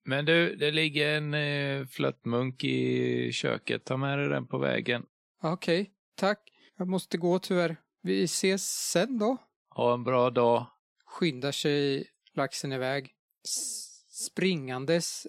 Men 0.05 0.25
du, 0.25 0.57
det 0.57 0.71
ligger 0.71 1.17
en 1.17 1.35
eh, 1.35 1.87
flöttmunk 1.87 2.65
i 2.65 3.33
köket. 3.33 3.85
Ta 3.85 3.97
med 3.97 4.19
dig 4.19 4.29
den 4.29 4.47
på 4.47 4.59
vägen. 4.59 5.07
Okej, 5.43 5.91
tack. 6.15 6.51
Jag 6.77 6.89
måste 6.89 7.19
gå 7.19 7.39
tyvärr. 7.39 7.77
Vi 8.03 8.25
ses 8.25 8.91
sen 8.91 9.19
då. 9.19 9.37
Ha 9.71 9.95
en 9.95 10.05
bra 10.05 10.31
dag. 10.31 10.67
skyndar 11.05 11.53
sig 11.53 12.07
laxen 12.35 12.73
iväg. 12.73 13.15
S- 13.45 13.87
Springandes, 14.27 15.27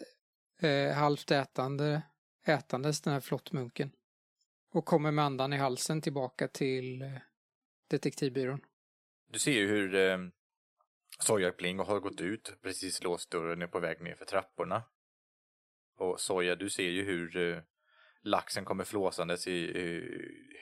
eh, 0.62 0.94
halvt 0.96 1.32
ätande, 1.32 2.02
ätandes 2.46 3.02
den 3.02 3.14
här 3.14 3.20
flottmunken. 3.22 3.92
Och 4.74 4.86
kommer 4.86 5.12
med 5.12 5.26
andan 5.26 5.54
i 5.54 5.58
halsen 5.58 6.02
tillbaka 6.02 6.48
till 6.48 7.02
eh, 7.02 7.12
detektivbyrån. 7.88 8.62
Du 9.32 9.40
ser 9.40 9.52
ju 9.52 9.68
hur 9.68 9.96
eh, 9.96 10.18
Soja 11.20 11.52
Pling 11.52 11.80
har 11.80 12.00
gått 12.00 12.22
ut, 12.22 12.54
precis 12.62 13.04
låst 13.04 13.32
dörren 13.32 13.62
och 13.62 13.68
är 13.68 13.72
på 13.72 13.80
väg 13.80 14.02
ner 14.02 14.16
för 14.16 14.26
trapporna. 14.26 14.84
Och 15.98 16.20
Soja, 16.20 16.56
du 16.56 16.70
ser 16.70 16.90
ju 16.90 17.04
hur 17.04 17.38
eh, 17.38 17.62
laxen 18.24 18.66
kommer 18.66 18.84
flåsandes 18.84 19.48
i, 19.48 19.52
i 19.52 20.04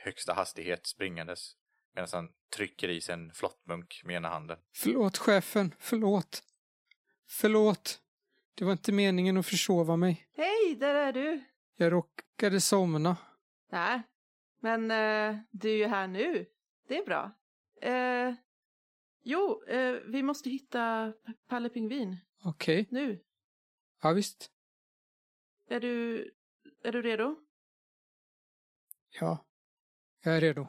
högsta 0.04 0.34
hastighet 0.34 0.88
springandes. 0.88 1.56
Medan 1.96 2.10
han 2.12 2.30
trycker 2.56 2.90
i 2.90 3.02
sig 3.02 3.14
en 3.14 3.32
flottmunk 3.34 4.02
med 4.06 4.16
ena 4.16 4.30
handen. 4.30 4.58
Förlåt, 4.76 5.18
chefen. 5.18 5.76
Förlåt. 5.80 6.44
Förlåt. 7.28 8.02
Det 8.56 8.66
var 8.66 8.72
inte 8.72 8.92
meningen 8.92 9.38
att 9.38 9.46
försova 9.46 9.96
mig. 9.96 10.28
Hej, 10.38 10.76
där 10.76 10.96
är 10.96 11.14
du! 11.14 11.44
Jag 11.76 11.92
råkade 11.92 12.62
somna. 12.62 13.18
Nej, 13.70 14.02
men 14.60 14.92
eh, 14.92 15.40
du 15.52 15.70
är 15.70 15.78
ju 15.78 15.86
här 15.86 16.08
nu. 16.08 16.46
Det 16.88 16.98
är 16.98 17.06
bra. 17.06 17.32
Eh, 17.82 18.36
jo, 19.24 19.64
eh, 19.64 19.94
vi 20.06 20.24
måste 20.24 20.50
hitta 20.50 21.14
Palle 21.48 21.70
Pingvin. 21.70 22.18
Okej. 22.44 22.88
Nu. 22.92 23.24
Ja, 24.02 24.12
visst. 24.12 24.52
Är 25.68 25.80
du, 25.80 26.24
är 26.84 26.92
du 26.92 27.02
redo? 27.02 27.36
Ja. 29.20 29.46
Jag 30.24 30.38
är 30.38 30.42
redo. 30.42 30.68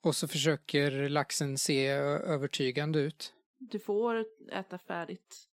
Och 0.00 0.16
så 0.16 0.28
försöker 0.28 1.08
laxen 1.08 1.58
se 1.58 1.86
övertygande 1.88 3.00
ut. 3.00 3.34
Du 3.58 3.78
får 3.78 4.26
äta 4.52 4.78
färdigt 4.78 5.48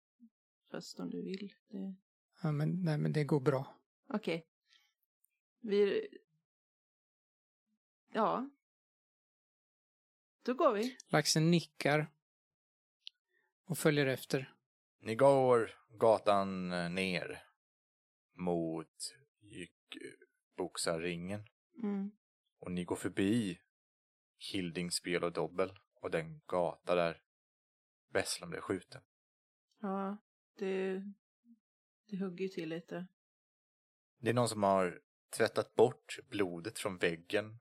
först 0.70 1.00
om 1.00 1.10
du 1.10 1.22
vill. 1.22 1.54
Det... 1.68 1.94
Ja, 2.42 2.52
men, 2.52 2.84
nej, 2.84 2.98
men 2.98 3.12
det 3.12 3.24
går 3.24 3.40
bra. 3.40 3.76
Okej. 4.08 4.46
Vi... 5.60 6.08
Ja. 8.12 8.50
Då 10.42 10.54
går 10.54 10.72
vi. 10.72 10.96
Laxen 11.08 11.50
nickar. 11.50 12.06
Och 13.64 13.78
följer 13.78 14.06
efter. 14.06 14.54
Ni 15.00 15.14
går 15.14 15.70
gatan 15.98 16.72
eh, 16.72 16.90
ner 16.90 17.44
mot 18.34 19.14
Boxarringen 20.56 21.44
Mm. 21.82 22.10
och 22.58 22.72
ni 22.72 22.84
går 22.84 22.96
förbi 22.96 23.60
Hildings 24.52 24.94
spel 24.94 25.24
och 25.24 25.32
dobbel 25.32 25.78
och 25.94 26.10
den 26.10 26.40
gata 26.46 26.94
där 26.94 27.22
Besslan 28.12 28.50
blev 28.50 28.60
skjuten. 28.60 29.02
Ja, 29.80 30.16
det, 30.58 31.02
det 32.06 32.16
hugger 32.16 32.44
ju 32.44 32.48
till 32.48 32.68
lite. 32.68 33.06
Det 34.18 34.30
är 34.30 34.34
någon 34.34 34.48
som 34.48 34.62
har 34.62 35.00
tvättat 35.36 35.74
bort 35.74 36.18
blodet 36.28 36.78
från 36.78 36.98
väggen 36.98 37.58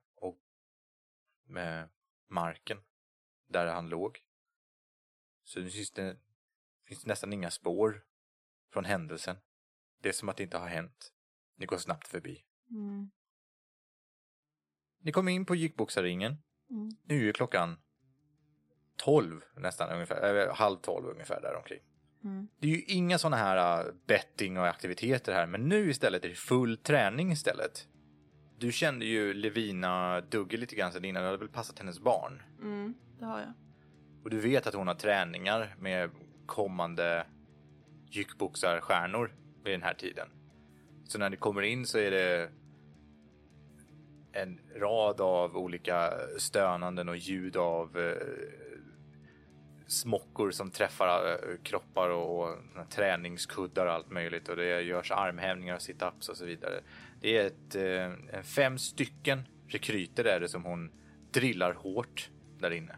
med 1.51 1.89
marken 2.27 2.77
där 3.47 3.67
han 3.67 3.89
låg. 3.89 4.19
Så 5.43 5.59
nu 5.59 5.69
finns 5.69 5.91
det, 5.91 6.17
finns 6.87 7.01
det 7.01 7.07
nästan 7.07 7.33
inga 7.33 7.51
spår 7.51 8.03
från 8.73 8.85
händelsen. 8.85 9.37
Det 10.01 10.09
är 10.09 10.13
som 10.13 10.29
att 10.29 10.37
det 10.37 10.43
inte 10.43 10.57
har 10.57 10.67
hänt. 10.67 11.13
Ni 11.55 11.65
går 11.65 11.77
snabbt 11.77 12.07
förbi. 12.07 12.45
Mm. 12.69 13.11
Ni 14.99 15.11
kommer 15.11 15.31
in 15.31 15.45
på 15.45 15.55
Gickboxarringen. 15.55 16.37
Mm. 16.69 16.89
Nu 17.03 17.29
är 17.29 17.33
klockan 17.33 17.77
12 18.95 19.41
nästan 19.55 19.89
ungefär, 19.89 20.47
äh, 20.47 20.55
halv 20.55 20.77
12 20.77 21.07
ungefär 21.07 21.41
däromkring. 21.41 21.79
Mm. 22.23 22.47
Det 22.57 22.67
är 22.67 22.71
ju 22.71 22.83
inga 22.83 23.17
sådana 23.17 23.37
här 23.37 23.87
äh, 23.87 23.93
betting 24.07 24.57
och 24.57 24.67
aktiviteter 24.67 25.33
här, 25.33 25.47
men 25.47 25.69
nu 25.69 25.89
istället 25.89 26.25
är 26.25 26.29
det 26.29 26.35
full 26.35 26.77
träning 26.77 27.31
istället. 27.31 27.87
Du 28.61 28.71
kände 28.71 29.05
ju 29.05 29.33
Levina 29.33 30.21
Dugge 30.21 30.57
lite 30.57 30.75
grann 30.75 30.91
sedan 30.91 31.05
innan, 31.05 31.21
det 31.21 31.27
hade 31.27 31.37
väl 31.37 31.47
passat 31.47 31.79
hennes 31.79 31.99
barn. 31.99 32.41
Mm, 32.61 32.93
det 33.19 33.25
har 33.25 33.39
jag. 33.39 33.53
Och 34.23 34.29
du 34.29 34.39
vet 34.39 34.67
att 34.67 34.73
hon 34.73 34.87
har 34.87 34.95
träningar 34.95 35.75
med 35.79 36.09
kommande 36.45 37.25
jyckboxarstjärnor 38.09 39.35
vid 39.63 39.73
den 39.73 39.83
här 39.83 39.93
tiden. 39.93 40.27
Så 41.07 41.19
när 41.19 41.29
ni 41.29 41.37
kommer 41.37 41.61
in 41.61 41.85
så 41.85 41.97
är 41.97 42.11
det 42.11 42.49
en 44.31 44.59
rad 44.75 45.21
av 45.21 45.57
olika 45.57 46.13
stönanden 46.37 47.09
och 47.09 47.17
ljud 47.17 47.57
av 47.57 47.97
eh, 47.97 48.15
smockor 49.87 50.51
som 50.51 50.71
träffar 50.71 51.29
eh, 51.29 51.57
kroppar 51.63 52.09
och, 52.09 52.49
och 52.49 52.55
träningskuddar 52.89 53.85
och 53.85 53.93
allt 53.93 54.11
möjligt 54.11 54.49
och 54.49 54.55
det 54.55 54.81
görs 54.81 55.11
armhävningar 55.11 55.75
och 55.75 55.81
sit-ups 55.81 56.29
och 56.29 56.37
så 56.37 56.45
vidare. 56.45 56.81
Det 57.21 57.37
är 57.37 57.45
ett, 57.47 57.75
eh, 58.33 58.41
fem 58.41 58.77
stycken 58.77 59.47
rekryter 59.67 60.23
är 60.25 60.39
det 60.39 60.49
som 60.49 60.63
hon 60.63 60.91
drillar 61.31 61.73
hårt 61.73 62.29
där 62.59 62.71
inne. 62.71 62.95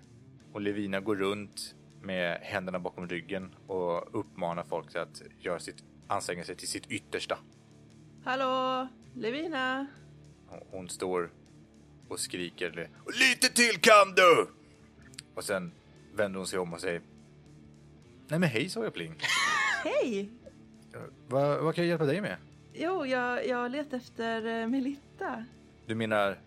Och 0.54 0.62
Levina 0.62 1.00
går 1.00 1.16
runt 1.16 1.76
med 2.02 2.40
händerna 2.42 2.80
bakom 2.80 3.08
ryggen 3.08 3.56
och 3.68 4.20
uppmanar 4.20 4.64
folk 4.64 4.92
till 4.92 5.00
att 5.00 5.22
göra 5.40 5.60
sitt, 5.60 5.84
anstränga 6.08 6.44
sig 6.44 6.56
till 6.56 6.68
sitt 6.68 6.92
yttersta. 6.92 7.38
Hallå, 8.24 8.88
Levina! 9.16 9.88
Hon 10.72 10.90
står 10.90 11.32
och 12.08 12.20
skriker 12.20 12.90
"Och 13.06 13.12
lite 13.14 13.54
till 13.54 13.82
kan 13.82 14.14
du! 14.16 14.48
Och 15.36 15.44
sen 15.44 15.72
vänder 16.14 16.38
hon 16.38 16.48
sig 16.48 16.60
om 16.60 16.74
och 16.74 16.82
säger 16.82 17.02
Nej 18.28 18.40
men 18.40 18.50
hej 18.50 18.70
sa 18.70 18.84
jag 18.84 18.94
pling. 18.94 19.16
Hej! 19.84 20.30
Vad, 21.28 21.64
vad 21.64 21.76
kan 21.76 21.84
jag 21.84 21.90
hjälpa 21.90 22.06
dig 22.06 22.22
med? 22.22 22.38
Jo, 22.74 23.06
jag, 23.06 23.48
jag 23.48 23.72
letar 23.72 23.98
efter 23.98 24.62
eh, 24.62 24.68
Melitta. 24.68 25.46
Du 25.86 25.96
menar 25.96 26.38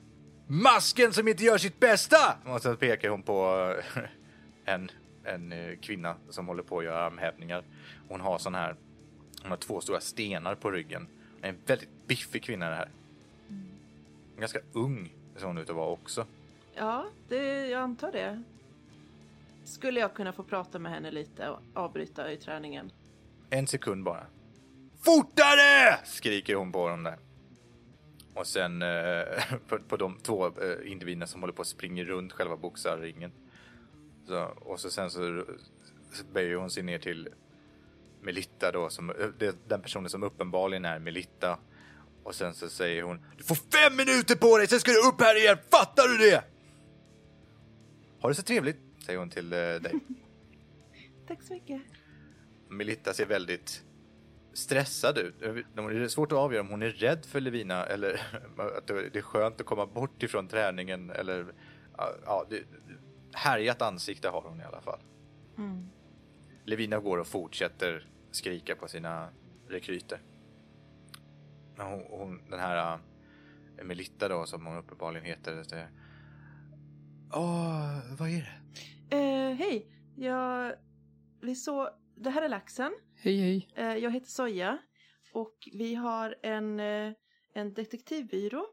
masken 0.46 1.12
som 1.12 1.28
inte 1.28 1.44
gör 1.44 1.58
sitt 1.58 1.80
bästa? 1.80 2.36
Och 2.44 2.62
sen 2.62 2.76
pekar 2.76 3.08
hon 3.08 3.22
på 3.22 3.68
eh, 3.96 4.02
en, 4.74 4.90
en 5.24 5.52
eh, 5.52 5.76
kvinna 5.80 6.16
som 6.30 6.46
håller 6.48 6.62
på 6.62 6.78
att 6.78 6.84
göra 6.84 7.04
armhävningar. 7.04 7.64
Hon 8.08 8.20
har 8.20 8.38
sån 8.38 8.54
här, 8.54 8.76
hon 9.42 9.50
har 9.50 9.58
två 9.58 9.80
stora 9.80 10.00
stenar 10.00 10.54
på 10.54 10.70
ryggen. 10.70 11.08
En 11.42 11.56
väldigt 11.66 12.06
biffig 12.06 12.42
kvinna 12.42 12.70
det 12.70 12.76
här. 12.76 12.88
Ganska 14.38 14.58
ung 14.72 15.12
ser 15.36 15.46
hon 15.46 15.58
ut 15.58 15.70
att 15.70 15.76
vara 15.76 15.90
också. 15.90 16.26
Ja, 16.74 17.06
det, 17.28 17.66
jag 17.68 17.82
antar 17.82 18.12
det. 18.12 18.42
Skulle 19.64 20.00
jag 20.00 20.14
kunna 20.14 20.32
få 20.32 20.42
prata 20.42 20.78
med 20.78 20.92
henne 20.92 21.10
lite 21.10 21.48
och 21.48 21.60
avbryta 21.74 22.32
i 22.32 22.36
träningen? 22.36 22.92
En 23.50 23.66
sekund 23.66 24.04
bara. 24.04 24.26
Fortare! 25.06 25.98
skriker 26.04 26.54
hon 26.54 26.72
på 26.72 26.88
dem 26.88 27.02
där. 27.02 27.18
Och 28.34 28.46
sen 28.46 28.82
eh, 28.82 29.22
på, 29.68 29.78
på 29.78 29.96
de 29.96 30.18
två 30.22 30.46
eh, 30.46 30.92
individerna 30.92 31.26
som 31.26 31.40
håller 31.40 31.54
på 31.54 31.62
att 31.62 31.68
springa 31.68 32.04
runt 32.04 32.32
själva 32.32 32.56
boxarringen. 32.56 33.32
Så, 34.26 34.44
och 34.44 34.80
så 34.80 34.90
sen 34.90 35.10
så, 35.10 35.44
så 36.12 36.24
böjer 36.32 36.56
hon 36.56 36.70
sig 36.70 36.82
ner 36.82 36.98
till 36.98 37.28
Melitta 38.20 38.72
då, 38.72 38.88
som, 38.88 39.10
eh, 39.10 39.26
det, 39.38 39.56
den 39.68 39.82
personen 39.82 40.10
som 40.10 40.22
uppenbarligen 40.22 40.84
är 40.84 40.98
Melitta. 40.98 41.58
Och 42.22 42.34
sen 42.34 42.54
så 42.54 42.68
säger 42.68 43.02
hon 43.02 43.20
Du 43.36 43.44
får 43.44 43.54
fem 43.54 43.96
minuter 43.96 44.36
på 44.36 44.58
dig, 44.58 44.66
sen 44.66 44.80
ska 44.80 44.90
du 44.90 45.08
upp 45.08 45.20
här 45.20 45.36
igen, 45.36 45.58
fattar 45.70 46.08
du 46.08 46.30
det? 46.30 46.44
Ha 48.20 48.28
det 48.28 48.34
så 48.34 48.42
trevligt, 48.42 48.78
säger 49.04 49.18
hon 49.18 49.30
till 49.30 49.52
eh, 49.52 49.58
dig. 49.58 49.92
Tack 51.28 51.42
så 51.42 51.52
mycket. 51.52 51.82
Melitta 52.68 53.14
ser 53.14 53.26
väldigt 53.26 53.85
stressad 54.56 55.18
ut. 55.18 55.34
Det 55.40 55.82
är 55.82 56.08
svårt 56.08 56.32
att 56.32 56.38
avgöra 56.38 56.60
om 56.60 56.68
hon 56.68 56.82
är 56.82 56.90
rädd 56.90 57.26
för 57.26 57.40
Levina 57.40 57.86
eller 57.86 58.14
att 58.78 58.86
det 58.86 59.16
är 59.16 59.22
skönt 59.22 59.60
att 59.60 59.66
komma 59.66 59.86
bort 59.86 60.22
ifrån 60.22 60.48
träningen 60.48 61.10
eller 61.10 61.46
ja, 62.26 62.46
det, 62.50 62.62
härjat 63.32 63.82
ansikte 63.82 64.28
har 64.28 64.42
hon 64.42 64.60
i 64.60 64.64
alla 64.64 64.80
fall. 64.80 65.00
Mm. 65.58 65.88
Levina 66.64 66.98
går 66.98 67.18
och 67.18 67.26
fortsätter 67.26 68.08
skrika 68.30 68.76
på 68.76 68.88
sina 68.88 69.28
rekryter. 69.68 70.22
Hon, 71.78 72.02
hon, 72.10 72.40
den 72.50 72.60
här 72.60 72.98
äh, 73.78 73.84
Melitta 73.84 74.28
då 74.28 74.46
som 74.46 74.66
hon 74.66 74.76
uppenbarligen 74.76 75.26
heter. 75.26 75.64
Åh, 77.32 78.16
vad 78.18 78.28
är 78.28 78.58
det? 79.10 79.16
Eh, 79.16 79.54
hej, 79.54 79.86
jag... 80.16 80.74
Vi 81.40 81.54
så... 81.54 81.90
Det 82.14 82.30
här 82.30 82.42
är 82.42 82.48
Laxen. 82.48 82.92
Hej, 83.26 83.36
hej. 83.36 83.68
Eh, 83.76 83.96
jag 83.96 84.10
heter 84.10 84.26
Soja. 84.26 84.78
Och 85.32 85.56
vi 85.72 85.94
har 85.94 86.36
en, 86.42 86.80
eh, 86.80 87.12
en 87.54 87.74
detektivbyrå. 87.74 88.66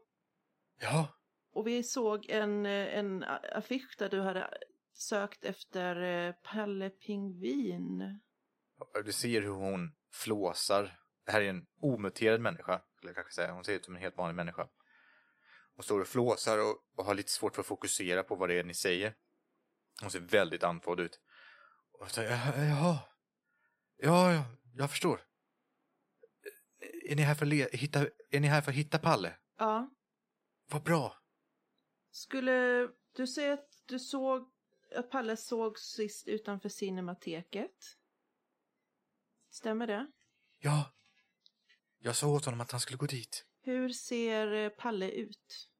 Ja, 0.80 1.08
Och 1.52 1.66
vi 1.66 1.82
såg 1.82 2.26
en, 2.30 2.66
eh, 2.66 2.98
en 2.98 3.24
affisch 3.52 3.94
där 3.98 4.08
du 4.08 4.20
hade 4.20 4.58
sökt 4.92 5.44
efter 5.44 6.32
Palle 6.32 6.90
Pingvin. 6.90 8.20
Du 9.04 9.12
ser 9.12 9.42
hur 9.42 9.48
hon 9.48 9.92
flåsar. 10.12 10.98
Det 11.26 11.32
här 11.32 11.40
är 11.40 11.50
en 11.50 11.66
omuterad 11.80 12.40
människa, 12.40 12.82
skulle 12.96 13.08
jag 13.08 13.16
kanske 13.16 13.32
säga. 13.34 13.52
Hon 13.52 13.64
ser 13.64 13.72
ut 13.72 13.84
som 13.84 13.96
en 13.96 14.02
helt 14.02 14.16
vanlig 14.16 14.36
människa. 14.36 14.68
Hon 15.76 15.82
står 15.84 16.00
och 16.00 16.08
flåsar 16.08 16.58
och, 16.58 16.76
och 16.96 17.04
har 17.04 17.14
lite 17.14 17.32
svårt 17.32 17.54
för 17.54 17.62
att 17.62 17.66
fokusera 17.66 18.22
på 18.22 18.34
vad 18.36 18.48
det 18.48 18.58
är 18.58 18.64
ni 18.64 18.74
säger. 18.74 19.14
Hon 20.00 20.10
ser 20.10 20.20
väldigt 20.20 20.62
andfådd 20.62 21.00
ut. 21.00 21.20
Och 21.92 22.10
säger, 22.10 22.30
"Ja, 22.30 22.64
jaha, 22.64 22.98
ja, 23.96 24.32
ja, 24.32 24.44
jag 24.74 24.90
förstår. 24.90 25.20
Är 27.04 27.16
ni 27.16 27.22
här 27.22 27.34
för, 27.34 27.46
le- 27.46 27.68
hitta, 27.72 28.06
är 28.30 28.40
ni 28.40 28.46
här 28.48 28.62
för 28.62 28.70
att 28.70 28.76
hitta 28.76 28.98
Palle? 28.98 29.36
Ja. 29.58 29.90
Vad 30.70 30.82
bra. 30.82 31.16
Skulle 32.10 32.88
du 33.12 33.26
säga 33.26 33.52
att 33.52 33.68
du 33.86 33.98
såg 33.98 34.52
att 34.96 35.10
Palle 35.10 35.36
såg 35.36 35.78
sist 35.78 36.28
utanför 36.28 36.68
Cinemateket? 36.68 37.96
Stämmer 39.50 39.86
det? 39.86 40.06
Ja, 40.58 40.92
jag 41.98 42.16
sa 42.16 42.26
åt 42.28 42.44
honom 42.44 42.60
att 42.60 42.70
han 42.70 42.80
skulle 42.80 42.96
gå 42.96 43.06
dit. 43.06 43.46
Hur 43.62 43.88
ser 43.88 44.52
eh, 44.52 44.68
Palle 44.68 45.10
ut? 45.10 45.70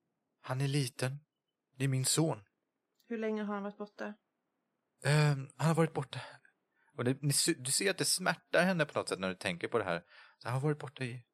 Han 0.40 0.60
är 0.60 0.68
liten. 0.68 1.18
Det 1.76 1.84
är 1.84 1.88
min 1.88 2.04
son. 2.04 2.44
Hur 3.06 3.18
länge 3.18 3.42
har 3.42 3.54
han 3.54 3.62
varit 3.62 3.78
borta? 3.78 4.14
Eh, 5.04 5.36
han 5.56 5.68
har 5.68 5.74
varit 5.74 5.92
borta. 5.94 6.20
Och 6.96 7.04
det, 7.04 7.14
du 7.58 7.70
ser 7.70 7.90
att 7.90 7.98
det 7.98 8.04
smärtar 8.04 8.62
henne 8.62 8.84
på 8.84 8.98
något 8.98 9.08
sätt 9.08 9.18
när 9.18 9.28
du 9.28 9.34
tänker 9.34 9.68
på 9.68 9.78
det 9.78 9.84
här. 9.84 10.02
Så 10.38 10.48
han 10.48 10.54
har 10.54 10.60
varit 10.60 10.78
borta 10.78 11.04
i, 11.04 11.24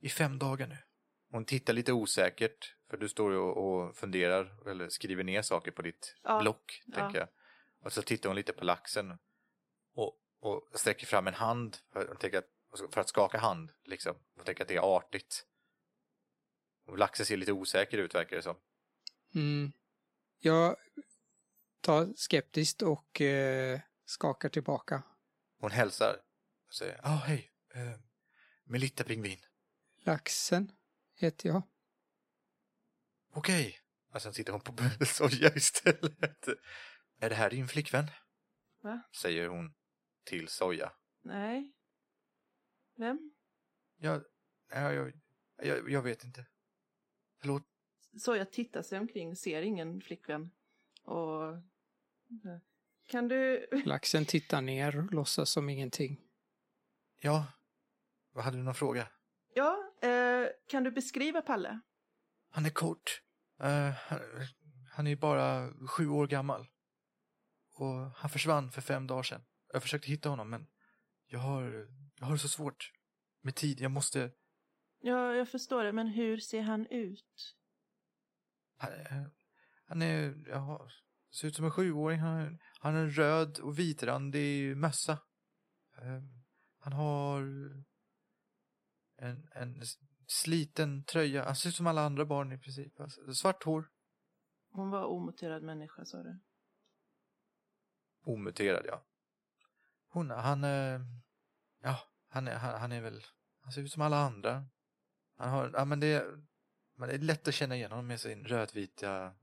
i 0.00 0.08
fem 0.08 0.38
dagar 0.38 0.66
nu. 0.66 0.76
Hon 1.30 1.44
tittar 1.44 1.72
lite 1.72 1.92
osäkert, 1.92 2.74
för 2.90 2.96
du 2.96 3.08
står 3.08 3.32
ju 3.32 3.38
och, 3.38 3.56
och 3.56 3.96
funderar, 3.96 4.68
eller 4.70 4.88
skriver 4.88 5.24
ner 5.24 5.42
saker 5.42 5.70
på 5.70 5.82
ditt 5.82 6.16
Ja, 6.22 6.40
block, 6.40 6.82
ja. 6.86 6.94
tänker 6.94 7.18
jag. 7.18 7.28
Och 7.80 7.92
så 7.92 8.02
tittar 8.02 8.28
hon 8.28 8.36
lite 8.36 8.52
på 8.52 8.64
laxen 8.64 9.18
och, 9.94 10.18
och 10.40 10.68
sträcker 10.74 11.06
fram 11.06 11.26
en 11.26 11.34
hand 11.34 11.76
för, 11.92 12.10
och 12.10 12.20
tänker 12.20 12.38
att, 12.38 12.94
för 12.94 13.00
att 13.00 13.08
skaka 13.08 13.38
hand, 13.38 13.70
liksom. 13.84 14.16
Och 14.38 14.46
tänker 14.46 14.62
att 14.62 14.68
det 14.68 14.76
är 14.76 14.96
artigt. 14.96 15.46
Och 16.86 16.98
laxen 16.98 17.26
ser 17.26 17.36
lite 17.36 17.52
osäker 17.52 17.98
ut, 17.98 18.14
verkar 18.14 18.36
det 18.36 18.42
som. 18.42 18.56
Mm. 19.34 19.72
Jag 20.38 20.76
tar 21.80 22.12
skeptiskt 22.16 22.82
och 22.82 23.20
eh, 23.20 23.80
skakar 24.04 24.48
tillbaka. 24.48 25.02
Hon 25.60 25.70
hälsar 25.70 26.16
och 26.66 26.74
säger, 26.74 27.00
ja, 27.02 27.14
oh, 27.14 27.18
hej, 27.18 27.50
eh, 27.74 28.00
Melitta 28.64 29.04
pingvin. 29.04 29.38
Laxen 29.96 30.72
heter 31.14 31.48
jag. 31.48 31.62
Okej. 33.30 33.78
Och 34.12 34.22
sen 34.22 34.34
sitter 34.34 34.52
hon 34.52 34.60
på 34.60 35.04
soja 35.06 35.52
istället. 35.56 36.48
Är 37.20 37.28
det 37.28 37.34
här 37.34 37.50
din 37.50 37.68
flickvän? 37.68 38.10
Va? 38.80 39.02
Säger 39.22 39.48
hon 39.48 39.74
till 40.24 40.48
soja. 40.48 40.92
Nej. 41.22 41.72
Vem? 42.96 43.34
Ja, 43.96 44.20
ja, 44.70 44.92
jag, 44.92 45.12
jag, 45.56 45.90
jag 45.90 46.02
vet 46.02 46.24
inte. 46.24 46.46
Förlåt. 47.40 47.62
Så 48.20 48.36
jag 48.36 48.52
tittar 48.52 48.82
sig 48.82 48.98
omkring, 48.98 49.36
ser 49.36 49.62
ingen 49.62 50.00
flickvän. 50.00 50.50
Och... 51.02 51.62
Kan 53.06 53.28
du... 53.28 53.66
Laxen 53.84 54.24
tittar 54.24 54.60
ner 54.60 54.98
och 54.98 55.12
låtsas 55.12 55.50
som 55.50 55.68
ingenting. 55.68 56.20
Ja, 57.20 57.46
vad 58.32 58.44
hade 58.44 58.56
du 58.56 58.62
någon 58.62 58.74
fråga? 58.74 59.08
Ja, 59.54 59.92
eh, 60.02 60.48
kan 60.68 60.84
du 60.84 60.90
beskriva 60.90 61.42
Palle? 61.42 61.80
Han 62.50 62.66
är 62.66 62.70
kort. 62.70 63.22
Eh, 63.60 63.90
han, 63.90 64.20
han 64.92 65.06
är 65.06 65.16
bara 65.16 65.72
sju 65.88 66.08
år 66.08 66.26
gammal. 66.26 66.66
Och 67.74 67.94
han 68.16 68.30
försvann 68.30 68.70
för 68.70 68.80
fem 68.80 69.06
dagar 69.06 69.22
sedan. 69.22 69.44
Jag 69.72 69.82
försökte 69.82 70.08
hitta 70.08 70.28
honom 70.28 70.50
men 70.50 70.66
jag 71.26 71.38
har, 71.38 71.88
jag 72.18 72.26
har 72.26 72.32
det 72.32 72.38
så 72.38 72.48
svårt 72.48 72.92
med 73.42 73.54
tid. 73.54 73.80
Jag 73.80 73.90
måste... 73.90 74.30
Ja, 75.00 75.34
jag 75.34 75.48
förstår 75.48 75.84
det, 75.84 75.92
men 75.92 76.06
hur 76.06 76.38
ser 76.38 76.62
han 76.62 76.86
ut? 76.86 77.56
Han, 78.76 78.92
eh, 78.92 79.22
han 79.86 80.02
är, 80.02 80.44
ja, 80.48 80.88
ser 81.34 81.48
ut 81.48 81.56
som 81.56 81.64
en 81.64 81.70
sjuåring. 81.70 82.18
Han, 82.18 82.58
han 82.84 82.94
har 82.94 83.02
en 83.02 83.10
röd 83.10 83.58
och 83.58 83.78
vitrandig 83.78 84.76
mössa. 84.76 85.12
Eh, 85.98 86.22
Han 86.78 86.92
har 86.92 87.40
en, 89.16 89.48
en 89.52 89.82
sliten 90.26 91.04
tröja. 91.04 91.44
Han 91.44 91.56
ser 91.56 91.68
ut 91.68 91.74
som 91.74 91.86
alla 91.86 92.02
andra 92.02 92.24
barn 92.24 92.52
i 92.52 92.58
princip. 92.58 93.00
Alltså, 93.00 93.34
svart 93.34 93.64
hår. 93.64 93.90
Hon 94.70 94.90
var 94.90 95.04
omuterad 95.04 95.62
människa, 95.62 96.04
sa 96.04 96.22
du. 96.22 96.40
Omuterad, 98.24 98.84
ja. 98.86 99.04
Hon, 100.08 100.30
han, 100.30 100.64
eh, 100.64 101.00
ja, 101.82 101.98
han 102.28 102.48
är, 102.48 102.56
han, 102.56 102.80
han 102.80 102.92
är 102.92 103.00
väl, 103.00 103.22
han 103.60 103.72
ser 103.72 103.82
ut 103.82 103.92
som 103.92 104.02
alla 104.02 104.18
andra. 104.18 104.66
Han 105.36 105.50
har, 105.50 105.70
ja 105.74 105.84
men 105.84 106.00
det, 106.00 106.26
men 106.94 107.08
det 107.08 107.14
är 107.14 107.18
lätt 107.18 107.48
att 107.48 107.54
känna 107.54 107.76
igen 107.76 107.90
honom 107.90 108.06
med 108.06 108.20
sin 108.20 108.44
rödvita 108.44 109.34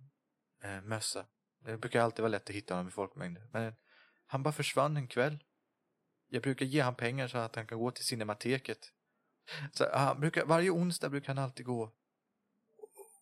eh, 0.64 0.82
mössa. 0.82 1.26
Det 1.66 1.78
brukar 1.78 2.01
alltid 2.01 2.20
vara 2.24 2.32
lätt 2.32 2.49
att 2.49 2.55
hitta 2.55 2.74
honom 2.74 2.88
i 2.88 2.91
folkmängder. 2.91 3.47
Men 3.53 3.74
han 4.26 4.43
bara 4.43 4.53
försvann 4.53 4.97
en 4.97 5.07
kväll. 5.07 5.43
Jag 6.28 6.43
brukar 6.43 6.66
ge 6.66 6.82
han 6.82 6.95
pengar 6.95 7.28
så 7.28 7.38
att 7.38 7.55
han 7.55 7.68
kan 7.68 7.78
gå 7.80 7.91
till 7.91 8.05
Cinemateket. 8.05 8.93
Så 9.72 9.89
han 9.97 10.20
brukar, 10.20 10.45
varje 10.45 10.70
onsdag 10.70 11.09
brukar 11.09 11.28
han 11.28 11.43
alltid 11.43 11.66
gå 11.66 11.93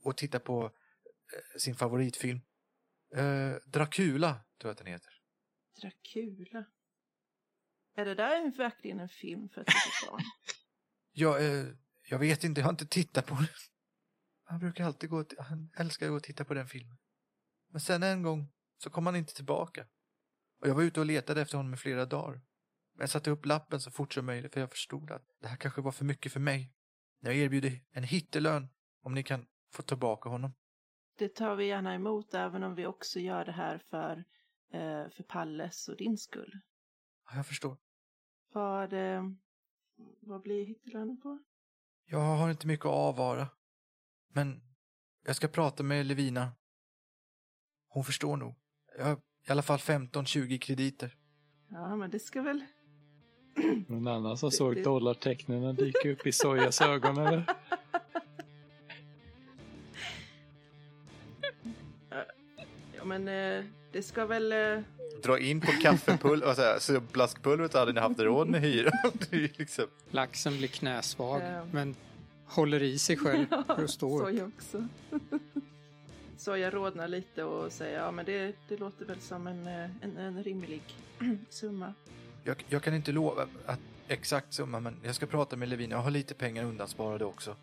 och 0.04 0.18
titta 0.18 0.40
på 0.40 0.66
eh, 0.66 1.60
sin 1.60 1.76
favoritfilm. 1.76 2.40
Eh, 3.16 3.52
Dracula, 3.66 4.34
tror 4.34 4.70
jag 4.70 4.72
att 4.72 4.78
den 4.78 4.88
heter. 4.88 5.14
Dracula. 5.82 6.66
Är 7.96 8.06
det 8.06 8.16
där 8.16 8.36
en- 8.46 8.52
verkligen 8.52 9.00
en 9.00 9.10
film 9.10 9.50
för 9.50 9.62
ett 9.62 9.68
barn? 10.08 10.22
Jag, 11.12 11.46
eh, 11.46 11.66
jag 12.10 12.20
vet 12.20 12.44
inte, 12.44 12.62
jag 12.62 12.66
har 12.66 12.72
inte 12.72 12.86
tittat 12.88 13.26
på 13.26 13.36
den. 13.36 13.48
Han 14.44 14.60
brukar 14.60 14.86
alltid 14.86 15.10
gå, 15.10 15.26
han 15.38 15.72
älskar 15.78 16.06
att 16.06 16.10
gå 16.12 16.16
och 16.16 16.24
titta 16.24 16.46
på 16.46 16.54
den 16.54 16.68
filmen. 16.68 16.98
Men 17.70 17.82
sen 17.82 18.04
en 18.04 18.24
gång 18.24 18.52
så 18.78 18.90
kom 18.90 19.06
han 19.06 19.16
inte 19.16 19.34
tillbaka. 19.34 19.86
Och 20.62 20.68
jag 20.68 20.76
var 20.76 20.84
ute 20.84 21.00
och 21.00 21.06
letade 21.06 21.42
efter 21.42 21.58
honom 21.58 21.74
i 21.74 21.78
flera 21.78 22.06
dagar. 22.06 22.42
Men 22.94 23.00
jag 23.00 23.10
satte 23.10 23.32
upp 23.32 23.46
lappen 23.46 23.82
så 23.82 23.92
fort 23.92 24.14
som 24.14 24.26
möjligt 24.26 24.54
för 24.54 24.60
jag 24.60 24.72
förstod 24.72 25.12
att 25.12 25.24
det 25.42 25.48
här 25.48 25.58
kanske 25.58 25.82
var 25.82 25.92
för 25.92 26.06
mycket 26.06 26.34
för 26.34 26.40
mig. 26.40 26.74
Jag 27.20 27.36
erbjuder 27.36 27.82
en 27.92 28.04
hittelön 28.04 28.70
om 29.02 29.14
ni 29.14 29.24
kan 29.24 29.46
få 29.72 29.82
tillbaka 29.82 30.30
honom. 30.30 30.54
Det 31.18 31.30
tar 31.30 31.56
vi 31.56 31.66
gärna 31.66 31.94
emot, 31.94 32.34
även 32.34 32.64
om 32.64 32.76
vi 32.76 32.86
också 32.86 33.20
gör 33.20 33.46
det 33.46 33.52
här 33.52 33.78
för, 33.78 34.18
eh, 34.74 35.10
för 35.10 35.24
Palles 35.24 35.88
och 35.88 35.98
din 35.98 36.18
skull. 36.18 36.60
Ja, 37.26 37.36
jag 37.36 37.48
förstår. 37.48 37.78
Vad, 38.54 38.94
eh, 38.94 39.24
vad 40.20 40.42
blir 40.42 40.66
hittelönen 40.66 41.22
på? 41.22 41.40
Jag 42.06 42.20
har 42.20 42.50
inte 42.50 42.68
mycket 42.68 42.86
att 42.86 42.92
avvara. 42.92 43.48
Men 44.34 44.62
jag 45.26 45.36
ska 45.36 45.48
prata 45.48 45.84
med 45.84 46.06
Levina. 46.06 46.52
Hon 47.90 48.04
förstår 48.04 48.38
nog. 48.38 48.56
Jag 48.98 49.06
har 49.06 49.14
i 49.48 49.52
alla 49.52 49.62
fall 49.62 49.78
15-20 49.78 50.58
krediter. 50.60 51.16
Ja, 51.70 51.96
men 51.96 52.10
det 52.12 52.20
ska 52.20 52.42
väl... 52.42 52.64
Någon 53.88 54.08
annan 54.08 54.38
som 54.38 54.50
Det- 54.50 54.56
såg 54.56 54.76
det- 54.76 54.84
dollartecknen 54.84 55.64
dyka 55.76 56.10
upp 56.12 56.28
i 56.28 56.32
Sojas 56.32 56.82
ögon 56.82 57.18
eller? 57.18 57.44
Ja, 62.98 63.04
men 63.06 63.28
eh, 63.28 63.66
det 63.92 64.04
ska 64.04 64.26
väl... 64.26 64.52
Eh, 64.52 64.82
dra 65.24 65.40
in 65.40 65.62
på 65.62 65.72
kaffepulver 65.72 66.50
och 66.50 66.56
så 66.56 66.62
här, 66.62 66.80
subblaskpulvret 66.80 67.72
så 67.72 67.78
hade 67.80 67.94
ni 67.94 68.00
haft 68.00 68.20
råd 68.20 68.48
med 68.50 68.62
ju 69.32 69.50
liksom... 69.56 69.86
Laxen 70.12 70.58
blir 70.58 70.68
knäsvag, 70.68 71.42
Ja. 71.42 71.66
men 71.72 71.96
håller 72.46 72.84
i 72.84 73.00
sig 73.00 73.18
själv 73.18 73.46
för 73.68 73.84
att 73.84 73.90
stå 73.90 74.30
upp. 74.30 74.52
också. 76.40 76.52
Soja 76.52 76.72
rodnar 76.72 77.08
lite 77.08 77.44
och 77.44 77.72
säger 77.72 78.00
ja 78.00 78.12
men 78.12 78.26
det, 78.26 78.56
det 78.68 78.78
låter 78.78 79.06
väl 79.06 79.20
som 79.20 79.48
en, 79.48 79.68
eh, 79.68 79.90
en, 80.02 80.18
en 80.18 80.44
rimlig 80.44 80.82
summa. 81.50 81.94
jag, 82.44 82.66
jag 82.70 82.84
kan 82.84 82.94
inte 82.94 83.12
lova 83.12 83.48
att 83.66 83.80
exakt 84.08 84.54
summa, 84.54 84.80
men 84.80 84.96
jag 85.04 85.16
ska 85.16 85.26
prata 85.26 85.56
med 85.56 85.70
Levin. 85.70 85.92
Jag 85.92 86.02
har 86.02 86.12
lite 86.12 86.34
pengar 86.34 86.64
undansparade 86.64 87.26
också. 87.26 87.56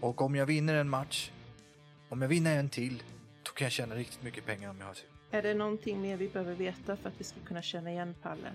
Och 0.00 0.22
om 0.22 0.34
jag 0.34 0.46
vinner 0.46 0.74
en 0.74 0.88
match, 0.88 1.30
om 2.10 2.22
jag 2.22 2.28
vinner 2.28 2.58
en 2.58 2.68
till, 2.68 3.02
då 3.42 3.52
kan 3.52 3.64
jag 3.64 3.72
tjäna 3.72 3.94
riktigt 3.94 4.22
mycket 4.22 4.46
pengar 4.46 4.70
om 4.70 4.80
jag 4.80 4.86
har 4.86 4.94
tur. 4.94 5.08
Är 5.30 5.42
det 5.42 5.54
någonting 5.54 6.00
mer 6.00 6.16
vi 6.16 6.28
behöver 6.28 6.54
veta 6.54 6.96
för 6.96 7.08
att 7.08 7.14
vi 7.18 7.24
ska 7.24 7.40
kunna 7.46 7.62
känna 7.62 7.90
igen 7.90 8.14
Palle? 8.22 8.52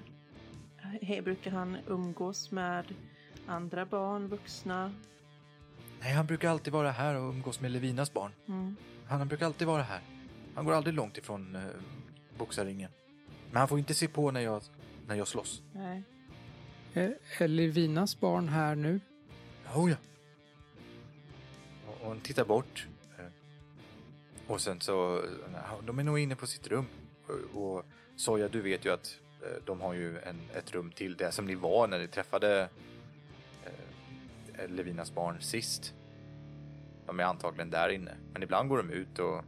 Hej, 1.02 1.22
brukar 1.22 1.52
han 1.52 1.78
umgås 1.88 2.52
med 2.52 2.86
andra 3.48 3.86
barn, 3.86 4.28
vuxna? 4.28 4.94
Nej, 6.00 6.14
han 6.14 6.26
brukar 6.26 6.50
alltid 6.50 6.74
vara 6.74 6.92
här 6.92 7.16
och 7.16 7.30
umgås 7.30 7.60
med 7.62 7.72
Levinas 7.72 8.14
barn. 8.14 8.32
Mm. 8.48 8.76
Han 9.08 9.28
brukar 9.28 9.46
alltid 9.46 9.68
vara 9.68 9.84
här. 9.84 10.02
Han 10.56 10.66
går 10.66 10.74
aldrig 10.74 10.96
långt 10.96 11.18
ifrån 11.18 11.56
eh, 11.56 11.62
boxarringen. 12.38 12.92
Men 13.52 13.58
han 13.58 13.68
får 13.68 13.80
inte 13.80 13.94
se 13.94 14.08
på 14.08 14.32
när 14.32 14.42
jag, 14.42 14.62
när 15.08 15.16
jag 15.16 15.28
slåss. 15.28 15.62
Nej. 15.74 16.04
Är, 16.94 17.18
är 17.40 17.48
Levinas 17.48 18.20
barn 18.20 18.50
här 18.50 18.76
nu? 18.76 19.00
Oh 19.76 19.92
ja. 19.92 19.98
Och 21.88 22.08
hon 22.08 22.20
tittar 22.20 22.46
bort. 22.46 22.88
eh, 23.20 23.26
Och 24.48 24.62
sen 24.62 24.82
så, 24.82 25.18
eh, 25.18 25.74
de 25.86 26.00
är 26.00 26.04
nog 26.04 26.20
inne 26.20 26.36
på 26.36 26.48
sitt 26.48 26.68
rum. 26.68 26.86
Och- 27.54 27.64
Och 27.78 27.86
Soja, 28.16 28.48
du 28.48 28.62
vet 28.62 28.86
ju 28.86 28.94
att 28.94 29.18
eh, 29.42 29.64
de 29.66 29.82
har 29.82 29.94
ju 29.94 30.20
en, 30.20 30.40
ett 30.56 30.72
rum 30.74 30.92
till, 30.92 31.16
det 31.18 31.32
som 31.32 31.46
ni 31.48 31.56
var 31.56 31.88
när 31.88 32.00
ni 32.00 32.08
träffade 32.08 32.70
Levinas 34.68 35.16
barn 35.16 35.42
sist. 35.42 35.94
De 37.06 37.20
är 37.20 37.24
antagligen 37.24 37.70
där 37.70 37.90
inne. 37.90 38.18
Men 38.34 38.44
ibland 38.44 38.70
går 38.70 38.78
de 38.78 38.90
ut 38.90 39.20
och 39.20 39.44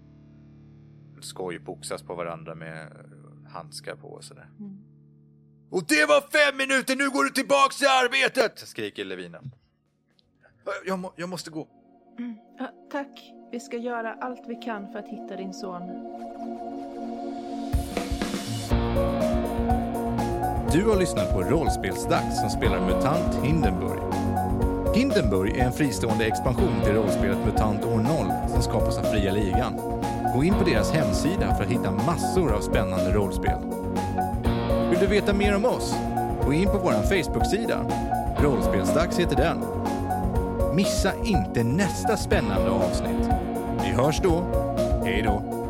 skojboxas 1.24 2.04
på 2.04 2.16
varandra 2.16 2.56
med 2.56 2.82
eh, 2.82 3.52
handskar 3.52 3.96
på 3.96 4.08
och 4.08 4.24
sådär. 4.24 4.50
Mm. 4.60 4.78
Och 5.72 5.84
det 5.88 6.06
var 6.06 6.22
fem 6.22 6.58
minuter, 6.58 6.96
nu 6.96 7.10
går 7.10 7.24
du 7.24 7.30
tillbaks 7.30 7.78
till 7.78 7.88
arbetet! 7.88 8.60
Skriker 8.60 9.06
Levina. 9.06 9.42
Jag, 10.86 11.00
må, 11.00 11.14
jag 11.16 11.30
måste 11.30 11.50
gå. 11.50 11.68
Ja, 12.60 12.72
tack. 12.92 13.34
Vi 13.52 13.60
ska 13.60 13.78
göra 13.78 14.14
allt 14.14 14.44
vi 14.48 14.56
kan 14.56 14.92
för 14.92 15.00
att 15.00 15.08
hitta 15.08 15.36
din 15.36 15.54
son. 15.54 15.82
Du 20.74 20.90
har 20.90 21.00
lyssnat 21.00 21.34
på 21.34 21.42
Rollspelsdags 21.42 22.40
som 22.40 22.50
spelar 22.50 22.86
MUTANT 22.86 23.46
Hindenburg. 23.46 24.11
Hindenburg 24.94 25.58
är 25.58 25.66
en 25.66 25.74
fristående 25.74 26.26
expansion 26.26 26.82
till 26.84 26.94
rollspelet 26.94 27.38
MUTANT 27.46 27.86
år 27.86 27.98
0 27.98 28.06
som 28.50 28.62
skapas 28.62 28.98
av 28.98 29.04
Fria 29.04 29.32
Ligan. 29.32 29.74
Gå 30.36 30.44
in 30.44 30.54
på 30.54 30.64
deras 30.64 30.92
hemsida 30.92 31.56
för 31.56 31.64
att 31.64 31.70
hitta 31.70 31.92
massor 31.92 32.54
av 32.54 32.62
spännande 32.62 33.12
rollspel. 33.12 33.58
Vill 34.90 35.00
du 35.00 35.08
veta 35.08 35.34
mer 35.34 35.56
om 35.56 35.66
oss? 35.66 35.96
Gå 36.46 36.54
in 36.54 36.66
på 36.66 36.78
vår 36.78 36.92
Facebook-sida. 36.92 37.86
Rollspelsdags 38.40 39.20
heter 39.20 39.36
den. 39.36 39.58
Missa 40.76 41.12
inte 41.24 41.64
nästa 41.64 42.18
spännande 42.18 42.70
avsnitt. 42.70 43.30
Vi 43.84 43.90
hörs 43.90 44.20
då. 44.24 44.44
Hej 45.04 45.22
då! 45.22 45.61